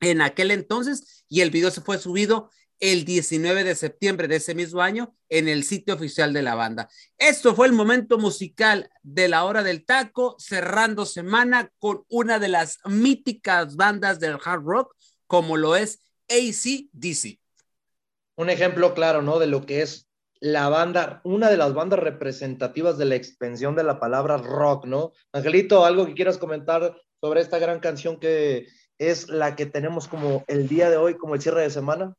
en 0.00 0.20
aquel 0.20 0.50
entonces 0.50 1.24
y 1.28 1.40
el 1.40 1.50
video 1.50 1.70
se 1.70 1.80
fue 1.80 1.98
subido 1.98 2.50
el 2.80 3.04
19 3.04 3.64
de 3.64 3.74
septiembre 3.74 4.28
de 4.28 4.36
ese 4.36 4.54
mismo 4.54 4.80
año 4.80 5.14
en 5.28 5.48
el 5.48 5.64
sitio 5.64 5.94
oficial 5.94 6.32
de 6.32 6.42
la 6.42 6.54
banda. 6.54 6.88
Esto 7.16 7.54
fue 7.54 7.66
el 7.66 7.72
momento 7.72 8.18
musical 8.18 8.90
de 9.02 9.28
la 9.28 9.44
hora 9.44 9.62
del 9.62 9.84
taco, 9.84 10.36
cerrando 10.38 11.06
semana 11.06 11.70
con 11.78 12.04
una 12.08 12.38
de 12.38 12.48
las 12.48 12.78
míticas 12.84 13.76
bandas 13.76 14.20
del 14.20 14.38
hard 14.44 14.62
rock, 14.64 14.94
como 15.26 15.56
lo 15.56 15.76
es 15.76 16.00
ACDC. 16.28 17.38
Un 18.36 18.50
ejemplo 18.50 18.94
claro, 18.94 19.22
¿no? 19.22 19.38
De 19.38 19.46
lo 19.46 19.66
que 19.66 19.82
es 19.82 20.08
la 20.40 20.68
banda, 20.68 21.20
una 21.24 21.50
de 21.50 21.56
las 21.56 21.74
bandas 21.74 21.98
representativas 21.98 22.96
de 22.96 23.06
la 23.06 23.16
extensión 23.16 23.74
de 23.74 23.82
la 23.82 23.98
palabra 23.98 24.36
rock, 24.36 24.86
¿no? 24.86 25.12
Angelito, 25.32 25.84
algo 25.84 26.06
que 26.06 26.14
quieras 26.14 26.38
comentar 26.38 26.96
sobre 27.20 27.40
esta 27.40 27.58
gran 27.58 27.80
canción 27.80 28.20
que 28.20 28.66
es 28.98 29.28
la 29.28 29.56
que 29.56 29.66
tenemos 29.66 30.06
como 30.06 30.44
el 30.46 30.68
día 30.68 30.90
de 30.90 30.96
hoy, 30.96 31.16
como 31.16 31.34
el 31.34 31.40
cierre 31.40 31.62
de 31.62 31.70
semana. 31.70 32.14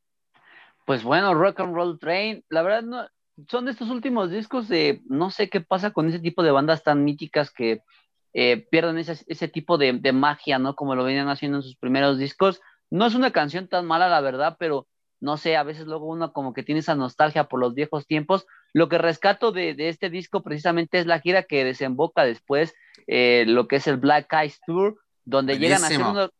Pues 0.90 1.04
bueno, 1.04 1.34
Rock 1.34 1.60
and 1.60 1.72
Roll 1.72 2.00
Train, 2.00 2.44
la 2.48 2.62
verdad 2.62 2.82
no, 2.82 3.06
son 3.46 3.66
de 3.66 3.70
estos 3.70 3.90
últimos 3.90 4.28
discos 4.28 4.66
de, 4.66 5.02
no 5.06 5.30
sé 5.30 5.48
qué 5.48 5.60
pasa 5.60 5.92
con 5.92 6.08
ese 6.08 6.18
tipo 6.18 6.42
de 6.42 6.50
bandas 6.50 6.82
tan 6.82 7.04
míticas 7.04 7.52
que 7.52 7.84
eh, 8.32 8.66
pierden 8.72 8.98
ese, 8.98 9.24
ese 9.28 9.46
tipo 9.46 9.78
de, 9.78 9.92
de, 9.92 10.10
magia, 10.12 10.58
¿no? 10.58 10.74
Como 10.74 10.96
lo 10.96 11.04
venían 11.04 11.28
haciendo 11.28 11.58
en 11.58 11.62
sus 11.62 11.76
primeros 11.76 12.18
discos. 12.18 12.60
No 12.90 13.06
es 13.06 13.14
una 13.14 13.30
canción 13.30 13.68
tan 13.68 13.86
mala, 13.86 14.08
la 14.08 14.20
verdad, 14.20 14.56
pero 14.58 14.88
no 15.20 15.36
sé, 15.36 15.56
a 15.56 15.62
veces 15.62 15.86
luego 15.86 16.06
uno 16.06 16.32
como 16.32 16.52
que 16.52 16.64
tiene 16.64 16.80
esa 16.80 16.96
nostalgia 16.96 17.44
por 17.44 17.60
los 17.60 17.72
viejos 17.72 18.08
tiempos. 18.08 18.48
Lo 18.72 18.88
que 18.88 18.98
rescato 18.98 19.52
de, 19.52 19.74
de 19.74 19.90
este 19.90 20.10
disco 20.10 20.42
precisamente 20.42 20.98
es 20.98 21.06
la 21.06 21.20
gira 21.20 21.44
que 21.44 21.64
desemboca 21.64 22.24
después, 22.24 22.74
eh, 23.06 23.44
lo 23.46 23.68
que 23.68 23.76
es 23.76 23.86
el 23.86 23.98
Black 23.98 24.32
Eyes 24.32 24.58
Tour, 24.66 24.98
donde 25.24 25.56
llegan 25.56 25.84
a 25.84 25.86
hacer 25.86 26.00
unos, 26.02 26.30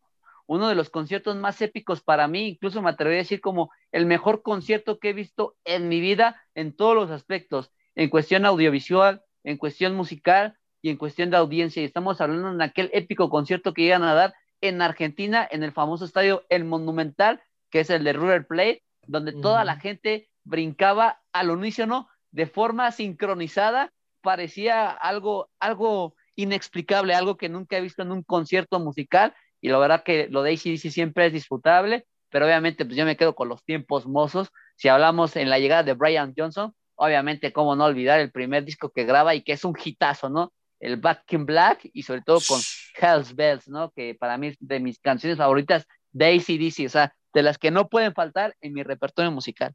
uno 0.47 0.67
de 0.69 0.75
los 0.75 0.89
conciertos 0.89 1.35
más 1.35 1.61
épicos 1.61 2.01
para 2.01 2.27
mí, 2.27 2.49
incluso 2.49 2.81
me 2.81 2.89
atrevería 2.89 3.19
a 3.19 3.23
decir 3.23 3.41
como 3.41 3.71
el 3.91 4.05
mejor 4.05 4.41
concierto 4.41 4.99
que 4.99 5.09
he 5.09 5.13
visto 5.13 5.55
en 5.65 5.87
mi 5.89 5.99
vida 5.99 6.41
en 6.55 6.75
todos 6.75 6.95
los 6.95 7.11
aspectos, 7.11 7.71
en 7.95 8.09
cuestión 8.09 8.45
audiovisual, 8.45 9.23
en 9.43 9.57
cuestión 9.57 9.95
musical 9.95 10.57
y 10.81 10.89
en 10.89 10.97
cuestión 10.97 11.29
de 11.29 11.37
audiencia. 11.37 11.81
Y 11.81 11.85
estamos 11.85 12.21
hablando 12.21 12.53
de 12.53 12.63
aquel 12.63 12.89
épico 12.93 13.29
concierto 13.29 13.73
que 13.73 13.83
iban 13.83 14.03
a 14.03 14.13
dar 14.13 14.33
en 14.61 14.81
Argentina, 14.81 15.47
en 15.49 15.63
el 15.63 15.71
famoso 15.71 16.05
estadio 16.05 16.43
El 16.49 16.65
Monumental, 16.65 17.41
que 17.69 17.81
es 17.81 17.89
el 17.89 18.03
de 18.03 18.13
River 18.13 18.47
Plate, 18.47 18.83
donde 19.07 19.33
toda 19.33 19.63
la 19.63 19.77
gente 19.77 20.29
brincaba 20.43 21.21
al 21.33 21.49
unísono 21.49 22.07
de 22.31 22.45
forma 22.45 22.91
sincronizada, 22.91 23.91
parecía 24.21 24.89
algo, 24.89 25.49
algo 25.59 26.15
inexplicable, 26.35 27.13
algo 27.13 27.37
que 27.37 27.49
nunca 27.49 27.77
he 27.77 27.81
visto 27.81 28.03
en 28.03 28.11
un 28.11 28.23
concierto 28.23 28.79
musical 28.79 29.33
y 29.61 29.69
la 29.69 29.77
verdad 29.77 30.03
que 30.03 30.27
lo 30.29 30.43
de 30.43 30.53
ACDC 30.53 30.91
siempre 30.91 31.27
es 31.27 31.33
disfrutable, 31.33 32.05
pero 32.29 32.45
obviamente 32.45 32.85
pues 32.85 32.97
yo 32.97 33.05
me 33.05 33.15
quedo 33.15 33.35
con 33.35 33.47
los 33.47 33.63
tiempos 33.63 34.07
mozos. 34.07 34.49
Si 34.75 34.87
hablamos 34.87 35.35
en 35.35 35.49
la 35.49 35.59
llegada 35.59 35.83
de 35.83 35.93
Brian 35.93 36.33
Johnson, 36.35 36.73
obviamente 36.95 37.53
cómo 37.53 37.75
no 37.75 37.85
olvidar 37.85 38.19
el 38.19 38.31
primer 38.31 38.65
disco 38.65 38.89
que 38.89 39.05
graba 39.05 39.35
y 39.35 39.43
que 39.43 39.53
es 39.53 39.63
un 39.63 39.75
hitazo, 39.81 40.29
¿no? 40.29 40.51
El 40.79 40.97
Back 40.97 41.31
in 41.33 41.45
Black 41.45 41.89
y 41.93 42.03
sobre 42.03 42.21
todo 42.21 42.39
con 42.47 42.59
Hell's 42.99 43.35
Bells, 43.35 43.67
¿no? 43.67 43.91
Que 43.91 44.15
para 44.15 44.37
mí 44.37 44.47
es 44.47 44.57
de 44.59 44.79
mis 44.79 44.99
canciones 44.99 45.37
favoritas 45.37 45.85
de 46.11 46.35
ACDC, 46.35 46.87
o 46.87 46.89
sea, 46.89 47.13
de 47.33 47.43
las 47.43 47.57
que 47.57 47.71
no 47.71 47.87
pueden 47.87 48.13
faltar 48.13 48.55
en 48.61 48.73
mi 48.73 48.83
repertorio 48.83 49.31
musical. 49.31 49.73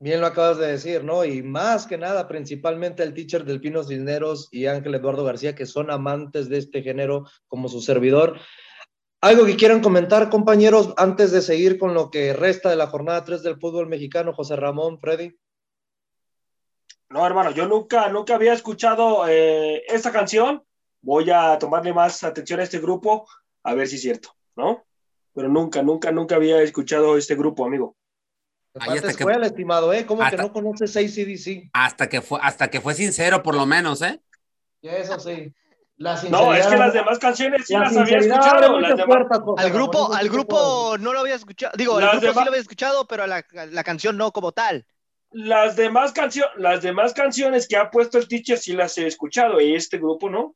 Bien 0.00 0.20
lo 0.20 0.26
acabas 0.26 0.58
de 0.58 0.66
decir, 0.66 1.04
¿no? 1.04 1.24
Y 1.24 1.42
más 1.42 1.86
que 1.86 1.96
nada, 1.96 2.28
principalmente 2.28 3.02
el 3.02 3.14
teacher 3.14 3.44
del 3.44 3.60
Pino 3.60 3.82
Cisneros 3.84 4.48
y 4.50 4.66
Ángel 4.66 4.94
Eduardo 4.94 5.24
García, 5.24 5.54
que 5.54 5.66
son 5.66 5.90
amantes 5.90 6.48
de 6.48 6.58
este 6.58 6.82
género 6.82 7.24
como 7.46 7.68
su 7.68 7.80
servidor. 7.80 8.38
Algo 9.24 9.46
que 9.46 9.56
quieran 9.56 9.80
comentar, 9.80 10.28
compañeros, 10.28 10.92
antes 10.98 11.32
de 11.32 11.40
seguir 11.40 11.78
con 11.78 11.94
lo 11.94 12.10
que 12.10 12.34
resta 12.34 12.68
de 12.68 12.76
la 12.76 12.88
jornada 12.88 13.24
3 13.24 13.42
del 13.42 13.58
fútbol 13.58 13.88
mexicano, 13.88 14.34
José 14.34 14.54
Ramón, 14.54 15.00
Freddy. 15.00 15.34
No, 17.08 17.26
hermano, 17.26 17.50
yo 17.52 17.66
nunca, 17.66 18.06
nunca 18.10 18.34
había 18.34 18.52
escuchado 18.52 19.26
eh, 19.26 19.82
esta 19.88 20.12
canción. 20.12 20.62
Voy 21.00 21.30
a 21.30 21.58
tomarle 21.58 21.94
más 21.94 22.22
atención 22.22 22.60
a 22.60 22.64
este 22.64 22.80
grupo, 22.80 23.26
a 23.62 23.72
ver 23.72 23.88
si 23.88 23.96
es 23.96 24.02
cierto, 24.02 24.36
¿no? 24.56 24.84
Pero 25.34 25.48
nunca, 25.48 25.82
nunca, 25.82 26.12
nunca 26.12 26.34
había 26.34 26.60
escuchado 26.60 27.16
este 27.16 27.34
grupo, 27.34 27.64
amigo. 27.64 27.96
Ahí 28.78 28.98
hasta 28.98 29.14
que 29.14 29.24
fue 29.24 29.36
el 29.36 29.44
estimado, 29.44 29.94
¿eh? 29.94 30.04
¿Cómo 30.04 30.22
que 30.28 30.36
no 30.36 30.52
conoces 30.52 30.94
ACDC? 30.98 31.70
Hasta 31.72 32.10
que 32.10 32.20
fue, 32.20 32.40
hasta 32.42 32.68
que 32.68 32.82
fue 32.82 32.92
sincero, 32.92 33.42
por 33.42 33.54
lo 33.54 33.64
menos, 33.64 34.02
¿eh? 34.02 34.20
Eso 34.82 35.18
sí 35.18 35.50
no, 35.96 36.54
es 36.54 36.66
que 36.66 36.76
las 36.76 36.92
demás 36.92 37.18
canciones 37.18 37.66
sí 37.66 37.74
las 37.74 37.96
había 37.96 38.18
escuchado. 38.18 38.76
al 39.56 39.70
grupo, 39.70 40.12
al 40.12 40.28
grupo 40.28 40.96
no 40.98 41.12
lo 41.12 41.20
había 41.20 41.36
escuchado. 41.36 41.72
Digo, 41.76 42.00
el 42.00 42.08
grupo 42.08 42.26
sí 42.26 42.44
lo 42.44 42.50
había 42.50 42.60
escuchado, 42.60 43.06
pero 43.06 43.26
la, 43.26 43.44
la 43.52 43.84
canción 43.84 44.16
no 44.16 44.32
como 44.32 44.52
tal. 44.52 44.86
Las 45.30 45.76
demás, 45.76 46.12
canciones 46.12 46.52
las 46.56 46.82
demás 46.82 47.12
canciones 47.12 47.66
que 47.66 47.76
ha 47.76 47.90
puesto 47.90 48.18
el 48.18 48.28
teacher 48.28 48.58
sí 48.58 48.72
las 48.72 48.96
he 48.98 49.06
escuchado 49.06 49.60
y 49.60 49.74
este 49.74 49.98
grupo 49.98 50.30
no. 50.30 50.54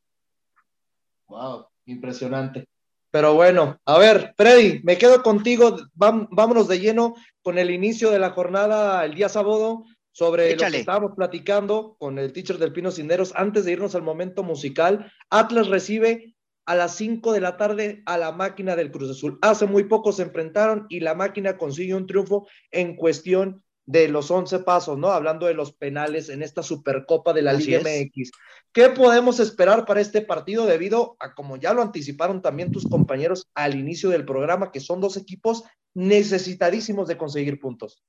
Wow, 1.27 1.67
impresionante. 1.87 2.69
Pero 3.11 3.35
bueno, 3.35 3.81
a 3.87 3.99
ver, 3.99 4.35
Freddy, 4.37 4.81
me 4.83 4.99
quedo 4.99 5.23
contigo. 5.23 5.79
Vámonos 5.95 6.69
de 6.69 6.79
lleno 6.79 7.15
con 7.43 7.59
el 7.59 7.71
inicio 7.71 8.11
de 8.11 8.19
la 8.19 8.31
jornada 8.31 9.05
el 9.05 9.15
día 9.15 9.29
sábado 9.29 9.85
sobre 10.19 10.57
lo 10.57 10.69
que 10.69 10.79
estábamos 10.79 11.13
platicando 11.15 11.95
con 11.97 12.19
el 12.19 12.33
teacher 12.33 12.59
del 12.59 12.73
Pino 12.73 12.91
Cinderos 12.91 13.33
antes 13.37 13.65
de 13.65 13.71
irnos 13.71 13.95
al 13.95 14.03
momento 14.03 14.43
musical. 14.43 15.13
Atlas 15.31 15.69
recibe 15.69 16.35
a 16.67 16.75
las 16.75 16.97
5 16.97 17.33
de 17.33 17.41
la 17.41 17.57
tarde 17.57 18.03
a 18.05 18.19
la 18.19 18.33
máquina 18.33 18.75
del 18.75 18.91
Cruz 18.91 19.13
Azul. 19.13 19.39
Hace 19.43 19.67
muy 19.67 19.85
poco 19.85 20.11
se 20.11 20.25
enfrentaron 20.25 20.87
y 20.89 20.99
la 20.99 21.15
máquina 21.15 21.57
consigue 21.57 21.95
un 21.95 22.09
triunfo 22.09 22.49
en 22.73 22.97
cuestión 22.97 23.63
de 23.87 24.09
los 24.09 24.29
11 24.33 24.59
pasos, 24.65 24.99
¿no? 24.99 25.13
Hablando 25.13 25.47
de 25.47 25.55
los 25.55 25.73
penales 25.73 26.31
en 26.31 26.43
esta 26.43 26.65
Supercopa 26.65 27.33
de 27.33 27.43
la 27.43 27.53
Liga 27.53 27.79
MX. 27.79 28.33
¿Qué 28.73 28.89
podemos 28.89 29.39
esperar 29.39 29.87
para 29.87 30.01
este 30.01 30.21
partido 30.23 30.67
debido 30.67 31.17
a, 31.21 31.33
como 31.33 31.59
ya 31.59 31.73
lo 31.73 31.81
anticiparon 31.81 32.43
también 32.43 32.73
tus 32.73 32.89
compañeros 32.89 33.49
al 33.55 33.77
inicio 33.77 34.11
del 34.11 34.25
programa, 34.25 34.73
que 34.73 34.81
son 34.81 35.01
dos 35.01 35.17
equipos 35.17 35.63
necesitadísimos 35.95 37.07
de 37.07 37.17
conseguir 37.17 37.61
puntos? 37.61 38.03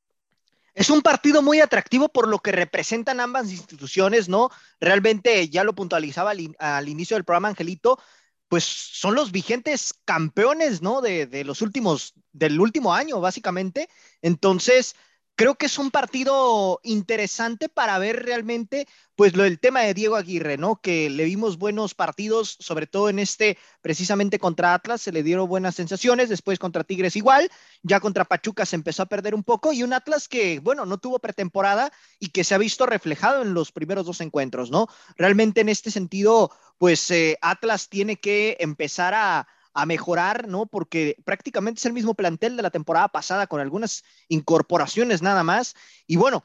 Es 0.79 0.89
un 0.89 1.01
partido 1.01 1.41
muy 1.41 1.59
atractivo 1.59 2.07
por 2.07 2.29
lo 2.29 2.39
que 2.39 2.53
representan 2.53 3.19
ambas 3.19 3.51
instituciones, 3.51 4.29
¿no? 4.29 4.49
Realmente 4.79 5.49
ya 5.49 5.65
lo 5.65 5.75
puntualizaba 5.75 6.31
al, 6.31 6.87
inicio 6.87 7.17
del 7.17 7.25
programa, 7.25 7.49
Angelito, 7.49 7.99
pues 8.47 8.63
son 8.63 9.13
los 9.13 9.33
vigentes 9.33 9.93
campeones, 10.05 10.81
¿no? 10.81 11.01
De, 11.01 11.25
de, 11.27 11.43
los 11.43 11.61
últimos, 11.61 12.13
del 12.31 12.61
último 12.61 12.93
año, 12.93 13.19
básicamente. 13.19 13.89
Entonces, 14.21 14.95
creo 15.39 15.55
que 15.55 15.67
es 15.67 15.77
un 15.77 15.89
partido 15.89 16.81
interesante 16.83 17.69
para 17.69 17.97
ver 17.97 18.25
realmente, 18.25 18.89
pues, 19.15 19.37
lo 19.37 19.43
del 19.43 19.57
tema 19.57 19.79
de 19.79 19.93
Diego 19.93 20.17
Aguirre, 20.17 20.57
¿no? 20.57 20.81
Que 20.81 21.09
le 21.09 21.23
vimos 21.23 21.57
buenos 21.57 21.93
partidos, 21.93 22.57
sobre 22.59 22.87
todo 22.87 23.07
en 23.07 23.19
este, 23.19 23.57
precisamente 23.81 24.37
contra 24.37 24.73
Atlas, 24.73 25.01
se 25.01 25.13
le 25.13 25.23
dieron 25.23 25.47
buenas 25.47 25.75
sensaciones, 25.75 26.27
después 26.27 26.59
contra 26.59 26.83
Tigres 26.83 27.15
igual, 27.15 27.49
ya 27.83 28.01
contra 28.01 28.25
Pachuca 28.25 28.65
se 28.65 28.75
empezó 28.75 29.03
a 29.03 29.05
perder 29.05 29.33
un 29.33 29.45
poco, 29.45 29.71
y 29.71 29.81
un 29.81 29.93
Atlas 29.93 30.27
que, 30.27 30.59
bueno, 30.59 30.85
no 30.85 30.97
tuvo 30.97 31.19
pretemporada 31.19 31.89
y 32.19 32.31
que 32.31 32.43
se 32.43 32.53
ha 32.53 32.57
visto 32.57 32.85
reflejado 32.85 33.41
en 33.41 33.53
los 33.53 33.71
primeros 33.71 34.05
dos 34.05 34.19
encuentros, 34.19 34.71
¿no? 34.71 34.89
Realmente 35.15 35.61
en 35.61 35.69
este 35.69 35.89
sentido, 35.89 36.51
pues, 36.77 37.09
eh, 37.11 37.37
Atlas 37.41 37.87
tiene 37.87 38.17
que 38.17 38.57
empezar 38.59 39.13
a 39.13 39.47
a 39.73 39.85
mejorar, 39.85 40.47
¿no? 40.47 40.65
Porque 40.65 41.15
prácticamente 41.25 41.79
es 41.79 41.85
el 41.85 41.93
mismo 41.93 42.13
plantel 42.13 42.57
de 42.57 42.63
la 42.63 42.71
temporada 42.71 43.07
pasada 43.07 43.47
con 43.47 43.61
algunas 43.61 44.03
incorporaciones 44.27 45.21
nada 45.21 45.43
más. 45.43 45.75
Y 46.07 46.15
bueno, 46.17 46.43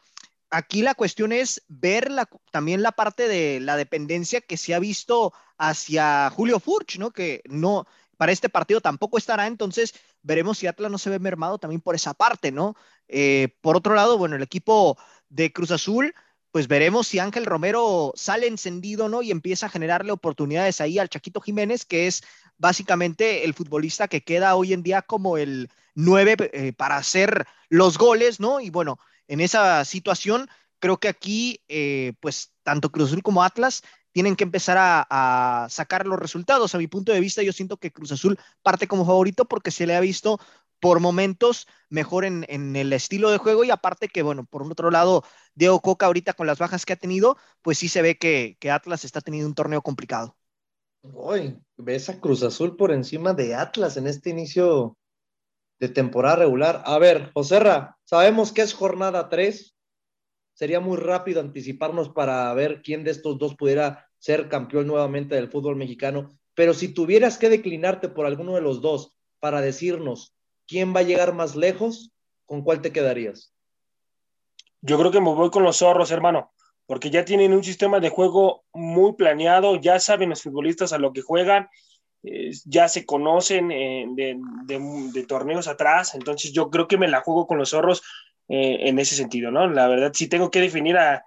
aquí 0.51 0.83
la 0.83 0.95
cuestión 0.95 1.33
es 1.33 1.63
ver 1.69 2.11
también 2.51 2.83
la 2.83 2.93
parte 2.93 3.29
de 3.29 3.61
la 3.61 3.77
dependencia 3.77 4.41
que 4.41 4.57
se 4.57 4.75
ha 4.75 4.79
visto 4.79 5.33
hacia 5.59 6.31
Julio 6.31 6.61
Furch, 6.61 6.99
¿no? 6.99 7.11
Que 7.11 7.43
no, 7.47 7.87
para 8.17 8.33
este 8.33 8.49
partido 8.49 8.81
tampoco 8.81 9.19
estará, 9.19 9.47
entonces 9.47 9.95
veremos 10.23 10.59
si 10.59 10.67
Atlas 10.67 10.91
no 10.91 10.99
se 10.99 11.11
ve 11.11 11.19
mermado 11.19 11.59
también 11.59 11.81
por 11.81 11.95
esa 11.95 12.15
parte, 12.15 12.53
¿no? 12.53 12.77
Eh, 13.09 13.57
por 13.61 13.77
otro 13.77 13.95
lado, 13.95 14.19
bueno, 14.19 14.37
el 14.37 14.43
equipo 14.43 14.97
de 15.29 15.53
Cruz 15.53 15.71
Azul, 15.71 16.15
pues 16.51 16.69
veremos 16.69 17.09
si 17.09 17.19
Ángel 17.19 17.47
Romero 17.47 18.13
sale 18.15 18.47
encendido, 18.47 19.09
¿no? 19.09 19.23
Y 19.23 19.33
empieza 19.33 19.67
a 19.67 19.71
generarle 19.71 20.13
oportunidades 20.13 20.81
ahí 20.81 20.99
al 20.99 21.09
Chaquito 21.09 21.41
Jiménez, 21.41 21.85
que 21.85 22.07
es 22.07 22.23
básicamente 22.65 23.45
el 23.45 23.53
futbolista 23.53 24.09
que 24.09 24.23
queda 24.23 24.57
hoy 24.57 24.73
en 24.73 24.83
día 24.83 25.03
como 25.03 25.37
el 25.37 25.69
9 25.95 26.37
eh, 26.39 26.73
para 26.73 26.97
hacer 26.97 27.47
los 27.69 27.99
goles, 27.99 28.41
¿no? 28.41 28.59
Y 28.59 28.71
bueno, 28.71 28.99
en 29.29 29.43
esa 29.43 29.85
situación, 29.85 30.49
creo 30.79 30.97
que 30.97 31.09
aquí, 31.09 31.63
eh, 31.69 32.15
pues 32.21 32.55
tanto 32.63 32.91
Cruz 32.91 33.11
Azul 33.11 33.23
como 33.23 33.43
Atlas 33.43 33.83
tienen 34.13 34.35
que 34.35 34.45
empezar 34.45 34.79
a, 34.81 35.67
sacar 35.69 36.07
los 36.07 36.19
resultados. 36.19 36.75
A 36.75 36.79
mi 36.79 36.87
punto 36.87 37.13
de 37.13 37.21
vista, 37.21 37.43
yo 37.43 37.53
siento 37.53 37.77
que 37.77 37.93
Cruz 37.93 38.13
Azul 38.13 38.39
parte 38.63 38.89
como 38.89 39.05
favorito 39.05 39.45
porque 39.45 39.71
se 39.71 39.87
le 39.87 39.95
ha 39.95 40.01
visto 40.01 40.41
por 40.81 41.01
momentos 41.01 41.67
mejor 41.91 42.25
en, 42.25 42.47
el 42.77 42.95
estilo 42.95 43.31
de 43.31 43.37
juego 43.37 43.65
y 43.65 43.71
aparte 43.73 44.09
que, 44.09 44.23
bueno, 44.23 44.47
por 44.47 44.63
otro 44.63 44.91
lado, 44.91 45.23
Diego 45.55 45.81
Coca 45.83 46.07
ahorita 46.07 46.33
con 46.33 46.47
las 46.47 46.59
bajas 46.59 46.87
que 46.87 46.95
ha 46.95 46.97
tenido, 46.97 47.37
pues 47.61 47.77
sí 47.77 47.89
se 47.91 48.01
ve 48.01 48.17
que, 48.17 48.57
que 48.59 48.71
Atlas 48.71 49.05
está 49.05 49.21
teniendo 49.21 49.49
un 49.49 49.55
torneo 49.55 49.83
complicado. 49.83 50.39
Uy, 51.13 51.59
ves 51.77 52.09
a 52.09 52.19
Cruz 52.19 52.43
Azul 52.43 52.77
por 52.77 52.91
encima 52.91 53.35
de 53.35 53.55
Atlas 53.55 53.99
en 53.99 54.07
este 54.07 54.31
inicio 54.31 54.97
de 55.79 55.91
temporada 55.91 56.37
regular. 56.37 56.83
A 56.87 56.99
ver, 56.99 57.31
Joserra, 57.35 57.99
sabemos 58.05 58.53
que 58.53 58.63
es 58.63 58.73
jornada 58.73 59.29
3. 59.29 59.77
Sería 60.55 60.81
muy 60.81 60.97
rápido 60.97 61.43
anticiparnos 61.43 62.09
para 62.09 62.53
ver 62.55 62.81
quién 62.81 63.05
de 63.05 63.11
estos 63.11 63.39
dos 63.39 63.55
pudiera 63.55 64.09
ser 64.19 64.49
campeón 64.49 64.87
nuevamente 64.87 65.35
del 65.35 65.51
fútbol 65.51 65.77
mexicano. 65.77 66.31
Pero 66.55 66.73
si 66.73 66.89
tuvieras 66.89 67.37
que 67.37 67.51
declinarte 67.51 68.09
por 68.09 68.25
alguno 68.25 68.55
de 68.55 68.63
los 68.63 68.81
dos 68.81 69.15
para 69.41 69.61
decirnos 69.61 70.35
quién 70.67 70.95
va 70.97 71.01
a 71.01 71.05
llegar 71.05 71.35
más 71.35 71.55
lejos, 71.55 72.13
¿con 72.47 72.63
cuál 72.63 72.81
te 72.81 72.93
quedarías? 72.93 73.53
Yo 74.81 74.99
creo 74.99 75.11
que 75.11 75.21
me 75.21 75.35
voy 75.35 75.51
con 75.51 75.65
los 75.65 75.77
zorros, 75.77 76.11
hermano 76.11 76.54
porque 76.87 77.11
ya 77.11 77.25
tienen 77.25 77.53
un 77.53 77.65
sistema 77.65 78.01
de 78.01 78.11
juego 78.11 78.65
muy 78.73 79.15
planeado, 79.15 79.77
ya 79.77 79.99
saben 80.01 80.31
los 80.31 80.43
futbolistas 80.43 80.93
a 80.93 80.99
lo 80.99 81.13
que 81.13 81.23
juegan, 81.23 81.69
ya 82.65 82.89
se 82.89 83.05
conocen 83.05 83.71
eh, 83.71 84.07
de, 84.09 85.25
torneos 85.27 85.69
atrás, 85.69 86.15
entonces 86.15 86.53
yo 86.53 86.71
creo 86.71 86.89
que 86.89 86.99
me 86.99 87.09
la 87.09 87.21
juego 87.21 87.47
con 87.47 87.59
los 87.59 87.71
zorros 87.71 88.03
eh, 88.49 88.89
en 88.89 88.99
ese 88.99 89.15
sentido, 89.15 89.51
¿no? 89.51 89.69
La 89.69 89.89
verdad, 89.89 90.13
si 90.15 90.29
tengo 90.29 90.51
que 90.51 90.61
definir 90.61 90.97
a, 90.97 91.25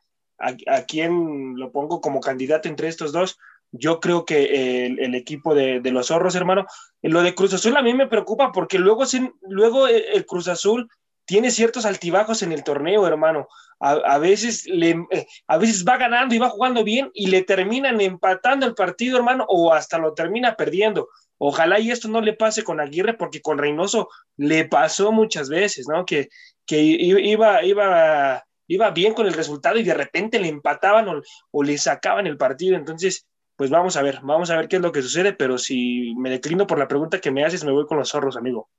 quién 0.87 1.55
lo 1.55 1.71
pongo 1.71 1.99
como 1.99 2.19
candidato 2.19 2.67
entre 2.69 2.87
estos 2.87 3.11
dos, 3.11 3.39
yo 3.71 3.99
creo 3.99 4.23
que 4.23 4.85
el, 4.85 5.15
equipo 5.15 5.55
de, 5.55 5.81
los 5.91 6.07
zorros, 6.07 6.35
hermano, 6.35 6.65
lo 7.01 7.21
de 7.21 7.33
Cruz 7.33 7.53
Azul 7.53 7.75
a 7.75 7.81
mí 7.81 7.93
me 7.93 8.07
preocupa 8.07 8.51
porque 8.51 8.77
luego, 8.77 9.03
luego 9.41 9.87
el 9.87 10.25
Cruz 10.25 10.47
Azul 10.47 10.89
tiene 11.27 11.51
ciertos 11.51 11.85
altibajos 11.85 12.41
en 12.41 12.53
el 12.53 12.63
torneo, 12.63 13.05
hermano. 13.05 13.47
A, 13.79 14.17
veces 14.17 14.65
le, 14.65 15.05
eh, 15.11 15.27
a 15.45 15.57
veces 15.59 15.85
va 15.85 15.97
ganando 15.97 16.33
y 16.33 16.39
va 16.39 16.49
jugando 16.49 16.83
bien 16.83 17.11
y 17.13 17.27
le 17.27 17.43
terminan 17.43 18.01
empatando 18.01 18.65
el 18.65 18.73
partido, 18.73 19.17
hermano, 19.17 19.45
o 19.47 19.71
hasta 19.71 19.99
lo 19.99 20.13
termina 20.13 20.55
perdiendo. 20.55 21.09
Ojalá 21.37 21.79
y 21.79 21.91
esto 21.91 22.07
no 22.07 22.21
le 22.21 22.33
pase 22.33 22.63
con 22.63 22.79
Aguirre, 22.79 23.13
porque 23.13 23.41
con 23.41 23.59
Reynoso 23.59 24.09
le 24.37 24.65
pasó 24.65 25.11
muchas 25.11 25.49
veces, 25.49 25.87
¿no? 25.87 26.05
Que, 26.05 26.29
que 26.65 26.81
iba, 26.81 27.63
iba, 27.63 28.43
iba 28.67 28.89
bien 28.91 29.13
con 29.13 29.27
el 29.27 29.33
resultado 29.33 29.77
y 29.77 29.83
de 29.83 29.93
repente 29.93 30.39
le 30.39 30.47
empataban 30.47 31.07
o, 31.09 31.21
o 31.51 31.61
le 31.61 31.77
sacaban 31.77 32.25
el 32.25 32.37
partido. 32.37 32.75
Entonces, 32.75 33.27
pues 33.57 33.69
vamos 33.69 33.97
a 33.97 34.01
ver, 34.01 34.21
vamos 34.23 34.49
a 34.49 34.57
ver 34.57 34.69
qué 34.69 34.77
es 34.77 34.81
lo 34.81 34.91
que 34.91 35.01
sucede, 35.01 35.33
pero 35.33 35.57
si 35.57 36.15
me 36.15 36.29
declino 36.29 36.65
por 36.65 36.79
la 36.79 36.87
pregunta 36.87 37.19
que 37.19 37.31
me 37.31 37.43
haces, 37.43 37.65
me 37.65 37.73
voy 37.73 37.85
con 37.85 37.97
los 37.97 38.09
zorros, 38.09 38.37
amigo. 38.37 38.69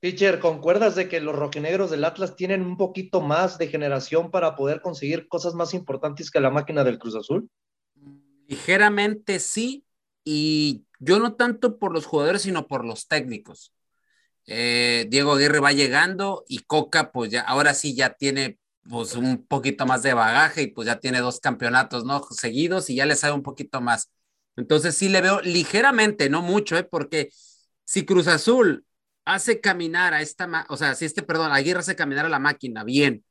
Teacher, 0.00 0.38
¿concuerdas 0.38 0.94
de 0.94 1.08
que 1.08 1.20
los 1.20 1.34
rojinegros 1.34 1.90
del 1.90 2.04
Atlas 2.04 2.36
tienen 2.36 2.62
un 2.62 2.76
poquito 2.76 3.20
más 3.20 3.58
de 3.58 3.66
generación 3.66 4.30
para 4.30 4.54
poder 4.54 4.80
conseguir 4.80 5.26
cosas 5.26 5.54
más 5.54 5.74
importantes 5.74 6.30
que 6.30 6.40
la 6.40 6.50
máquina 6.50 6.84
del 6.84 6.98
Cruz 7.00 7.16
Azul? 7.16 7.50
Ligeramente 8.46 9.40
sí, 9.40 9.84
y 10.24 10.84
yo 11.00 11.18
no 11.18 11.34
tanto 11.34 11.78
por 11.78 11.92
los 11.92 12.06
jugadores, 12.06 12.42
sino 12.42 12.68
por 12.68 12.84
los 12.84 13.08
técnicos. 13.08 13.72
Eh, 14.46 15.06
Diego 15.08 15.32
Aguirre 15.32 15.58
va 15.58 15.72
llegando 15.72 16.44
y 16.48 16.60
Coca, 16.60 17.10
pues 17.10 17.30
ya, 17.30 17.42
ahora 17.42 17.74
sí 17.74 17.96
ya 17.96 18.14
tiene 18.14 18.58
pues 18.88 19.16
un 19.16 19.44
poquito 19.46 19.84
más 19.84 20.02
de 20.02 20.14
bagaje 20.14 20.62
y 20.62 20.66
pues 20.68 20.86
ya 20.86 20.98
tiene 20.98 21.20
dos 21.20 21.40
campeonatos, 21.40 22.04
¿no? 22.04 22.22
Seguidos 22.30 22.88
y 22.88 22.94
ya 22.94 23.04
le 23.04 23.16
sabe 23.16 23.34
un 23.34 23.42
poquito 23.42 23.80
más. 23.80 24.10
Entonces 24.56 24.96
sí 24.96 25.08
le 25.08 25.20
veo 25.20 25.40
ligeramente, 25.42 26.30
no 26.30 26.40
mucho, 26.40 26.78
¿eh? 26.78 26.84
Porque 26.84 27.30
si 27.84 28.06
Cruz 28.06 28.28
Azul 28.28 28.86
hace 29.28 29.60
caminar 29.60 30.14
a 30.14 30.22
esta, 30.22 30.66
o 30.70 30.76
sea, 30.78 30.94
si 30.94 31.04
este, 31.04 31.22
perdón, 31.22 31.52
Aguirre 31.52 31.80
hace 31.80 31.96
caminar 31.96 32.24
a 32.24 32.30
la 32.30 32.38
máquina 32.38 32.82
bien, 32.82 33.24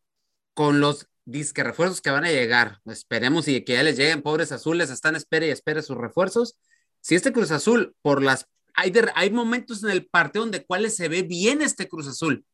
con 0.53 0.79
los 0.79 1.07
disque 1.25 1.63
refuerzos 1.63 2.01
que 2.01 2.11
van 2.11 2.23
a 2.23 2.31
llegar, 2.31 2.79
esperemos 2.85 3.47
y 3.47 3.63
que 3.65 3.73
ya 3.73 3.83
les 3.83 3.97
lleguen, 3.97 4.21
pobres 4.21 4.51
azules, 4.51 4.91
están 4.91 5.15
espere 5.15 5.47
y 5.47 5.49
espere 5.49 5.81
sus 5.81 5.97
refuerzos. 5.97 6.57
Si 7.01 7.15
este 7.15 7.33
Cruz 7.33 7.49
Azul, 7.49 7.95
por 8.03 8.21
las, 8.21 8.47
hay, 8.75 8.93
hay 9.15 9.31
momentos 9.31 9.83
en 9.83 9.89
el 9.89 10.05
partido 10.05 10.45
donde 10.45 10.65
cuales 10.65 10.95
se 10.95 11.09
ve 11.09 11.23
bien 11.23 11.63
este 11.63 11.87
Cruz 11.87 12.07
Azul. 12.07 12.45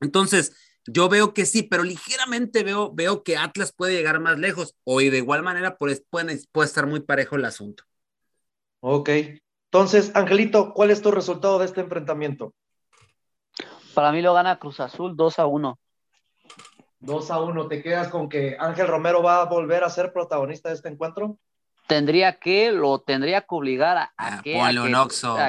Entonces, 0.00 0.56
yo 0.86 1.10
veo 1.10 1.34
que 1.34 1.44
sí, 1.44 1.64
pero 1.64 1.82
ligeramente 1.82 2.62
veo, 2.62 2.94
veo 2.94 3.22
que 3.22 3.36
Atlas 3.36 3.74
puede 3.76 3.94
llegar 3.94 4.20
más 4.20 4.38
lejos, 4.38 4.74
o 4.84 5.00
de 5.00 5.18
igual 5.18 5.42
manera 5.42 5.76
puede, 5.76 6.02
puede, 6.08 6.40
puede 6.50 6.66
estar 6.66 6.86
muy 6.86 7.00
parejo 7.00 7.36
el 7.36 7.44
asunto. 7.44 7.84
Ok, 8.80 9.10
entonces, 9.74 10.14
Angelito, 10.14 10.72
¿cuál 10.72 10.92
es 10.92 11.02
tu 11.02 11.10
resultado 11.10 11.58
de 11.58 11.64
este 11.64 11.80
enfrentamiento? 11.80 12.54
Para 13.92 14.12
mí 14.12 14.22
lo 14.22 14.32
gana 14.32 14.60
Cruz 14.60 14.78
Azul 14.78 15.16
2 15.16 15.40
a 15.40 15.46
1. 15.46 15.78
2 17.00 17.30
a 17.32 17.40
1. 17.40 17.66
¿Te 17.66 17.82
quedas 17.82 18.06
con 18.06 18.28
que 18.28 18.56
Ángel 18.56 18.86
Romero 18.86 19.20
va 19.20 19.40
a 19.40 19.46
volver 19.46 19.82
a 19.82 19.90
ser 19.90 20.12
protagonista 20.12 20.68
de 20.68 20.76
este 20.76 20.90
encuentro? 20.90 21.38
Tendría 21.88 22.38
que, 22.38 22.70
lo 22.70 23.00
tendría 23.00 23.40
que 23.40 23.48
obligar 23.50 23.96
a, 23.96 24.12
ah, 24.16 24.40
que, 24.44 24.60
a 24.60 24.68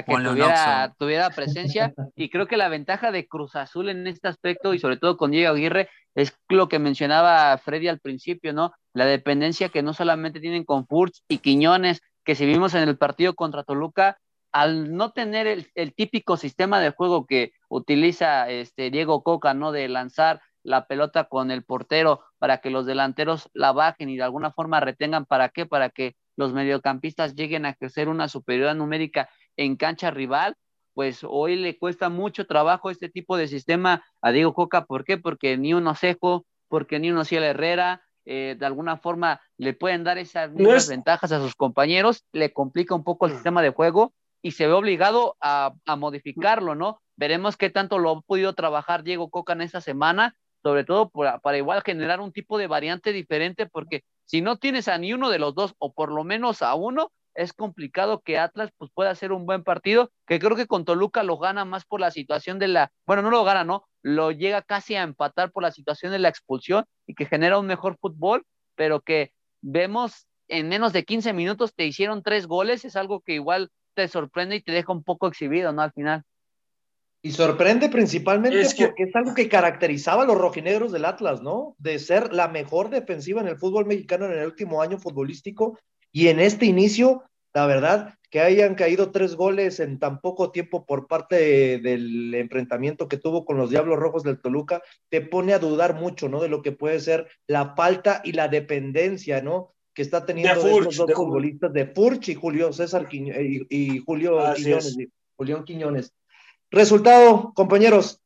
que, 0.04 0.16
tuviera, 0.16 0.96
tuviera, 0.98 1.30
presencia. 1.30 1.94
y 2.16 2.32
creo 2.32 2.48
que 2.48 2.58
la 2.58 2.68
ventaja 2.68 3.12
de 3.12 3.28
Cruz 3.28 3.56
Azul 3.56 3.90
en 3.90 4.08
este 4.08 4.28
aspecto, 4.28 4.74
y 4.74 4.80
sobre 4.80 4.98
todo 4.98 5.18
con 5.18 5.30
Diego 5.30 5.54
Aguirre, 5.54 5.88
es 6.16 6.36
lo 6.50 6.68
que 6.68 6.80
mencionaba 6.80 7.56
Freddy 7.60 7.90
al 7.90 8.00
principio, 8.00 8.54
¿no? 8.54 8.74
La 8.92 9.06
dependencia 9.06 9.70
que 9.70 9.84
no 9.84 9.94
solamente 9.94 10.40
tienen 10.40 10.64
con 10.64 10.88
Furch 10.88 11.22
y 11.28 11.38
Quiñones, 11.38 12.02
que 12.26 12.36
si 12.36 12.46
vimos 12.46 12.74
en 12.74 12.90
el 12.90 12.98
partido 12.98 13.36
contra 13.36 13.64
Toluca, 13.64 14.18
al 14.52 14.96
no 14.96 15.12
tener 15.12 15.48
el, 15.48 15.94
típico 15.96 16.38
sistema 16.38 16.80
de 16.80 16.92
juego 16.92 17.26
que 17.26 17.52
utiliza 17.70 18.50
este 18.50 18.90
Diego 18.90 19.22
Coca, 19.22 19.54
¿no? 19.54 19.72
De 19.72 19.88
lanzar 19.90 20.42
la 20.64 20.88
pelota 20.88 21.26
con 21.26 21.52
el 21.52 21.64
portero 21.64 22.22
para 22.40 22.60
que 22.60 22.70
los 22.70 22.86
delanteros 22.86 23.50
la 23.54 23.74
bajen 23.74 24.10
y 24.10 24.18
de 24.18 24.24
alguna 24.24 24.52
forma 24.52 24.80
retengan, 24.80 25.26
¿para 25.26 25.50
qué? 25.50 25.66
Para 25.66 25.90
que 25.90 26.16
los 26.38 26.54
mediocampistas 26.54 27.36
lleguen 27.36 27.66
a 27.66 27.76
crecer 27.76 28.10
una 28.10 28.28
superioridad 28.28 28.76
numérica 28.76 29.30
en 29.58 29.76
cancha 29.76 30.10
rival, 30.10 30.56
pues 30.94 31.26
hoy 31.28 31.58
le 31.58 31.78
cuesta 31.78 32.10
mucho 32.10 32.48
trabajo 32.48 32.90
este 32.90 33.10
tipo 33.10 33.36
de 33.38 33.50
sistema 33.50 34.06
a 34.22 34.32
Diego 34.32 34.54
Coca. 34.54 34.86
¿Por 34.86 35.04
qué? 35.04 35.18
Porque 35.18 35.58
ni 35.58 35.74
uno 35.74 35.96
seco, 35.96 36.46
porque 36.70 36.98
ni 37.00 37.12
uno 37.12 37.26
Ciel 37.26 37.44
Herrera, 37.44 38.04
eh, 38.26 38.56
de 38.58 38.66
alguna 38.66 38.98
forma 38.98 39.42
le 39.58 39.74
pueden 39.74 40.04
dar 40.04 40.18
esas 40.18 40.52
mismas 40.52 40.90
ventajas 40.90 41.32
a 41.32 41.40
sus 41.40 41.56
compañeros, 41.56 42.26
le 42.32 42.52
complica 42.52 42.96
un 42.96 43.04
poco 43.04 43.26
el 43.26 43.34
mm. 43.34 43.36
sistema 43.36 43.62
de 43.62 43.70
juego 43.70 44.14
y 44.42 44.52
se 44.52 44.68
ve 44.68 44.74
obligado 44.74 45.38
a, 45.42 45.74
modificarlo, 45.98 46.76
¿no? 46.76 47.02
Veremos 47.16 47.58
qué 47.58 47.70
tanto 47.70 47.98
lo 47.98 48.12
ha 48.12 48.22
podido 48.22 48.54
trabajar 48.54 49.04
Diego 49.04 49.30
Coca 49.30 49.54
en 49.54 49.62
esta 49.62 49.82
semana, 49.82 50.36
sobre 50.62 50.84
todo 50.84 51.10
para 51.10 51.58
igual 51.58 51.82
generar 51.84 52.20
un 52.20 52.32
tipo 52.32 52.58
de 52.58 52.68
variante 52.68 53.12
diferente, 53.12 53.66
porque 53.66 54.04
si 54.26 54.42
no 54.42 54.58
tienes 54.58 54.88
a 54.88 54.98
ni 54.98 55.14
uno 55.14 55.30
de 55.30 55.40
los 55.40 55.56
dos, 55.56 55.74
o 55.80 55.94
por 55.94 56.12
lo 56.12 56.24
menos 56.24 56.62
a 56.62 56.76
uno, 56.76 57.12
es 57.36 57.54
complicado 57.54 58.22
que 58.22 58.40
Atlas 58.40 58.72
pues, 58.78 58.92
pueda 58.94 59.12
hacer 59.12 59.32
un 59.32 59.46
buen 59.46 59.64
partido, 59.64 60.12
que 60.26 60.40
creo 60.40 60.56
que 60.56 60.68
con 60.68 60.86
Toluca 60.86 61.24
lo 61.24 61.38
gana 61.38 61.66
más 61.66 61.86
por 61.86 62.00
la 62.00 62.12
situación 62.12 62.60
de 62.60 62.70
la, 62.70 62.92
bueno, 63.06 63.22
no 63.22 63.30
lo 63.30 63.44
gana, 63.44 63.64
no, 63.64 63.88
lo 64.06 64.30
llega 64.30 64.62
casi 64.62 64.94
a 64.94 65.02
empatar 65.02 65.52
por 65.52 65.64
la 65.64 65.72
situación 65.72 66.12
de 66.12 66.20
la 66.20 66.30
expulsión 66.30 66.86
y 67.08 67.16
que 67.16 67.26
genera 67.26 67.58
un 67.58 67.66
mejor 67.66 67.98
fútbol, 68.00 68.46
pero 68.76 69.02
que 69.02 69.32
vemos 69.62 70.28
en 70.48 70.70
menos 70.70 70.94
de 70.94 71.04
15 71.06 71.34
minutos 71.34 71.74
te 71.74 71.88
hicieron 71.88 72.22
tres 72.22 72.46
goles, 72.46 72.86
es 72.86 72.96
algo 72.96 73.22
que 73.22 73.34
igual 73.34 73.72
te 73.96 74.08
sorprende 74.08 74.58
y 74.58 74.62
te 74.62 74.72
deja 74.72 74.94
un 74.94 75.04
poco 75.04 75.26
exhibido, 75.28 75.74
¿no? 75.74 75.82
Al 75.82 75.92
final. 75.92 76.22
Y 77.24 77.32
sorprende 77.32 77.90
principalmente 77.90 78.62
porque 78.78 79.04
es 79.04 79.16
algo 79.16 79.34
que 79.34 79.50
caracterizaba 79.50 80.22
a 80.22 80.28
los 80.28 80.38
rojinegros 80.38 80.92
del 80.92 81.06
Atlas, 81.06 81.42
¿no? 81.42 81.76
De 81.80 81.98
ser 81.98 82.32
la 82.32 82.48
mejor 82.48 82.92
defensiva 82.92 83.42
en 83.42 83.48
el 83.48 83.58
fútbol 83.58 83.88
mexicano 83.88 84.28
en 84.28 84.34
el 84.34 84.46
último 84.46 84.84
año 84.84 85.00
futbolístico. 85.00 85.80
Y 86.12 86.28
en 86.28 86.40
este 86.40 86.68
inicio, 86.68 87.24
la 87.56 87.66
verdad, 87.68 88.20
que 88.30 88.42
hayan 88.42 88.76
caído 88.76 89.12
tres 89.12 89.36
goles 89.36 89.80
en 89.80 89.98
tan 89.98 90.20
poco 90.20 90.52
tiempo 90.52 90.86
por 90.86 91.08
parte 91.08 91.80
del 91.80 92.34
enfrentamiento 92.36 93.08
que 93.08 93.16
tuvo 93.16 93.46
con 93.46 93.58
los 93.58 93.70
Diablos 93.70 93.98
Rojos 93.98 94.24
del 94.24 94.42
Toluca, 94.42 94.84
te 95.10 95.22
pone 95.22 95.54
a 95.54 95.60
dudar 95.60 95.96
mucho, 95.96 96.28
¿no? 96.28 96.42
De 96.42 96.50
lo 96.50 96.62
que 96.62 96.74
puede 96.74 97.00
ser 97.00 97.30
la 97.48 97.74
falta 97.74 98.22
y 98.26 98.34
la 98.34 98.50
dependencia, 98.50 99.42
¿no? 99.42 99.72
que 99.94 100.02
está 100.02 100.26
teniendo 100.26 100.68
estos 100.68 100.98
dos 100.98 101.14
futbolistas 101.14 101.72
de 101.72 101.88
Furch 101.88 102.28
y 102.28 102.36
Julio 102.36 102.74
César 102.74 103.08
y, 103.10 104.00
Julio 104.06 104.54
Quiñones, 104.54 104.98
Julián 105.38 105.64
Quiñones. 105.64 106.14
Resultado, 106.70 107.54
compañeros. 107.56 108.20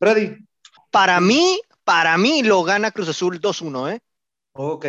Freddy. 0.00 0.44
Para 0.90 1.20
mí, 1.20 1.60
para 1.84 2.18
mí 2.18 2.42
lo 2.42 2.64
gana 2.64 2.90
Cruz 2.90 3.10
Azul 3.10 3.40
2-1, 3.40 3.94
¿eh? 3.94 4.00
Ok. 4.54 4.86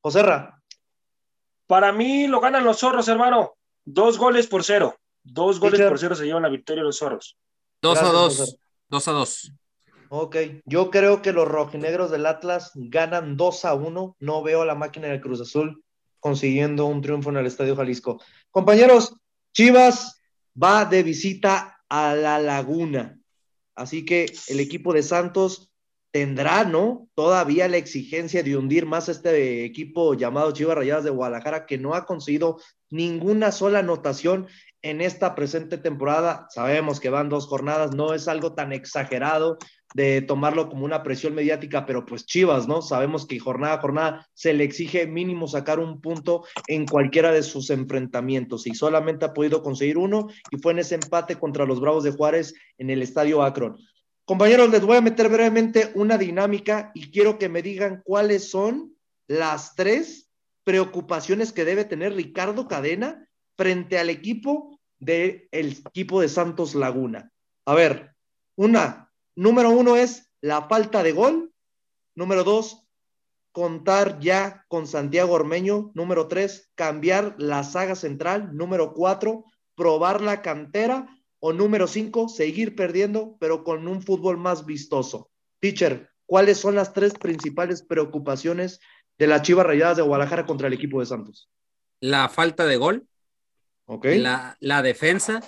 Joserra. 0.00 0.57
Para 1.68 1.92
mí 1.92 2.26
lo 2.26 2.40
ganan 2.40 2.64
los 2.64 2.78
zorros, 2.78 3.06
hermano. 3.06 3.54
Dos 3.84 4.18
goles 4.18 4.48
por 4.48 4.64
cero. 4.64 4.96
Dos 5.22 5.60
goles 5.60 5.80
por 5.82 5.98
cero 5.98 6.16
se 6.16 6.24
llevan 6.24 6.42
la 6.42 6.48
victoria 6.48 6.82
los 6.82 6.98
zorros. 6.98 7.36
Dos 7.80 7.98
a 7.98 8.06
dos. 8.06 8.56
Dos 8.88 9.06
a 9.06 9.12
dos. 9.12 9.52
Ok, 10.08 10.36
yo 10.64 10.90
creo 10.90 11.20
que 11.20 11.34
los 11.34 11.46
rojinegros 11.46 12.10
del 12.10 12.24
Atlas 12.24 12.70
ganan 12.74 13.36
2 13.36 13.64
a 13.66 13.74
1. 13.74 14.16
No 14.18 14.42
veo 14.42 14.62
a 14.62 14.66
la 14.66 14.74
máquina 14.74 15.08
del 15.08 15.20
Cruz 15.20 15.42
Azul 15.42 15.84
consiguiendo 16.18 16.86
un 16.86 17.02
triunfo 17.02 17.28
en 17.28 17.36
el 17.36 17.46
Estadio 17.46 17.76
Jalisco. 17.76 18.18
Compañeros, 18.50 19.14
Chivas 19.52 20.20
va 20.60 20.86
de 20.86 21.02
visita 21.02 21.82
a 21.90 22.14
la 22.14 22.38
Laguna. 22.38 23.20
Así 23.74 24.06
que 24.06 24.32
el 24.48 24.60
equipo 24.60 24.94
de 24.94 25.02
Santos 25.02 25.67
tendrá, 26.10 26.64
¿no? 26.64 27.08
Todavía 27.14 27.68
la 27.68 27.76
exigencia 27.76 28.42
de 28.42 28.56
hundir 28.56 28.86
más 28.86 29.08
este 29.08 29.64
equipo 29.64 30.14
llamado 30.14 30.52
Chivas 30.52 30.76
Rayadas 30.76 31.04
de 31.04 31.10
Guadalajara, 31.10 31.66
que 31.66 31.78
no 31.78 31.94
ha 31.94 32.06
conseguido 32.06 32.58
ninguna 32.90 33.52
sola 33.52 33.80
anotación 33.80 34.46
en 34.82 35.00
esta 35.00 35.34
presente 35.34 35.78
temporada. 35.78 36.46
Sabemos 36.50 37.00
que 37.00 37.10
van 37.10 37.28
dos 37.28 37.46
jornadas, 37.46 37.94
no 37.94 38.14
es 38.14 38.28
algo 38.28 38.54
tan 38.54 38.72
exagerado 38.72 39.58
de 39.94 40.20
tomarlo 40.20 40.68
como 40.68 40.84
una 40.84 41.02
presión 41.02 41.34
mediática, 41.34 41.86
pero 41.86 42.04
pues 42.04 42.26
Chivas, 42.26 42.68
¿no? 42.68 42.82
Sabemos 42.82 43.26
que 43.26 43.38
jornada 43.38 43.74
a 43.74 43.80
jornada 43.80 44.28
se 44.34 44.52
le 44.52 44.64
exige 44.64 45.06
mínimo 45.06 45.48
sacar 45.48 45.78
un 45.78 46.00
punto 46.00 46.44
en 46.66 46.86
cualquiera 46.86 47.32
de 47.32 47.42
sus 47.42 47.70
enfrentamientos 47.70 48.66
y 48.66 48.74
solamente 48.74 49.24
ha 49.24 49.32
podido 49.32 49.62
conseguir 49.62 49.96
uno 49.96 50.28
y 50.50 50.58
fue 50.58 50.72
en 50.72 50.80
ese 50.80 50.96
empate 50.96 51.36
contra 51.36 51.64
los 51.64 51.80
Bravos 51.80 52.04
de 52.04 52.12
Juárez 52.12 52.54
en 52.76 52.90
el 52.90 53.02
Estadio 53.02 53.42
Akron. 53.42 53.78
Compañeros, 54.28 54.68
les 54.68 54.82
voy 54.82 54.98
a 54.98 55.00
meter 55.00 55.30
brevemente 55.30 55.90
una 55.94 56.18
dinámica 56.18 56.90
y 56.92 57.10
quiero 57.10 57.38
que 57.38 57.48
me 57.48 57.62
digan 57.62 58.02
cuáles 58.04 58.50
son 58.50 58.94
las 59.26 59.74
tres 59.74 60.30
preocupaciones 60.64 61.50
que 61.50 61.64
debe 61.64 61.86
tener 61.86 62.12
Ricardo 62.12 62.68
Cadena 62.68 63.26
frente 63.56 63.98
al 63.98 64.10
equipo 64.10 64.78
del 64.98 65.48
equipo 65.50 66.20
de 66.20 66.28
Santos 66.28 66.74
Laguna. 66.74 67.32
A 67.64 67.74
ver, 67.74 68.14
una, 68.54 69.10
Número 69.34 69.70
uno 69.70 69.96
es 69.96 70.30
la 70.42 70.68
falta 70.68 71.02
de 71.02 71.12
gol. 71.12 71.54
Número 72.14 72.44
dos, 72.44 72.86
contar 73.52 74.20
ya 74.20 74.66
con 74.68 74.86
Santiago 74.86 75.32
Ormeño. 75.32 75.90
Número 75.94 76.28
tres, 76.28 76.70
cambiar 76.74 77.34
la 77.38 77.64
saga 77.64 77.94
central. 77.94 78.54
Número 78.54 78.92
cuatro, 78.92 79.46
probar 79.74 80.20
la 80.20 80.42
cantera. 80.42 81.17
O 81.40 81.52
número 81.52 81.86
cinco, 81.86 82.28
seguir 82.28 82.74
perdiendo, 82.74 83.36
pero 83.38 83.64
con 83.64 83.86
un 83.86 84.02
fútbol 84.02 84.38
más 84.38 84.66
vistoso. 84.66 85.30
Teacher, 85.60 86.10
¿cuáles 86.26 86.58
son 86.58 86.74
las 86.74 86.92
tres 86.92 87.14
principales 87.14 87.82
preocupaciones 87.82 88.80
de 89.18 89.26
las 89.26 89.42
Chivas 89.42 89.66
Rayadas 89.66 89.96
de 89.96 90.02
Guadalajara 90.02 90.46
contra 90.46 90.68
el 90.68 90.74
equipo 90.74 91.00
de 91.00 91.06
Santos? 91.06 91.50
La 92.00 92.28
falta 92.28 92.66
de 92.66 92.76
gol, 92.76 93.06
la, 93.86 94.56
la 94.60 94.82
defensa 94.82 95.40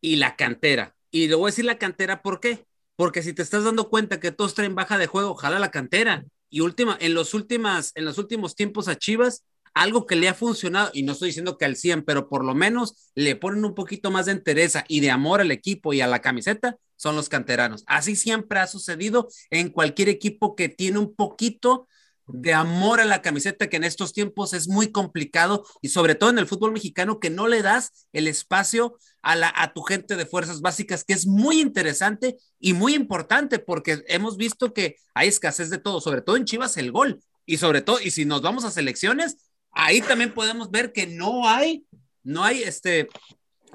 y 0.00 0.16
la 0.16 0.36
cantera. 0.36 0.94
Y 1.10 1.28
le 1.28 1.34
voy 1.34 1.48
a 1.48 1.52
decir 1.52 1.64
la 1.64 1.78
cantera, 1.78 2.22
¿por 2.22 2.40
qué? 2.40 2.66
porque 2.98 3.22
si 3.22 3.32
te 3.32 3.42
estás 3.42 3.62
dando 3.62 3.88
cuenta 3.90 4.18
que 4.18 4.32
todos 4.32 4.54
traen 4.54 4.74
baja 4.74 4.98
de 4.98 5.06
juego, 5.06 5.30
ojalá 5.30 5.60
la 5.60 5.70
cantera. 5.70 6.24
Y 6.50 6.62
última, 6.62 6.98
en 7.00 7.14
los 7.14 7.32
últimas, 7.32 7.92
en 7.94 8.04
los 8.04 8.18
últimos 8.18 8.56
tiempos 8.56 8.88
a 8.88 8.96
Chivas, 8.96 9.44
algo 9.78 10.06
que 10.06 10.16
le 10.16 10.28
ha 10.28 10.34
funcionado, 10.34 10.90
y 10.92 11.02
no 11.02 11.12
estoy 11.12 11.28
diciendo 11.28 11.56
que 11.56 11.64
al 11.64 11.76
100, 11.76 12.04
pero 12.04 12.28
por 12.28 12.44
lo 12.44 12.54
menos 12.54 13.10
le 13.14 13.36
ponen 13.36 13.64
un 13.64 13.74
poquito 13.74 14.10
más 14.10 14.26
de 14.26 14.32
entereza 14.32 14.84
y 14.88 15.00
de 15.00 15.10
amor 15.10 15.40
al 15.40 15.50
equipo 15.50 15.92
y 15.92 16.00
a 16.00 16.06
la 16.06 16.20
camiseta, 16.20 16.76
son 16.96 17.14
los 17.14 17.28
canteranos. 17.28 17.84
Así 17.86 18.16
siempre 18.16 18.58
ha 18.58 18.66
sucedido 18.66 19.28
en 19.50 19.70
cualquier 19.70 20.08
equipo 20.08 20.56
que 20.56 20.68
tiene 20.68 20.98
un 20.98 21.14
poquito 21.14 21.86
de 22.28 22.52
amor 22.52 23.00
a 23.00 23.04
la 23.04 23.22
camiseta 23.22 23.68
que 23.68 23.76
en 23.76 23.84
estos 23.84 24.12
tiempos 24.12 24.52
es 24.52 24.68
muy 24.68 24.92
complicado 24.92 25.64
y 25.80 25.88
sobre 25.88 26.14
todo 26.14 26.30
en 26.30 26.38
el 26.38 26.46
fútbol 26.46 26.72
mexicano 26.72 27.20
que 27.20 27.30
no 27.30 27.48
le 27.48 27.62
das 27.62 28.06
el 28.12 28.28
espacio 28.28 28.98
a, 29.22 29.34
la, 29.34 29.52
a 29.56 29.72
tu 29.72 29.82
gente 29.82 30.16
de 30.16 30.26
fuerzas 30.26 30.60
básicas 30.60 31.04
que 31.04 31.14
es 31.14 31.26
muy 31.26 31.60
interesante 31.60 32.36
y 32.58 32.74
muy 32.74 32.94
importante 32.94 33.58
porque 33.58 34.02
hemos 34.08 34.36
visto 34.36 34.74
que 34.74 34.96
hay 35.14 35.28
escasez 35.28 35.70
de 35.70 35.78
todo, 35.78 36.00
sobre 36.00 36.20
todo 36.20 36.36
en 36.36 36.44
Chivas 36.44 36.76
el 36.76 36.92
gol 36.92 37.20
y 37.46 37.56
sobre 37.56 37.80
todo 37.80 37.98
y 38.00 38.10
si 38.10 38.26
nos 38.26 38.42
vamos 38.42 38.64
a 38.64 38.70
selecciones 38.70 39.47
ahí 39.78 40.02
también 40.02 40.34
podemos 40.34 40.70
ver 40.70 40.92
que 40.92 41.06
no 41.06 41.48
hay 41.48 41.86
no 42.22 42.44
hay 42.44 42.62
este 42.62 43.08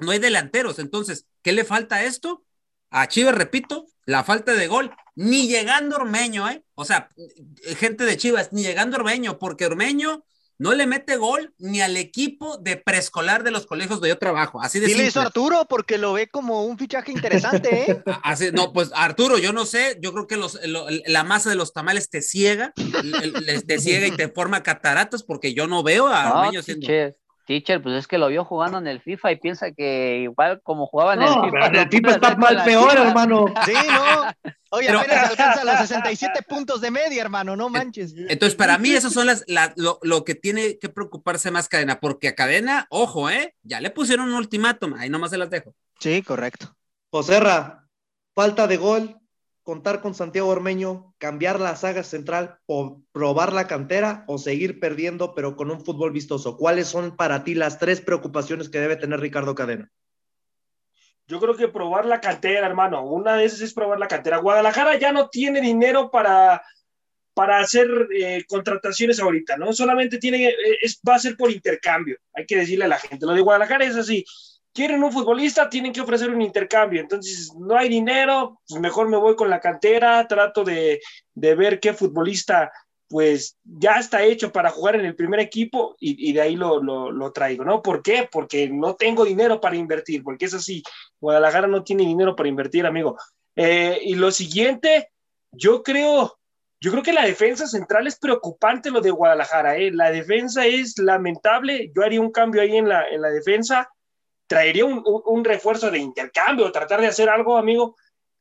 no 0.00 0.10
hay 0.10 0.18
delanteros, 0.18 0.78
entonces, 0.78 1.26
¿qué 1.42 1.52
le 1.52 1.64
falta 1.64 1.96
a 1.96 2.04
esto? 2.04 2.44
A 2.90 3.08
Chivas, 3.08 3.34
repito, 3.34 3.86
la 4.06 4.24
falta 4.24 4.52
de 4.52 4.66
gol, 4.66 4.90
ni 5.14 5.48
llegando 5.48 5.96
Ormeño, 5.96 6.48
¿eh? 6.48 6.64
O 6.74 6.84
sea, 6.84 7.08
gente 7.78 8.04
de 8.04 8.16
Chivas, 8.16 8.52
ni 8.52 8.62
llegando 8.62 8.96
Ormeño, 8.96 9.38
porque 9.38 9.66
Ormeño 9.66 10.24
no 10.58 10.74
le 10.74 10.86
mete 10.86 11.16
gol 11.16 11.54
ni 11.58 11.80
al 11.80 11.96
equipo 11.96 12.58
de 12.58 12.76
preescolar 12.76 13.42
de 13.42 13.50
los 13.50 13.66
colegios 13.66 14.00
de 14.00 14.08
yo 14.08 14.18
trabajo. 14.18 14.62
Así 14.62 14.80
de 14.80 14.90
¿Y 14.90 14.94
le 14.94 15.06
hizo 15.06 15.20
Arturo 15.20 15.66
porque 15.68 15.98
lo 15.98 16.12
ve 16.12 16.28
como 16.28 16.64
un 16.64 16.78
fichaje 16.78 17.12
interesante, 17.12 17.90
¿eh? 17.90 18.02
Así, 18.22 18.50
no, 18.52 18.72
pues 18.72 18.90
Arturo, 18.94 19.38
yo 19.38 19.52
no 19.52 19.66
sé, 19.66 19.98
yo 20.00 20.12
creo 20.12 20.26
que 20.26 20.36
los, 20.36 20.58
la 20.64 21.24
masa 21.24 21.50
de 21.50 21.56
los 21.56 21.72
tamales 21.72 22.10
te 22.10 22.22
ciega, 22.22 22.72
te 23.66 23.78
ciega 23.78 24.06
y 24.06 24.12
te 24.12 24.28
forma 24.28 24.62
cataratas 24.62 25.22
porque 25.22 25.54
yo 25.54 25.66
no 25.66 25.82
veo 25.82 26.06
a 26.06 26.40
Ormeño 26.40 26.62
siendo... 26.62 26.86
Teacher, 27.44 27.82
pues 27.82 27.96
es 27.96 28.06
que 28.06 28.18
lo 28.18 28.28
vio 28.28 28.44
jugando 28.44 28.78
en 28.78 28.86
el 28.86 29.00
FIFA 29.00 29.32
y 29.32 29.36
piensa 29.36 29.72
que 29.72 30.20
igual 30.22 30.60
como 30.62 30.86
jugaba 30.86 31.14
en 31.14 31.22
el 31.22 31.28
FIFA. 31.28 31.66
el 31.66 31.88
FIFA 31.88 32.10
está 32.10 32.36
mal 32.36 32.64
peor, 32.64 32.96
hermano. 32.96 33.46
Sí, 33.64 33.72
no. 33.72 34.52
Oye, 34.70 34.88
apenas 34.88 35.30
alcanza 35.30 35.64
los 35.64 35.76
67 35.76 36.42
puntos 36.42 36.80
de 36.80 36.90
media, 36.90 37.22
hermano, 37.22 37.54
no 37.54 37.68
manches. 37.68 38.14
Entonces, 38.16 38.56
para 38.56 38.76
mí, 38.78 38.90
eso 38.90 39.10
son 39.10 39.26
las, 39.26 39.44
lo, 39.76 40.24
que 40.24 40.34
tiene 40.34 40.78
que 40.78 40.88
preocuparse 40.88 41.50
más 41.50 41.68
Cadena, 41.68 42.00
porque 42.00 42.28
a 42.28 42.34
Cadena, 42.34 42.86
ojo, 42.90 43.30
¿eh? 43.30 43.54
Ya 43.62 43.80
le 43.80 43.90
pusieron 43.90 44.28
un 44.28 44.34
ultimátum, 44.34 44.94
ahí 44.94 45.10
nomás 45.10 45.30
se 45.30 45.38
las 45.38 45.50
dejo. 45.50 45.74
Sí, 46.00 46.22
correcto. 46.22 46.74
Joserra, 47.10 47.86
falta 48.34 48.66
de 48.66 48.76
gol, 48.76 49.20
contar 49.64 50.02
con 50.02 50.14
Santiago 50.14 50.48
Ormeño, 50.48 51.14
cambiar 51.18 51.58
la 51.58 51.74
saga 51.74 52.04
central 52.04 52.58
o 52.66 53.00
probar 53.12 53.52
la 53.52 53.66
cantera 53.66 54.24
o 54.28 54.38
seguir 54.38 54.78
perdiendo 54.78 55.34
pero 55.34 55.56
con 55.56 55.70
un 55.70 55.84
fútbol 55.84 56.12
vistoso? 56.12 56.56
¿Cuáles 56.56 56.86
son 56.86 57.16
para 57.16 57.42
ti 57.42 57.54
las 57.54 57.78
tres 57.78 58.00
preocupaciones 58.00 58.68
que 58.68 58.78
debe 58.78 58.96
tener 58.96 59.20
Ricardo 59.20 59.54
Cadena? 59.54 59.90
Yo 61.26 61.40
creo 61.40 61.56
que 61.56 61.68
probar 61.68 62.04
la 62.04 62.20
cantera, 62.20 62.66
hermano. 62.66 63.02
Una 63.02 63.36
de 63.36 63.46
esas 63.46 63.62
es 63.62 63.72
probar 63.72 63.98
la 63.98 64.08
cantera. 64.08 64.36
Guadalajara 64.36 64.98
ya 64.98 65.10
no 65.10 65.30
tiene 65.30 65.62
dinero 65.62 66.10
para, 66.10 66.62
para 67.32 67.60
hacer 67.60 67.88
eh, 68.14 68.44
contrataciones 68.46 69.18
ahorita, 69.18 69.56
¿no? 69.56 69.72
Solamente 69.72 70.18
tiene, 70.18 70.48
eh, 70.48 70.54
es, 70.82 71.00
va 71.08 71.14
a 71.14 71.18
ser 71.18 71.38
por 71.38 71.50
intercambio. 71.50 72.18
Hay 72.34 72.44
que 72.44 72.58
decirle 72.58 72.84
a 72.84 72.88
la 72.88 72.98
gente. 72.98 73.24
Lo 73.24 73.32
de 73.32 73.40
Guadalajara 73.40 73.86
es 73.86 73.96
así 73.96 74.26
quieren 74.74 75.04
un 75.04 75.12
futbolista, 75.12 75.70
tienen 75.70 75.92
que 75.92 76.00
ofrecer 76.00 76.30
un 76.30 76.42
intercambio. 76.42 77.00
Entonces, 77.00 77.54
no 77.56 77.78
hay 77.78 77.88
dinero, 77.88 78.60
pues 78.68 78.80
mejor 78.80 79.08
me 79.08 79.16
voy 79.16 79.36
con 79.36 79.48
la 79.48 79.60
cantera, 79.60 80.26
trato 80.26 80.64
de, 80.64 81.00
ver 81.34 81.80
qué 81.80 81.94
futbolista 81.94 82.70
pues 83.06 83.58
ya 83.62 84.00
está 84.00 84.24
hecho 84.24 84.50
para 84.50 84.70
jugar 84.70 84.96
en 84.96 85.04
el 85.04 85.14
primer 85.14 85.38
equipo 85.38 85.94
y, 86.00 86.32
de 86.32 86.40
ahí 86.40 86.56
lo, 86.56 87.32
traigo, 87.32 87.64
¿no? 87.64 87.80
¿Por 87.80 88.02
qué? 88.02 88.28
Porque 88.32 88.68
no 88.68 88.96
tengo 88.96 89.24
dinero 89.24 89.60
para 89.60 89.76
invertir, 89.76 90.24
porque 90.24 90.46
es 90.46 90.54
así, 90.54 90.82
Guadalajara 91.20 91.68
no 91.68 91.84
tiene 91.84 92.02
dinero 92.02 92.34
para 92.34 92.48
invertir, 92.48 92.86
amigo. 92.86 93.16
Eh, 93.54 94.00
y 94.02 94.16
lo 94.16 94.32
siguiente, 94.32 95.10
yo 95.52 95.84
creo, 95.84 96.38
yo 96.80 96.90
creo 96.90 97.04
que 97.04 97.12
la 97.12 97.24
defensa 97.24 97.68
central 97.68 98.08
es 98.08 98.18
preocupante 98.18 98.90
lo 98.90 99.00
de 99.00 99.12
Guadalajara, 99.12 99.76
¿eh? 99.76 99.92
La 99.92 100.10
defensa 100.10 100.66
es 100.66 100.98
lamentable, 100.98 101.92
yo 101.94 102.02
haría 102.02 102.20
un 102.20 102.32
cambio 102.32 102.62
ahí 102.62 102.76
en 102.76 102.88
la, 102.88 103.06
en 103.06 103.20
la 103.20 103.28
defensa, 103.28 103.93
traería 104.46 104.84
un, 104.84 105.44
refuerzo 105.44 105.90
de 105.90 105.98
intercambio, 105.98 106.70
tratar 106.72 107.00
de 107.00 107.06
hacer 107.06 107.28
algo, 107.28 107.56
amigo, 107.56 107.96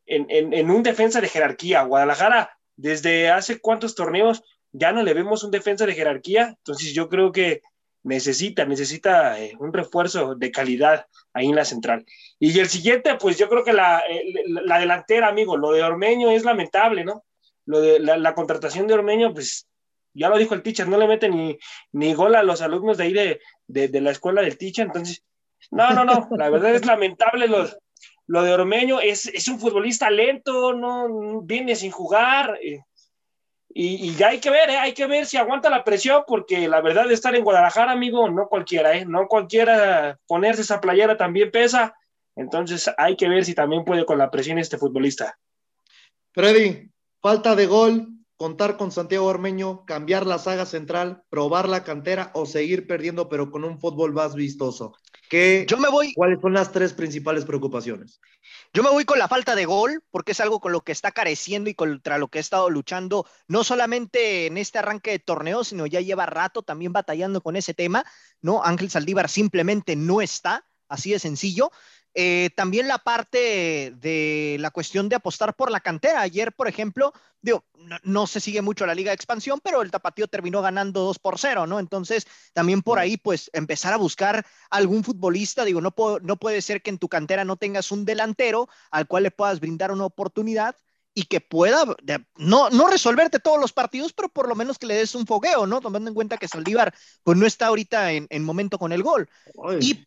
en, 0.06 0.70
un 0.70 0.84
defensa 0.84 1.22
de 1.22 1.30
jerarquía. 1.30 1.84
Guadalajara, 1.84 2.58
desde 2.76 3.30
hace 3.30 3.60
cuántos 3.60 3.96
torneos 3.96 4.44
ya 4.72 4.92
no 4.92 5.04
le 5.04 5.14
vemos 5.14 5.44
un 5.44 5.52
defensa 5.52 5.86
de 5.86 5.94
jerarquía, 5.94 6.56
entonces 6.58 6.94
yo 6.94 7.08
creo 7.08 7.32
que 7.32 7.62
necesita, 8.02 8.66
necesita 8.66 9.40
eh, 9.40 9.56
un 9.60 9.72
refuerzo 9.72 10.36
de 10.36 10.52
calidad 10.52 11.06
ahí 11.32 11.48
en 11.48 11.56
la 11.56 11.64
central. 11.64 12.06
Y 12.40 12.58
el 12.60 12.68
siguiente, 12.68 13.16
pues 13.20 13.38
yo 13.38 13.48
creo 13.48 13.64
que 13.64 13.72
la, 13.72 14.04
eh, 14.10 14.44
la 14.46 14.80
delantera, 14.80 15.28
amigo, 15.28 15.56
lo 15.58 15.72
de 15.72 15.84
Ormeño 15.84 16.32
es 16.32 16.44
lamentable, 16.44 17.06
¿no? 17.06 17.24
Lo 17.66 17.80
de 17.80 18.00
la, 18.00 18.36
contratación 18.36 18.88
de 18.88 18.96
Ormeño, 18.96 19.34
pues 19.34 19.68
ya 20.14 20.28
lo 20.28 20.38
dijo 20.38 20.54
el 20.54 20.64
teacher, 20.64 20.88
no 20.88 20.98
le 20.98 21.08
mete 21.08 21.30
ni, 21.30 21.58
ni 21.94 22.14
gol 22.14 22.36
a 22.36 22.44
los 22.44 22.62
alumnos 22.62 22.98
de 22.98 23.04
ahí 23.06 23.14
de, 23.14 23.40
de 23.68 24.02
la 24.02 24.12
escuela 24.12 24.42
del 24.42 24.58
teacher, 24.58 24.88
entonces 24.88 25.24
no, 25.74 25.92
no, 25.92 26.06
no, 26.06 26.28
la 26.38 26.50
verdad 26.50 26.76
es 26.76 26.86
lamentable 26.86 27.48
lo, 27.48 28.44
de 28.44 28.54
Ormeño, 28.54 29.00
es, 29.00 29.26
es, 29.26 29.48
un 29.48 29.60
futbolista 29.60 30.10
lento, 30.10 30.74
no 30.74 31.42
viene 31.42 31.76
sin 31.76 31.92
jugar. 31.92 32.60
Eh, 32.62 32.80
y, 33.74 34.14
ya 34.16 34.30
hay 34.30 34.40
que 34.40 34.52
ver, 34.52 34.70
eh, 34.70 34.78
hay 34.78 34.94
que 34.94 35.08
ver 35.08 35.26
si 35.26 35.38
aguanta 35.38 35.70
la 35.70 35.84
presión, 35.84 36.24
porque 36.28 36.68
la 36.68 36.82
verdad 36.82 37.08
de 37.08 37.16
estar 37.16 37.36
en 37.36 37.44
Guadalajara, 37.44 37.92
amigo, 37.92 38.30
no 38.30 38.48
cualquiera, 38.48 38.96
eh, 38.96 39.06
no 39.06 39.28
cualquiera 39.28 40.20
ponerse 40.28 40.62
esa 40.62 40.80
playera 40.80 41.18
también 41.18 41.50
pesa. 41.50 41.96
Entonces 42.36 42.90
hay 42.98 43.16
que 43.16 43.28
ver 43.28 43.44
si 43.44 43.56
también 43.56 43.84
puede 43.84 44.06
con 44.06 44.20
la 44.20 44.30
presión 44.30 44.60
este 44.60 44.78
futbolista. 44.78 45.40
Freddy, 46.34 46.90
falta 47.20 47.56
de 47.56 47.66
gol, 47.66 48.10
contar 48.38 48.78
con 48.78 48.92
Santiago 48.92 49.26
Ormeño, 49.26 49.86
cambiar 49.86 50.28
la 50.28 50.38
saga 50.38 50.66
central, 50.66 51.24
probar 51.30 51.68
la 51.68 51.84
cantera 51.84 52.32
o 52.36 52.46
seguir 52.46 52.86
perdiendo 52.86 53.28
pero 53.28 53.50
con 53.50 53.64
un 53.64 53.80
fútbol 53.80 54.14
más 54.14 54.36
vistoso. 54.36 54.94
Yo 55.68 55.78
me 55.78 55.90
voy. 55.90 56.14
¿Cuáles 56.14 56.40
son 56.42 56.54
las 56.54 56.72
tres 56.72 56.94
principales 56.94 57.44
preocupaciones? 57.44 58.20
Yo 58.72 58.84
me 58.84 58.92
voy 58.92 59.04
con 59.04 59.18
la 59.18 59.28
falta 59.28 59.56
de 59.56 59.66
gol, 59.66 60.04
porque 60.12 60.34
es 60.34 60.40
algo 60.40 60.60
con 60.60 60.72
lo 60.72 60.82
que 60.82 60.92
está 60.92 61.12
careciendo 61.12 61.70
y 61.70 61.74
contra 61.74 62.20
lo 62.20 62.28
que 62.28 62.38
ha 62.38 62.42
estado 62.42 62.70
luchando, 62.70 63.26
no 63.48 63.64
solamente 63.64 64.46
en 64.46 64.58
este 64.58 64.78
arranque 64.78 65.12
de 65.12 65.20
torneo, 65.20 65.64
sino 65.64 65.88
ya 65.88 66.02
lleva 66.02 66.28
rato 66.28 66.62
también 66.62 66.94
batallando 66.94 67.42
con 67.42 67.56
ese 67.56 67.74
tema, 67.74 68.06
¿no? 68.42 68.64
Ángel 68.64 68.92
Saldívar 68.92 69.28
simplemente 69.28 69.96
no 69.96 70.22
está, 70.22 70.68
así 70.88 71.12
de 71.12 71.20
sencillo. 71.20 71.72
Eh, 72.16 72.52
también 72.56 72.88
la 72.88 73.00
parte 73.00 73.92
de 74.00 74.58
la 74.60 74.72
cuestión 74.72 75.10
de 75.10 75.16
apostar 75.16 75.56
por 75.56 75.72
la 75.72 75.80
cantera. 75.80 76.22
Ayer, 76.22 76.54
por 76.54 76.68
ejemplo, 76.68 77.12
digo, 77.42 77.66
no, 78.04 78.28
se 78.28 78.40
sigue 78.40 78.62
mucho 78.62 78.86
la 78.86 78.96
liga 78.96 79.10
de 79.10 79.16
expansión, 79.16 79.60
pero 79.64 79.82
el 79.82 79.92
Tapatío 79.92 80.28
terminó 80.28 80.62
ganando 80.62 81.02
2 81.02 81.20
por 81.20 81.40
0, 81.40 81.66
¿no? 81.66 81.80
Entonces, 81.80 82.28
también 82.54 82.82
por 82.82 83.00
ahí, 83.00 83.18
pues, 83.18 83.50
empezar 83.54 83.94
a 83.94 83.98
buscar 83.98 84.46
algún 84.70 85.04
futbolista. 85.04 85.66
Digo, 85.66 85.82
no, 85.82 85.94
no 86.22 86.38
puede 86.38 86.62
ser 86.62 86.82
que 86.82 86.92
en 86.92 87.00
tu 87.00 87.10
cantera 87.10 87.46
no 87.46 87.58
tengas 87.58 87.92
un 87.92 88.06
delantero 88.06 88.70
al 88.92 89.08
cual 89.08 89.24
le 89.24 89.32
puedas 89.32 89.60
brindar 89.60 89.92
una 89.92 90.06
oportunidad 90.06 90.76
y 91.16 91.26
que 91.26 91.42
pueda, 91.42 91.84
no, 92.38 92.70
no 92.72 92.88
resolverte 92.88 93.40
todos 93.40 93.60
los 93.60 93.72
partidos, 93.72 94.14
pero 94.14 94.30
por 94.30 94.48
lo 94.48 94.56
menos 94.56 94.80
que 94.80 94.88
le 94.88 94.96
des 94.96 95.14
un 95.14 95.28
fogueo, 95.28 95.68
¿no? 95.68 95.80
Tomando 95.80 96.10
en 96.10 96.16
cuenta 96.16 96.38
que 96.38 96.48
Saldívar, 96.48 96.94
pues, 97.24 97.38
no 97.38 97.46
está 97.46 97.68
ahorita 97.68 98.12
en, 98.12 98.44
momento 98.44 98.80
con 98.80 98.92
el 98.92 99.04
gol. 99.04 99.30
Y 99.80 100.06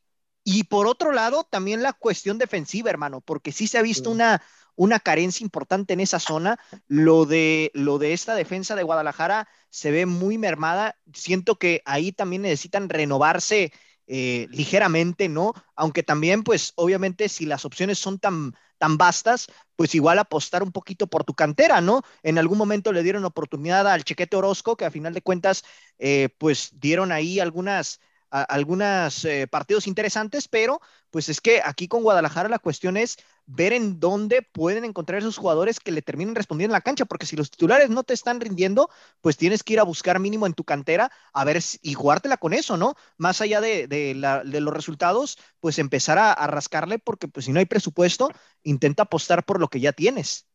y 0.49 0.63
por 0.63 0.87
otro 0.87 1.11
lado, 1.11 1.43
también 1.43 1.83
la 1.83 1.93
cuestión 1.93 2.39
defensiva, 2.39 2.89
hermano, 2.89 3.21
porque 3.21 3.51
sí 3.51 3.67
se 3.67 3.79
ha 3.79 3.83
visto 3.83 4.13
una, 4.13 4.41
una 4.77 5.01
carencia 5.01 5.43
importante 5.43 5.93
en 5.93 5.99
esa 5.99 6.21
zona. 6.21 6.57
Lo 6.87 7.27
de, 7.27 7.73
lo 7.75 7.99
de 7.99 8.13
esta 8.13 8.37
defensa 8.37 8.77
de 8.77 8.85
Guadalajara 8.85 9.49
se 9.71 9.91
ve 9.91 10.07
muy 10.07 10.39
mermada. 10.39 10.97
Siento 11.13 11.59
que 11.59 11.83
ahí 11.85 12.13
también 12.13 12.43
necesitan 12.43 12.89
renovarse 12.89 13.73
eh, 14.07 14.47
ligeramente, 14.51 15.29
¿no? 15.29 15.53
Aunque 15.75 16.05
también, 16.05 16.45
pues, 16.45 16.75
obviamente, 16.77 17.29
si 17.29 17.45
las 17.45 17.65
opciones 17.65 17.99
son 17.99 18.21
tan, 18.21 18.55
tan 18.79 18.99
vastas, 18.99 19.49
pues 19.75 19.97
igual 19.97 20.21
apostar 20.21 20.63
un 20.63 20.71
poquito 20.71 21.09
por 21.09 21.25
tu 21.25 21.35
cantera, 21.35 21.81
¿no? 21.81 22.03
En 22.23 22.39
algún 22.39 22.57
momento 22.57 22.93
le 22.93 23.03
dieron 23.03 23.25
oportunidad 23.25 23.89
al 23.89 24.05
Chequete 24.05 24.37
Orozco, 24.37 24.77
que 24.77 24.85
a 24.85 24.93
final 24.93 25.13
de 25.13 25.23
cuentas, 25.23 25.65
eh, 25.99 26.29
pues 26.39 26.71
dieron 26.75 27.11
ahí 27.11 27.41
algunas 27.41 27.99
algunos 28.31 29.25
eh, 29.25 29.47
partidos 29.47 29.87
interesantes, 29.87 30.49
pero 30.49 30.81
pues 31.11 31.29
es 31.29 31.41
que 31.41 31.63
aquí 31.65 31.89
con 31.89 32.03
Guadalajara 32.03 32.49
la 32.49 32.59
cuestión 32.59 32.97
es 32.97 33.17
ver 33.47 33.73
en 33.73 34.01
dónde 34.01 34.43
pueden 34.43 34.85
encontrar 34.85 35.21
esos 35.21 35.39
jugadores 35.39 35.81
que 35.81 35.93
le 35.93 36.03
terminen 36.03 36.35
respondiendo 36.35 36.73
en 36.73 36.77
la 36.77 36.81
cancha, 36.81 37.05
porque 37.05 37.27
si 37.27 37.37
los 37.37 37.51
titulares 37.51 37.91
no 37.91 38.03
te 38.03 38.13
están 38.13 38.41
rindiendo, 38.41 38.91
pues 39.21 39.37
tienes 39.37 39.63
que 39.63 39.75
ir 39.75 39.81
a 39.81 39.85
buscar 39.85 40.19
mínimo 40.19 40.47
en 40.47 40.55
tu 40.55 40.65
cantera 40.65 41.11
a 41.33 41.45
ver 41.45 41.63
y 41.83 41.95
jugártela 41.95 42.37
con 42.37 42.53
eso, 42.53 42.77
¿no? 42.77 42.95
Más 43.17 43.41
allá 43.41 43.61
de, 43.61 44.15
los 44.45 44.75
resultados, 44.75 45.39
pues 45.61 45.79
empezar 45.79 46.19
a, 46.19 46.33
a 46.33 46.47
rascarle, 46.49 46.99
porque 46.99 47.29
pues 47.29 47.47
si 47.47 47.53
no 47.53 47.61
hay 47.61 47.67
presupuesto, 47.67 48.31
intenta 48.63 49.05
apostar 49.05 49.45
por 49.45 49.61
lo 49.61 49.69
que 49.69 49.81
ya 49.81 49.93
tienes. 49.93 50.47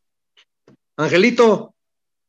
Angelito, 0.96 1.74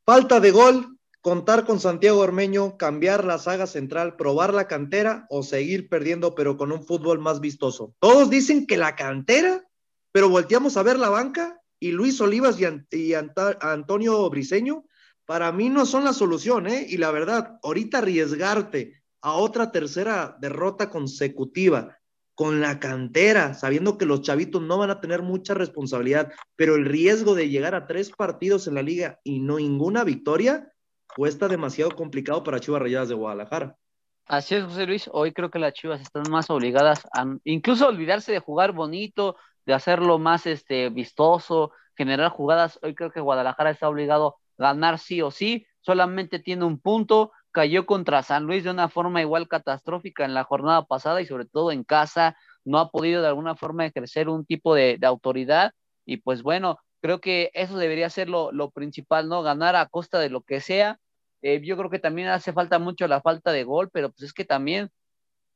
falta 0.05 0.39
de 0.39 0.51
gol, 0.51 0.92
contar 1.23 1.65
con 1.65 1.79
Santiago 1.79 2.19
Ormeño, 2.19 2.77
cambiar 2.77 3.23
la 3.23 3.37
saga 3.37 3.65
central, 3.65 4.17
probar 4.17 4.53
la 4.53 4.67
cantera 4.67 5.25
o 5.29 5.41
seguir 5.41 5.87
perdiendo 5.87 6.35
pero 6.35 6.57
con 6.57 6.73
un 6.73 6.83
fútbol 6.83 7.19
más 7.19 7.39
vistoso. 7.39 7.95
Todos 7.99 8.29
dicen 8.29 8.67
que 8.67 8.75
la 8.75 8.97
cantera, 8.97 9.65
pero 10.11 10.27
volteamos 10.27 10.75
a 10.75 10.83
ver 10.83 10.99
la 10.99 11.07
banca 11.07 11.61
y 11.79 11.93
Luis 11.93 12.19
Olivas 12.19 12.57
y, 12.59 13.13
Antonio 13.13 14.29
Briseño, 14.29 14.83
para 15.25 15.53
mí 15.53 15.69
no 15.69 15.85
son 15.85 16.03
la 16.03 16.11
solución, 16.11 16.67
¿eh? 16.67 16.85
Y 16.89 16.97
la 16.97 17.09
verdad, 17.11 17.57
ahorita 17.63 17.99
arriesgarte 17.99 19.01
a 19.21 19.31
otra 19.31 19.71
tercera 19.71 20.35
derrota 20.41 20.89
consecutiva 20.89 21.97
con 22.35 22.59
la 22.59 22.81
cantera, 22.81 23.53
sabiendo 23.53 23.97
que 23.97 24.05
los 24.05 24.23
chavitos 24.23 24.61
no 24.61 24.77
van 24.77 24.89
a 24.89 24.99
tener 24.99 25.21
mucha 25.21 25.53
responsabilidad, 25.53 26.33
pero 26.57 26.75
el 26.75 26.83
riesgo 26.83 27.33
de 27.33 27.47
llegar 27.47 27.75
a 27.75 27.87
tres 27.87 28.11
partidos 28.11 28.67
en 28.67 28.75
la 28.75 28.81
liga 28.81 29.21
y 29.23 29.39
no 29.39 29.57
ninguna 29.57 30.03
victoria, 30.03 30.72
cuesta 31.15 31.47
demasiado 31.47 31.91
complicado 31.91 32.43
para 32.43 32.59
Chivas 32.59 32.81
Rayadas 32.81 33.09
de 33.09 33.15
Guadalajara. 33.15 33.77
Así 34.25 34.55
es, 34.55 34.63
José 34.63 34.85
Luis. 34.85 35.09
Hoy 35.11 35.33
creo 35.33 35.51
que 35.51 35.59
las 35.59 35.73
Chivas 35.73 36.01
están 36.01 36.23
más 36.29 36.49
obligadas 36.49 37.05
a 37.13 37.25
incluso 37.43 37.87
olvidarse 37.87 38.31
de 38.31 38.39
jugar 38.39 38.71
bonito, 38.71 39.35
de 39.65 39.73
hacerlo 39.73 40.17
más 40.17 40.45
este, 40.45 40.89
vistoso, 40.89 41.71
generar 41.95 42.31
jugadas. 42.31 42.79
Hoy 42.81 42.95
creo 42.95 43.11
que 43.11 43.19
Guadalajara 43.19 43.71
está 43.71 43.89
obligado 43.89 44.37
a 44.57 44.63
ganar 44.63 44.99
sí 44.99 45.21
o 45.21 45.29
sí. 45.29 45.65
Solamente 45.81 46.39
tiene 46.39 46.65
un 46.65 46.79
punto. 46.79 47.31
Cayó 47.51 47.85
contra 47.85 48.23
San 48.23 48.45
Luis 48.45 48.63
de 48.63 48.71
una 48.71 48.89
forma 48.89 49.21
igual 49.21 49.47
catastrófica 49.47 50.25
en 50.25 50.33
la 50.33 50.43
jornada 50.45 50.85
pasada 50.85 51.21
y 51.21 51.25
sobre 51.25 51.45
todo 51.45 51.71
en 51.71 51.83
casa. 51.83 52.37
No 52.63 52.79
ha 52.79 52.89
podido 52.89 53.21
de 53.21 53.27
alguna 53.27 53.55
forma 53.55 53.85
ejercer 53.85 54.29
un 54.29 54.45
tipo 54.45 54.73
de, 54.73 54.97
de 54.97 55.05
autoridad. 55.05 55.73
Y 56.05 56.17
pues 56.17 56.41
bueno, 56.43 56.79
creo 57.01 57.19
que 57.19 57.51
eso 57.53 57.77
debería 57.77 58.09
ser 58.09 58.29
lo, 58.29 58.51
lo 58.51 58.71
principal, 58.71 59.27
¿no? 59.27 59.43
Ganar 59.43 59.75
a 59.75 59.87
costa 59.87 60.19
de 60.19 60.29
lo 60.29 60.41
que 60.41 60.61
sea 60.61 60.99
eh, 61.43 61.61
yo 61.61 61.75
creo 61.77 61.89
que 61.89 61.99
también 61.99 62.29
hace 62.29 62.53
falta 62.53 62.79
mucho 62.79 63.05
la 63.07 63.21
falta 63.21 63.51
de 63.51 63.65
gol, 63.65 63.89
pero 63.91 64.09
pues 64.11 64.23
es 64.23 64.33
que 64.33 64.45
también 64.45 64.89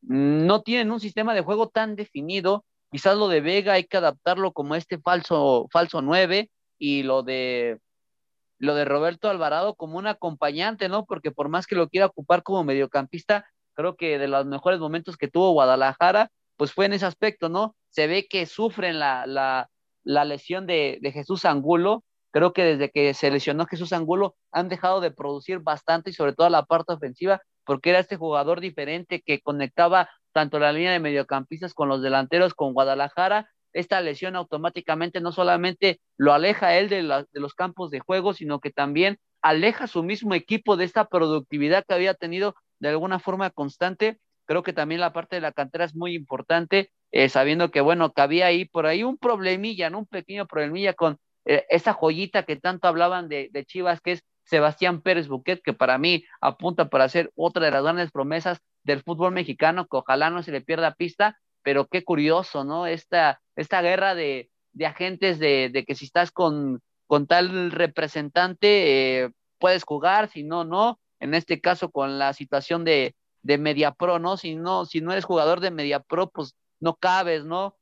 no 0.01 0.61
tienen 0.61 0.91
un 0.91 0.99
sistema 0.99 1.33
de 1.33 1.41
juego 1.41 1.69
tan 1.69 1.95
definido. 1.95 2.65
Quizás 2.91 3.17
lo 3.17 3.29
de 3.29 3.41
Vega 3.41 3.73
hay 3.73 3.85
que 3.85 3.97
adaptarlo 3.97 4.51
como 4.51 4.75
este 4.75 4.99
falso, 4.99 5.67
falso 5.71 6.01
9 6.01 6.51
y 6.77 7.03
lo 7.03 7.23
de 7.23 7.79
lo 8.59 8.75
de 8.75 8.85
Roberto 8.85 9.29
Alvarado 9.29 9.75
como 9.75 9.97
un 9.97 10.07
acompañante, 10.07 10.89
¿no? 10.89 11.05
Porque 11.05 11.31
por 11.31 11.47
más 11.47 11.67
que 11.67 11.75
lo 11.75 11.89
quiera 11.89 12.07
ocupar 12.07 12.43
como 12.43 12.63
mediocampista, 12.63 13.45
creo 13.73 13.95
que 13.95 14.19
de 14.19 14.27
los 14.27 14.45
mejores 14.45 14.79
momentos 14.79 15.15
que 15.15 15.29
tuvo 15.29 15.51
Guadalajara, 15.51 16.31
pues 16.57 16.73
fue 16.73 16.87
en 16.87 16.93
ese 16.93 17.05
aspecto, 17.05 17.49
¿no? 17.49 17.75
Se 17.91 18.07
ve 18.07 18.27
que 18.27 18.45
sufren 18.45 18.99
la, 18.99 19.25
la, 19.27 19.69
la 20.03 20.25
lesión 20.25 20.65
de 20.67 20.99
Jesús 21.13 21.45
Angulo 21.45 22.03
Creo 22.37 22.53
que 22.53 22.63
desde 22.63 22.91
que 22.91 23.15
se 23.15 23.31
lesionó 23.31 23.65
Jesús 23.65 23.93
Angulo 23.93 24.35
han 24.51 24.69
dejado 24.69 25.01
de 25.01 25.09
producir 25.09 25.57
bastante 25.57 26.11
y 26.11 26.13
sobre 26.13 26.33
todo 26.33 26.47
la 26.51 26.65
parte 26.65 26.93
ofensiva, 26.93 27.41
porque 27.65 27.89
era 27.89 27.97
este 27.97 28.15
jugador 28.15 28.61
diferente 28.61 29.23
que 29.25 29.41
conectaba 29.41 30.07
tanto 30.33 30.59
la 30.59 30.71
línea 30.71 30.91
de 30.91 30.99
mediocampistas 30.99 31.73
con 31.73 31.89
los 31.89 32.03
delanteros 32.03 32.53
con 32.53 32.73
Guadalajara. 32.73 33.49
Esta 33.73 34.01
lesión 34.01 34.35
automáticamente 34.35 35.19
no 35.19 35.31
solamente 35.31 35.99
lo 36.15 36.31
aleja 36.31 36.75
él 36.77 36.89
de, 36.89 37.01
de 37.01 37.39
los 37.39 37.55
campos 37.55 37.89
de 37.89 38.01
juego, 38.01 38.35
sino 38.35 38.59
que 38.59 38.69
también 38.69 39.17
aleja 39.41 39.85
a 39.85 39.87
su 39.87 40.03
mismo 40.03 40.35
equipo 40.35 40.77
de 40.77 40.85
esta 40.85 41.05
productividad 41.05 41.85
que 41.87 41.95
había 41.95 42.13
tenido 42.13 42.53
de 42.77 42.89
alguna 42.89 43.17
forma 43.17 43.49
constante. 43.49 44.19
Creo 44.45 44.61
que 44.61 44.73
también 44.73 45.01
la 45.01 45.11
parte 45.11 45.37
de 45.37 45.41
la 45.41 45.53
cantera 45.53 45.85
es 45.85 45.95
muy 45.95 46.13
importante 46.13 46.91
eh, 47.11 47.29
sabiendo 47.29 47.71
que, 47.71 47.81
bueno, 47.81 48.13
que 48.13 48.21
había 48.21 48.45
ahí 48.45 48.65
por 48.65 48.85
ahí 48.85 49.03
un 49.03 49.17
problemilla, 49.17 49.89
¿no? 49.89 49.97
Un 49.97 50.05
pequeño 50.05 50.45
problemilla 50.45 50.93
con 50.93 51.17
eh, 51.47 51.65
esa 51.69 51.93
joyita 51.93 52.43
que 52.43 52.57
tanto 52.57 52.89
hablaban 52.89 53.29
de, 53.29 53.49
Chivas, 53.65 54.01
que 54.01 54.13
es 54.13 54.23
Sebastián 54.43 55.01
Pérez 55.01 55.29
Buquet, 55.29 55.61
que 55.63 55.73
para 55.73 55.97
mí 55.97 56.25
apunta 56.41 56.89
para 56.89 57.07
ser 57.07 57.31
otra 57.35 57.65
de 57.65 57.71
las 57.71 57.83
grandes 57.83 58.11
promesas 58.11 58.59
del 58.83 59.01
fútbol 59.01 59.31
mexicano, 59.31 59.87
que 59.87 59.97
ojalá 59.97 60.29
no 60.29 60.43
se 60.43 60.51
le 60.51 60.61
pierda 60.61 60.95
pista, 60.95 61.39
pero 61.63 61.87
qué 61.87 62.03
curioso, 62.03 62.65
¿no? 62.65 62.85
Esta, 62.85 63.41
esta 63.55 63.81
guerra 63.81 64.13
de, 64.13 64.49
de 64.73 64.85
agentes 64.85 65.39
de, 65.39 65.69
de, 65.71 65.85
que 65.85 65.95
si 65.95 66.05
estás 66.05 66.31
con, 66.31 66.81
con 67.07 67.27
tal 67.27 67.71
representante, 67.71 69.23
eh, 69.23 69.31
puedes 69.57 69.83
jugar, 69.83 70.29
si 70.29 70.43
no, 70.43 70.65
no. 70.65 70.99
En 71.19 71.33
este 71.33 71.61
caso, 71.61 71.91
con 71.91 72.19
la 72.19 72.33
situación 72.33 72.83
de, 72.83 73.15
de 73.41 73.57
MediaPro, 73.57 74.19
¿no? 74.19 74.35
Si 74.35 74.55
no, 74.55 74.85
si 74.85 74.99
no 74.99 75.13
eres 75.13 75.23
jugador 75.23 75.61
de 75.61 75.71
MediaPro, 75.71 76.29
pues 76.29 76.55
no 76.81 76.95
cabes, 76.95 77.45
¿no? 77.45 77.75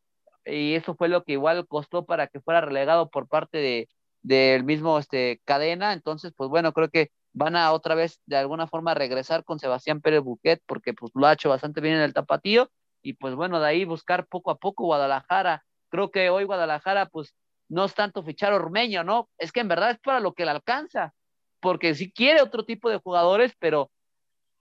Y 0.45 0.75
eso 0.75 0.95
fue 0.95 1.09
lo 1.09 1.23
que 1.23 1.33
igual 1.33 1.67
costó 1.67 2.05
para 2.05 2.27
que 2.27 2.41
fuera 2.41 2.61
relegado 2.61 3.09
por 3.09 3.27
parte 3.27 3.57
de 3.57 3.89
del 4.25 4.63
mismo 4.63 4.97
este 4.97 5.39
cadena. 5.45 5.93
Entonces, 5.93 6.33
pues 6.35 6.49
bueno, 6.49 6.73
creo 6.73 6.89
que 6.89 7.11
van 7.33 7.55
a 7.55 7.71
otra 7.73 7.95
vez 7.95 8.19
de 8.25 8.37
alguna 8.37 8.67
forma 8.67 8.93
regresar 8.95 9.43
con 9.43 9.59
Sebastián 9.59 10.01
Pérez 10.01 10.21
Buquet, 10.21 10.61
porque 10.65 10.93
pues 10.93 11.11
lo 11.15 11.27
ha 11.27 11.33
hecho 11.33 11.49
bastante 11.49 11.81
bien 11.81 11.95
en 11.95 12.01
el 12.01 12.13
tapatío, 12.13 12.71
y 13.03 13.13
pues 13.13 13.35
bueno, 13.35 13.59
de 13.59 13.67
ahí 13.67 13.85
buscar 13.85 14.25
poco 14.27 14.51
a 14.51 14.57
poco 14.57 14.85
Guadalajara. 14.85 15.63
Creo 15.89 16.09
que 16.09 16.29
hoy 16.31 16.45
Guadalajara, 16.45 17.05
pues 17.07 17.35
no 17.69 17.85
es 17.85 17.93
tanto 17.93 18.23
fichar 18.23 18.53
Ormeño, 18.53 19.03
¿no? 19.03 19.29
Es 19.37 19.51
que 19.51 19.59
en 19.59 19.67
verdad 19.67 19.91
es 19.91 19.99
para 19.99 20.19
lo 20.19 20.33
que 20.33 20.45
le 20.45 20.51
alcanza, 20.51 21.13
porque 21.59 21.93
si 21.93 22.11
quiere 22.11 22.41
otro 22.41 22.65
tipo 22.65 22.89
de 22.89 22.97
jugadores, 22.97 23.53
pero 23.59 23.91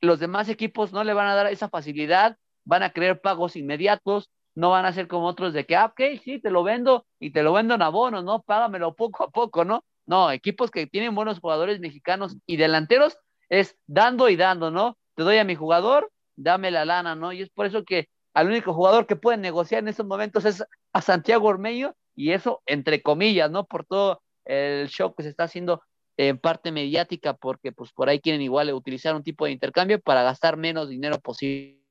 los 0.03 0.21
demás 0.21 0.49
equipos 0.51 0.93
no 0.93 1.05
le 1.05 1.15
van 1.15 1.29
a 1.29 1.35
dar 1.35 1.47
esa 1.47 1.71
facilidad, 1.71 2.37
van 2.65 2.83
a 2.83 2.91
querer 2.91 3.21
pagos 3.21 3.57
inmediatos, 3.57 4.31
no 4.55 4.71
van 4.71 4.87
a 4.87 4.93
ser 4.93 5.09
como 5.09 5.27
otros 5.27 5.53
de 5.53 5.67
que, 5.67 5.77
ah, 5.77 5.87
ok, 5.87 6.01
sí, 6.23 6.39
te 6.41 6.51
lo 6.51 6.63
vendo 6.63 7.07
y 7.19 7.31
te 7.31 7.43
lo 7.43 7.53
vendo 7.53 7.75
en 7.75 7.83
abono, 7.83 8.23
¿no? 8.23 8.43
Págamelo 8.43 8.95
poco 8.97 9.25
a 9.25 9.31
poco, 9.31 9.65
¿no? 9.65 9.85
No, 10.07 10.31
equipos 10.31 10.71
que 10.71 10.87
tienen 10.87 11.15
buenos 11.15 11.41
jugadores 11.41 11.81
mexicanos 11.81 12.37
y 12.47 12.57
delanteros 12.57 13.19
es 13.49 13.77
dando 13.87 14.29
y 14.29 14.37
dando, 14.37 14.71
¿no? 14.71 14.99
Te 15.15 15.23
doy 15.23 15.39
a 15.39 15.45
mi 15.45 15.55
jugador, 15.55 16.11
dame 16.37 16.71
la 16.71 16.85
lana, 16.85 17.15
¿no? 17.15 17.33
Y 17.33 17.43
es 17.43 17.51
por 17.51 17.67
eso 17.67 17.85
que 17.85 18.09
al 18.35 18.49
único 18.49 18.75
jugador 18.75 19.07
que 19.07 19.17
pueden 19.17 19.41
negociar 19.41 19.81
en 19.81 19.89
estos 19.89 20.07
momentos 20.07 20.45
es 20.45 20.65
a 20.93 21.01
Santiago 21.01 21.49
Ormeño 21.49 21.95
y 22.15 22.33
eso 22.33 22.63
entre 22.67 23.03
comillas, 23.03 23.51
¿no? 23.51 23.65
Por 23.65 23.85
todo 23.87 24.23
el 24.45 24.89
show 24.89 25.15
que 25.15 25.23
se 25.23 25.31
está 25.31 25.45
haciendo 25.45 25.83
en 26.17 26.39
parte 26.39 26.71
mediática 26.71 27.35
porque 27.35 27.73
pues 27.73 27.93
por 27.93 28.09
ahí 28.09 28.21
quieren 28.21 28.43
igual 28.43 28.73
utilizar 28.73 29.15
un 29.15 29.23
tipo 29.23 29.47
de 29.47 29.53
intercambio 29.53 30.01
para 30.01 30.23
gastar 30.23 30.57
menos 30.57 30.89
dinero 30.89 31.19
posible. 31.21 31.84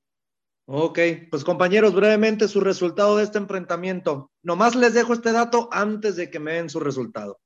Ok, 0.65 0.99
pues 1.29 1.43
compañeros, 1.43 1.93
brevemente 1.93 2.47
su 2.47 2.61
resultado 2.61 3.17
de 3.17 3.23
este 3.23 3.37
enfrentamiento. 3.37 4.31
Nomás 4.41 4.75
les 4.75 4.93
dejo 4.93 5.13
este 5.13 5.33
dato 5.33 5.67
antes 5.71 6.15
de 6.15 6.29
que 6.29 6.39
me 6.39 6.53
den 6.53 6.69
su 6.69 6.79
resultado. 6.79 7.39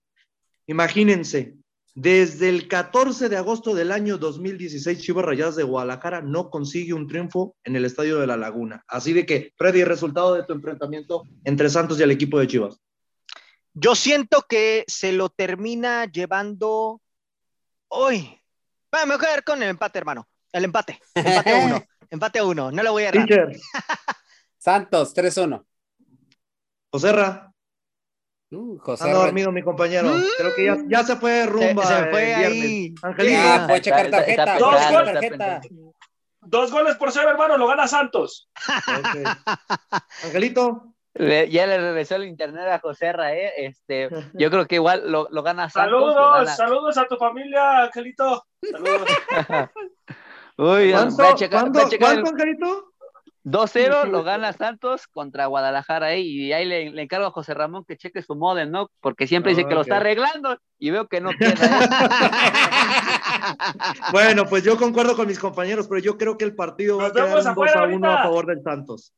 Imagínense, 0.67 1.55
desde 1.95 2.49
el 2.49 2.67
14 2.67 3.27
de 3.27 3.37
agosto 3.37 3.73
del 3.73 3.91
año 3.91 4.19
2016, 4.19 5.01
Chivas 5.01 5.25
Rayadas 5.25 5.55
de 5.55 5.63
Guadalajara 5.63 6.21
no 6.21 6.51
consigue 6.51 6.93
un 6.93 7.07
triunfo 7.07 7.55
en 7.63 7.75
el 7.75 7.85
Estadio 7.85 8.19
de 8.19 8.27
la 8.27 8.37
Laguna. 8.37 8.83
Así 8.87 9.13
de 9.13 9.25
que, 9.25 9.51
Freddy, 9.57 9.83
resultado 9.83 10.35
de 10.35 10.43
tu 10.43 10.53
enfrentamiento 10.53 11.23
entre 11.43 11.71
Santos 11.71 11.99
y 11.99 12.03
el 12.03 12.11
equipo 12.11 12.37
de 12.37 12.45
Chivas. 12.45 12.79
Yo 13.73 13.95
siento 13.95 14.45
que 14.47 14.83
se 14.87 15.11
lo 15.11 15.29
termina 15.29 16.05
llevando 16.05 17.01
hoy. 17.87 18.41
Vamos 18.91 19.15
a 19.15 19.19
quedar 19.19 19.43
con 19.43 19.63
el 19.63 19.69
empate, 19.69 19.97
hermano. 19.97 20.27
El 20.51 20.65
empate. 20.65 20.99
Empate 21.15 21.49
a 21.49 21.65
uno. 21.65 21.83
Empate 22.09 22.39
a 22.39 22.45
uno. 22.45 22.71
No 22.71 22.83
lo 22.83 22.91
voy 22.91 23.03
a 23.03 23.09
errar. 23.09 23.27
Santos, 24.57 25.15
3-1. 25.15 25.65
Joserra. 26.91 27.51
Uh, 28.49 28.77
José 28.77 29.03
Ando 29.05 29.19
dormido 29.19 29.51
mi 29.51 29.61
compañero. 29.61 30.07
Mm. 30.09 30.23
Creo 30.37 30.55
que 30.55 30.65
ya, 30.65 30.77
ya 30.87 31.03
se 31.03 31.15
fue 31.17 31.45
rumba. 31.45 31.85
Se- 31.85 31.95
se 31.95 32.09
fue 32.11 32.33
ahí. 32.35 32.95
Ah, 33.03 33.79
checar 33.81 34.05
Está- 34.05 34.21
está 34.23 34.45
tarjeta. 34.45 34.57
Dos 34.59 34.91
goles. 34.91 35.13
tarjeta. 35.13 35.61
Dos 36.41 36.71
goles 36.71 36.95
por 36.95 37.11
cero, 37.11 37.29
hermano, 37.29 37.57
lo 37.57 37.67
gana 37.67 37.87
Santos. 37.89 38.49
Angelito. 40.23 40.93
Le- 41.13 41.49
Ya 41.49 41.65
le 41.65 41.77
regresó 41.79 42.15
el 42.15 42.25
internet 42.25 42.67
a 42.69 42.79
José 42.79 43.09
¿eh? 43.09 43.51
Este, 43.57 44.07
yo 44.33 44.49
creo 44.49 44.65
que 44.67 44.75
igual 44.75 45.11
lo, 45.11 45.27
lo 45.31 45.43
gana 45.43 45.69
Santos. 45.69 45.91
lo 45.91 46.13
Saludos, 46.13 46.33
gana- 46.45 46.55
saludos 46.55 46.97
a 46.97 47.05
tu 47.05 47.17
familia, 47.17 47.83
Angelito. 47.83 48.45
Saludos. 48.71 49.09
Uy, 50.57 50.91
¿Cuánto, 50.91 51.17
ve 51.17 51.27
a 51.27 51.35
checar- 51.35 51.61
cuánto- 51.61 51.79
ve 51.79 51.85
a 51.85 51.89
checar 51.89 52.15
el- 52.15 52.21
cuánto, 52.23 52.41
Angelito? 52.41 52.83
2-0 53.43 54.03
lo 54.07 54.23
gana 54.23 54.51
Santos 54.51 55.07
contra 55.07 55.45
Guadalajara 55.45 56.07
ahí 56.07 56.27
y 56.47 56.51
ahí 56.51 56.65
le, 56.65 56.89
le 56.91 57.01
encargo 57.03 57.27
a 57.27 57.31
José 57.31 57.53
Ramón 57.53 57.85
que 57.87 57.95
cheque 57.95 58.21
su 58.21 58.35
modem, 58.35 58.69
¿no? 58.69 58.89
Porque 58.99 59.25
siempre 59.25 59.53
dice 59.55 59.65
que 59.65 59.73
lo 59.73 59.81
está 59.81 59.97
arreglando 59.97 60.57
y 60.77 60.89
veo 60.89 61.07
que 61.07 61.21
no 61.21 61.29
queda. 61.31 61.53
¿eh? 61.53 61.53
Bueno, 64.11 64.45
pues 64.47 64.63
yo 64.63 64.77
concuerdo 64.77 65.15
con 65.15 65.27
mis 65.27 65.39
compañeros, 65.39 65.87
pero 65.87 66.01
yo 66.01 66.17
creo 66.17 66.37
que 66.37 66.45
el 66.45 66.55
partido 66.55 66.97
va 66.97 67.07
a 67.07 67.11
quedar 67.11 67.27
un 67.29 67.33
2 67.35 67.45
afuera 67.45 67.81
a 67.81 67.83
1 67.85 67.93
ahorita. 67.93 68.19
a 68.19 68.23
favor 68.23 68.45
del 68.47 68.63
Santos. 68.63 69.13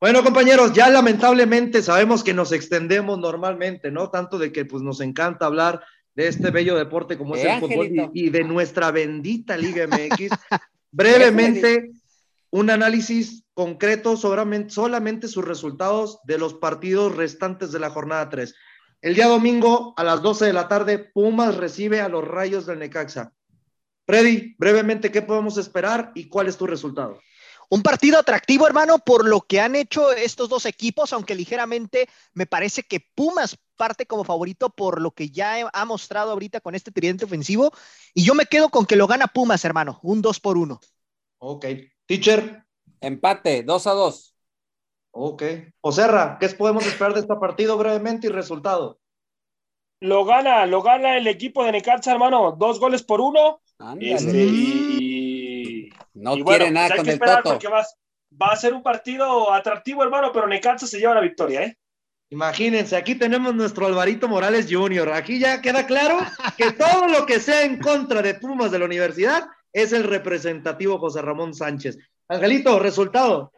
Bueno, 0.00 0.22
compañeros, 0.22 0.72
ya 0.72 0.88
lamentablemente 0.88 1.82
sabemos 1.82 2.22
que 2.22 2.32
nos 2.32 2.52
extendemos 2.52 3.18
normalmente, 3.18 3.90
¿no? 3.90 4.10
Tanto 4.10 4.38
de 4.38 4.52
que 4.52 4.64
pues 4.64 4.82
nos 4.82 5.00
encanta 5.00 5.46
hablar 5.46 5.82
de 6.18 6.26
este 6.26 6.50
bello 6.50 6.74
deporte 6.76 7.16
como 7.16 7.36
es 7.36 7.44
Eh, 7.44 7.54
el 7.54 7.60
fútbol 7.60 8.10
y, 8.12 8.26
y 8.26 8.30
de 8.30 8.42
nuestra 8.42 8.90
bendita 8.90 9.56
Liga 9.56 9.86
MX. 9.86 10.32
Brevemente, 10.90 11.92
un 12.50 12.70
análisis 12.70 13.44
concreto 13.54 14.16
sobre 14.16 14.68
solamente 14.68 15.28
sus 15.28 15.44
resultados 15.44 16.18
de 16.24 16.38
los 16.38 16.54
partidos 16.54 17.14
restantes 17.14 17.70
de 17.70 17.78
la 17.78 17.90
jornada 17.90 18.28
3. 18.30 18.52
El 19.00 19.14
día 19.14 19.28
domingo 19.28 19.94
a 19.96 20.02
las 20.02 20.20
12 20.20 20.46
de 20.46 20.52
la 20.52 20.66
tarde, 20.66 20.98
Pumas 20.98 21.56
recibe 21.56 22.00
a 22.00 22.08
los 22.08 22.26
Rayos 22.26 22.66
del 22.66 22.80
Necaxa. 22.80 23.32
Freddy, 24.04 24.56
brevemente, 24.58 25.12
¿qué 25.12 25.22
podemos 25.22 25.56
esperar 25.56 26.10
y 26.16 26.28
cuál 26.28 26.48
es 26.48 26.56
tu 26.56 26.66
resultado? 26.66 27.20
Un 27.70 27.82
partido 27.82 28.18
atractivo, 28.18 28.66
hermano, 28.66 28.98
por 28.98 29.26
lo 29.28 29.42
que 29.42 29.60
han 29.60 29.76
hecho 29.76 30.10
estos 30.12 30.48
dos 30.48 30.64
equipos, 30.64 31.12
aunque 31.12 31.34
ligeramente 31.34 32.08
me 32.32 32.46
parece 32.46 32.82
que 32.82 33.00
Pumas 33.14 33.58
parte 33.76 34.06
como 34.06 34.24
favorito 34.24 34.70
por 34.70 35.00
lo 35.02 35.10
que 35.10 35.30
ya 35.30 35.60
he- 35.60 35.66
ha 35.72 35.84
mostrado 35.84 36.32
ahorita 36.32 36.60
con 36.60 36.74
este 36.74 36.90
tridente 36.90 37.26
ofensivo. 37.26 37.70
Y 38.14 38.24
yo 38.24 38.34
me 38.34 38.46
quedo 38.46 38.70
con 38.70 38.86
que 38.86 38.96
lo 38.96 39.06
gana 39.06 39.26
Pumas, 39.26 39.64
hermano, 39.64 40.00
un 40.02 40.22
2 40.22 40.40
por 40.40 40.56
1. 40.56 40.80
Ok. 41.38 41.66
Teacher. 42.06 42.64
Empate, 43.00 43.62
2 43.62 43.86
a 43.86 43.92
2. 43.92 44.34
Ok. 45.10 45.42
Oserra, 45.82 46.38
¿qué 46.40 46.48
podemos 46.48 46.86
esperar 46.86 47.12
de 47.14 47.20
este 47.20 47.34
partido 47.36 47.76
brevemente 47.76 48.28
y 48.28 48.30
resultado? 48.30 48.98
Lo 50.00 50.24
gana, 50.24 50.64
lo 50.66 50.80
gana 50.82 51.16
el 51.16 51.26
equipo 51.26 51.64
de 51.64 51.72
Necaxa, 51.72 52.12
hermano. 52.12 52.52
Dos 52.58 52.80
goles 52.80 53.02
por 53.02 53.20
uno. 53.20 53.60
Ándale. 53.78 54.14
Este, 54.14 54.44
y, 54.44 54.96
y- 54.97 54.97
No 56.18 56.36
y 56.36 56.42
quiere 56.42 56.64
bueno, 56.64 56.74
nada 56.74 56.88
pues 56.88 56.92
hay 56.92 56.96
con 56.98 57.04
que 57.04 57.10
el 57.10 57.14
esperar 57.14 57.42
Toto. 57.42 57.50
porque 57.50 57.68
va, 57.68 57.86
va 58.40 58.46
a 58.48 58.56
ser 58.56 58.74
un 58.74 58.82
partido 58.82 59.52
atractivo, 59.52 60.02
hermano, 60.02 60.32
pero 60.32 60.46
Necaxa 60.46 60.86
se 60.86 60.98
lleva 60.98 61.14
la 61.14 61.20
victoria, 61.20 61.62
¿eh? 61.62 61.78
Imagínense, 62.30 62.94
aquí 62.94 63.14
tenemos 63.14 63.54
nuestro 63.54 63.86
Alvarito 63.86 64.28
Morales 64.28 64.66
Jr. 64.70 65.12
Aquí 65.12 65.38
ya 65.38 65.62
queda 65.62 65.86
claro 65.86 66.18
que 66.58 66.72
todo 66.72 67.06
lo 67.08 67.24
que 67.24 67.40
sea 67.40 67.62
en 67.62 67.78
contra 67.78 68.20
de 68.20 68.34
Pumas 68.34 68.70
de 68.70 68.78
la 68.78 68.84
universidad 68.84 69.48
es 69.72 69.94
el 69.94 70.04
representativo 70.04 70.98
José 70.98 71.22
Ramón 71.22 71.54
Sánchez. 71.54 71.96
Angelito, 72.28 72.78
resultado. 72.80 73.50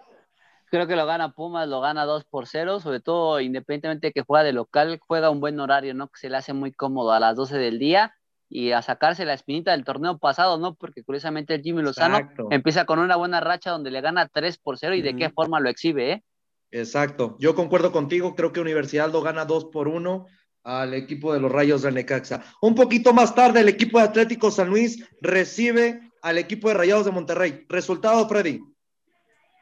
Creo 0.70 0.86
que 0.86 0.94
lo 0.94 1.04
gana 1.04 1.32
Pumas, 1.32 1.66
lo 1.66 1.80
gana 1.80 2.04
2 2.04 2.26
por 2.26 2.46
0, 2.46 2.78
sobre 2.78 3.00
todo 3.00 3.40
independientemente 3.40 4.08
de 4.08 4.12
que 4.12 4.22
juega 4.22 4.44
de 4.44 4.52
local, 4.52 5.00
juega 5.04 5.30
un 5.30 5.40
buen 5.40 5.58
horario, 5.58 5.94
¿no? 5.94 6.06
Que 6.06 6.20
se 6.20 6.30
le 6.30 6.36
hace 6.36 6.52
muy 6.52 6.70
cómodo 6.70 7.10
a 7.10 7.18
las 7.18 7.34
12 7.34 7.58
del 7.58 7.80
día 7.80 8.14
y 8.50 8.72
a 8.72 8.82
sacarse 8.82 9.24
la 9.24 9.32
espinita 9.32 9.70
del 9.70 9.84
torneo 9.84 10.18
pasado, 10.18 10.58
¿no? 10.58 10.74
Porque 10.74 11.04
curiosamente 11.04 11.54
el 11.54 11.62
Jimmy 11.62 11.82
Lozano 11.82 12.18
Exacto. 12.18 12.48
empieza 12.50 12.84
con 12.84 12.98
una 12.98 13.14
buena 13.14 13.40
racha 13.40 13.70
donde 13.70 13.92
le 13.92 14.00
gana 14.00 14.28
3 14.28 14.58
por 14.58 14.76
0 14.76 14.96
y 14.96 15.02
de 15.02 15.14
qué 15.14 15.30
forma 15.30 15.60
lo 15.60 15.70
exhibe, 15.70 16.12
¿eh? 16.12 16.24
Exacto. 16.72 17.36
Yo 17.38 17.54
concuerdo 17.54 17.92
contigo. 17.92 18.34
Creo 18.34 18.52
que 18.52 18.60
Universidad 18.60 19.10
lo 19.12 19.22
gana 19.22 19.44
2 19.44 19.66
por 19.66 19.86
1 19.86 20.26
al 20.64 20.94
equipo 20.94 21.32
de 21.32 21.40
los 21.40 21.50
Rayos 21.50 21.82
del 21.82 21.94
Necaxa. 21.94 22.42
Un 22.60 22.74
poquito 22.74 23.12
más 23.12 23.34
tarde, 23.34 23.60
el 23.60 23.68
equipo 23.68 23.98
de 23.98 24.04
Atlético 24.04 24.50
San 24.50 24.68
Luis 24.68 25.08
recibe 25.20 26.00
al 26.20 26.36
equipo 26.36 26.68
de 26.68 26.74
Rayados 26.74 27.06
de 27.06 27.12
Monterrey. 27.12 27.66
Resultado, 27.68 28.28
Freddy. 28.28 28.60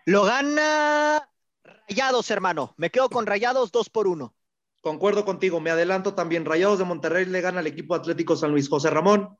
Lo 0.06 0.24
gana 0.24 1.28
Rayados, 1.88 2.30
hermano. 2.30 2.74
Me 2.78 2.90
quedo 2.90 3.10
con 3.10 3.26
Rayados 3.26 3.70
2 3.70 3.90
por 3.90 4.08
1. 4.08 4.34
Concuerdo 4.80 5.24
contigo. 5.24 5.60
Me 5.60 5.70
adelanto 5.70 6.14
también. 6.14 6.44
Rayados 6.44 6.78
de 6.78 6.84
Monterrey 6.84 7.24
le 7.24 7.40
gana 7.40 7.60
al 7.60 7.66
equipo 7.66 7.94
Atlético 7.94 8.36
San 8.36 8.50
Luis. 8.50 8.68
José 8.68 8.90
Ramón. 8.90 9.36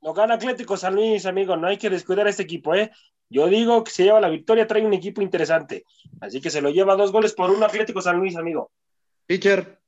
Lo 0.00 0.14
gana 0.14 0.34
Atlético 0.34 0.76
San 0.76 0.94
Luis, 0.94 1.26
amigo. 1.26 1.56
No 1.56 1.68
hay 1.68 1.78
que 1.78 1.90
descuidar 1.90 2.26
a 2.26 2.30
este 2.30 2.42
equipo, 2.42 2.74
¿eh? 2.74 2.90
Yo 3.28 3.46
digo 3.46 3.82
que 3.82 3.90
se 3.90 4.04
lleva 4.04 4.20
la 4.20 4.28
victoria, 4.28 4.66
trae 4.66 4.84
un 4.84 4.92
equipo 4.92 5.22
interesante. 5.22 5.84
Así 6.20 6.40
que 6.40 6.50
se 6.50 6.60
lo 6.60 6.70
lleva 6.70 6.96
dos 6.96 7.12
goles 7.12 7.32
por 7.32 7.50
uno 7.50 7.64
Atlético 7.64 8.02
San 8.02 8.18
Luis, 8.18 8.36
amigo. 8.36 8.70
Teacher. 9.26 9.80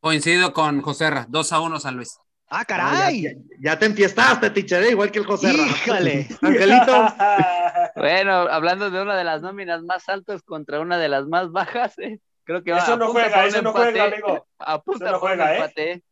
Coincido 0.00 0.52
con 0.52 0.80
José 0.80 1.10
Ra, 1.10 1.26
2 1.28 1.52
a 1.52 1.60
1 1.60 1.80
San 1.80 1.96
Luis. 1.96 2.18
Ah, 2.48 2.64
caray. 2.64 3.22
ya, 3.22 3.30
ya, 3.60 3.78
te 3.78 3.86
enfiestaste, 3.86 4.48
teacher, 4.50 4.82
¿eh? 4.84 4.90
igual 4.92 5.10
que 5.10 5.18
el 5.18 5.26
José 5.26 5.52
Híjole. 5.52 6.28
Angelito. 6.40 7.14
bueno, 7.96 8.32
hablando 8.32 8.90
de 8.90 9.02
una 9.02 9.16
de 9.16 9.24
las 9.24 9.42
nóminas 9.42 9.82
más 9.82 10.08
altas 10.08 10.42
contra 10.42 10.80
una 10.80 10.96
de 10.96 11.08
las 11.08 11.26
más 11.26 11.50
bajas, 11.50 11.98
¿eh? 11.98 12.20
Creo 12.48 12.64
que 12.64 12.70
eso 12.72 12.96
no 12.96 13.08
juega, 13.08 13.44
eso 13.44 13.60
no 13.60 13.72
juega, 13.72 14.04
amigo. 14.04 14.46
Apunta 14.58 15.12
no 15.12 15.18
juega, 15.18 15.52
¿eh? 15.52 15.56
empate. 15.56 16.02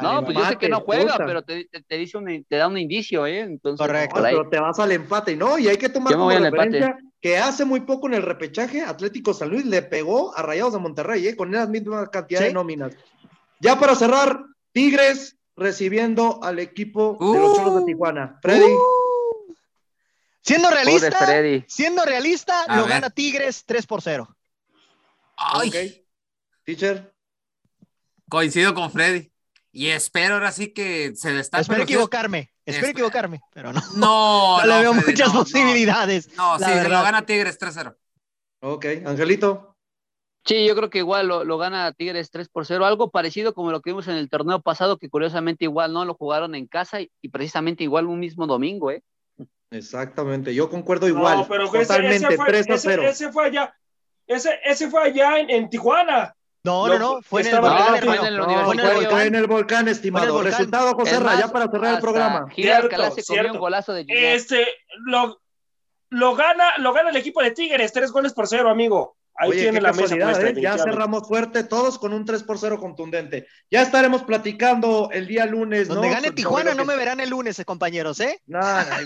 No, 0.00 0.24
pues 0.24 0.36
yo 0.36 0.44
sé 0.46 0.56
que 0.56 0.68
no 0.70 0.80
juega, 0.80 1.18
pero 1.18 1.42
te, 1.42 1.68
te, 1.86 1.96
dice 1.96 2.16
un, 2.16 2.44
te 2.48 2.56
da 2.56 2.66
un 2.66 2.78
indicio, 2.78 3.26
¿eh? 3.26 3.40
Entonces, 3.40 3.86
Correcto. 3.86 4.22
Pero 4.22 4.48
te 4.48 4.58
vas 4.58 4.78
al 4.80 4.90
empate, 4.90 5.36
¿no? 5.36 5.58
Y 5.58 5.68
hay 5.68 5.76
que 5.76 5.90
tomar 5.90 6.14
como 6.14 6.30
referencia 6.30 6.96
que 7.20 7.36
hace 7.36 7.64
muy 7.64 7.80
poco 7.80 8.08
en 8.08 8.14
el 8.14 8.22
repechaje, 8.22 8.82
Atlético 8.82 9.34
San 9.34 9.50
Luis 9.50 9.66
le 9.66 9.82
pegó 9.82 10.36
a 10.36 10.42
Rayados 10.42 10.72
de 10.72 10.78
Monterrey, 10.78 11.28
¿eh? 11.28 11.36
Con 11.36 11.52
la 11.52 11.66
misma 11.66 12.10
cantidad 12.10 12.40
de 12.40 12.52
nóminas. 12.52 12.92
Ya 13.60 13.78
para 13.78 13.94
cerrar, 13.94 14.44
Tigres 14.72 15.36
recibiendo 15.56 16.42
al 16.42 16.58
equipo 16.58 17.18
de 17.20 17.38
los 17.38 17.56
Cholos 17.56 17.76
de 17.76 17.82
uh. 17.82 17.86
Tijuana. 17.86 18.38
Freddy. 18.42 18.64
Uh, 18.64 19.54
siendo 20.40 20.70
realista, 20.70 21.42
siendo 21.66 22.04
realista, 22.04 22.76
lo 22.76 22.86
gana 22.86 23.10
Tigres 23.10 23.64
3 23.66 23.86
por 23.86 24.02
0. 24.02 24.33
Ay. 25.36 25.68
Okay. 25.68 26.06
Teacher. 26.64 27.14
Coincido 28.28 28.74
con 28.74 28.90
Freddy. 28.90 29.30
Y 29.74 29.88
espero 29.88 30.34
ahora 30.34 30.52
sí 30.52 30.72
que 30.72 31.16
se 31.16 31.32
destape. 31.32 31.62
Espero 31.62 31.82
equivocarme, 31.82 32.52
espero 32.64 32.92
equivocarme, 32.92 33.40
pero 33.52 33.72
no. 33.72 33.80
No, 33.96 34.58
no, 34.64 34.66
le 34.66 34.82
veo 34.82 34.94
muchas 34.94 35.32
posibilidades. 35.32 36.32
No, 36.36 36.58
sí, 36.58 36.64
lo 36.88 37.02
gana 37.02 37.26
Tigres 37.26 37.58
3-0. 37.58 37.96
Ok, 38.60 38.86
Angelito. 39.04 39.76
Sí, 40.44 40.66
yo 40.66 40.76
creo 40.76 40.90
que 40.90 40.98
igual 40.98 41.26
lo, 41.26 41.58
gana 41.58 41.92
Tigres 41.92 42.30
3 42.30 42.48
por 42.50 42.66
0, 42.66 42.84
algo 42.84 43.10
parecido 43.10 43.54
como 43.54 43.72
lo 43.72 43.80
que 43.80 43.90
vimos 43.90 44.06
en 44.08 44.14
el 44.14 44.28
torneo 44.28 44.60
pasado, 44.60 44.98
que 44.98 45.08
curiosamente 45.08 45.64
igual 45.64 45.92
no 45.92 46.04
lo 46.04 46.14
jugaron 46.14 46.54
en 46.54 46.66
casa 46.66 47.00
y, 47.00 47.10
precisamente 47.32 47.82
igual 47.82 48.06
un 48.06 48.20
mismo 48.20 48.46
domingo, 48.46 48.90
¿eh? 48.90 49.02
Exactamente, 49.70 50.54
yo 50.54 50.68
concuerdo 50.68 51.08
igual. 51.08 51.38
No, 51.38 51.48
pero 51.48 51.70
totalmente, 51.70 52.26
ese, 52.28 52.36
fue, 52.36 52.46
3 52.46 52.70
a 52.70 52.78
0. 52.78 53.02
Ese, 53.02 53.32
fue 53.32 53.46
allá, 53.46 53.74
ese, 54.26 54.60
ese 54.64 54.88
fue 54.88 55.02
allá 55.02 55.38
en, 55.38 55.50
en 55.50 55.68
Tijuana. 55.68 56.34
No, 56.64 56.88
no, 56.88 56.98
no, 56.98 57.22
fue 57.22 57.42
en 57.42 57.48
el 57.48 57.60
volcán, 57.60 58.02
fue 58.02 58.16
en 58.16 58.24
el, 58.24 59.08
fue 59.10 59.26
en 59.26 59.34
el 59.34 59.46
volcán, 59.46 59.88
estimado. 59.88 60.42
Resultado, 60.42 60.94
José 60.94 61.20
Ra, 61.20 61.38
ya 61.38 61.48
para 61.48 61.70
cerrar 61.70 61.96
el 61.96 62.00
programa. 62.00 62.48
Cierto, 62.54 63.10
se 63.10 63.22
comió 63.22 63.52
un 63.52 63.58
golazo 63.58 63.92
de 63.92 64.06
Este, 64.08 64.66
lo, 65.06 65.42
lo, 66.08 66.34
gana, 66.34 66.78
lo 66.78 66.94
gana 66.94 67.10
el 67.10 67.16
equipo 67.16 67.42
de 67.42 67.50
Tigres, 67.50 67.92
tres 67.92 68.10
goles 68.10 68.32
por 68.32 68.48
cero, 68.48 68.70
amigo. 68.70 69.18
Ahí 69.36 69.50
tiene 69.52 69.80
la 69.80 69.92
mesa 69.92 70.14
¿eh? 70.14 70.54
Ya 70.60 70.78
cerramos 70.78 71.26
fuerte, 71.26 71.64
todos 71.64 71.98
con 71.98 72.12
un 72.12 72.24
3 72.24 72.44
por 72.44 72.58
0 72.58 72.78
contundente. 72.78 73.48
Ya 73.68 73.82
estaremos 73.82 74.22
platicando 74.22 75.08
el 75.12 75.26
día 75.26 75.44
lunes. 75.44 75.88
Donde 75.88 76.08
gane 76.08 76.30
Tijuana 76.30 76.74
no 76.74 76.84
me 76.84 76.96
verán 76.96 77.18
el 77.18 77.30
lunes, 77.30 77.58
eh, 77.58 77.64
compañeros, 77.64 78.20
¿eh? 78.20 78.40
No, 78.46 78.60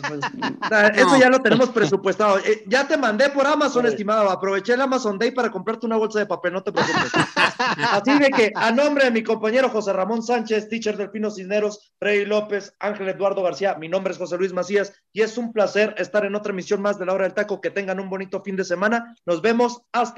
pues, 0.07 0.21
eso 0.97 1.17
ya 1.19 1.31
lo 1.31 1.41
tenemos 1.41 1.71
presupuestado. 1.71 2.39
Eh, 2.41 2.65
ya 2.67 2.87
te 2.87 2.99
mandé 2.99 3.31
por 3.31 3.47
Amazon, 3.47 3.87
estimado. 3.87 4.29
Aproveché 4.29 4.75
el 4.75 4.83
Amazon 4.83 5.19
Day 5.19 5.31
para 5.31 5.51
comprarte 5.51 5.87
una 5.87 5.97
bolsa 5.97 6.19
de 6.19 6.27
papel, 6.27 6.53
no 6.53 6.63
te 6.63 6.73
preocupes. 6.73 7.11
Así 7.59 8.19
de 8.19 8.31
que, 8.31 8.53
a 8.55 8.71
nombre 8.71 9.05
de 9.05 9.11
mi 9.11 9.23
compañero 9.23 9.71
José 9.71 9.95
Ramón 9.95 10.23
Sánchez, 10.23 10.69
teacher 10.69 10.99
del 10.99 11.11
Pino 11.11 11.31
Cisneros, 11.31 11.93
Freddy 11.99 12.27
López, 12.27 12.75
Ángel 12.81 13.09
Eduardo 13.09 13.43
García, 13.43 13.77
mi 13.77 13.89
nombre 13.89 14.13
es 14.13 14.19
José 14.19 14.37
Luis 14.37 14.53
Macías 14.53 14.93
y 15.13 15.23
es 15.23 15.39
un 15.39 15.53
placer 15.55 15.95
estar 15.97 16.27
en 16.27 16.35
otra 16.35 16.53
emisión 16.53 16.83
más 16.83 16.99
de 16.99 17.07
la 17.07 17.15
hora 17.15 17.25
del 17.25 17.35
taco. 17.35 17.63
Que 17.63 17.71
tengan 17.71 17.99
un 17.99 18.11
bonito 18.11 18.43
fin 18.43 18.57
de 18.57 18.65
semana. 18.65 19.17
Nos 19.25 19.41
vemos 19.41 19.83
hasta 19.93 20.18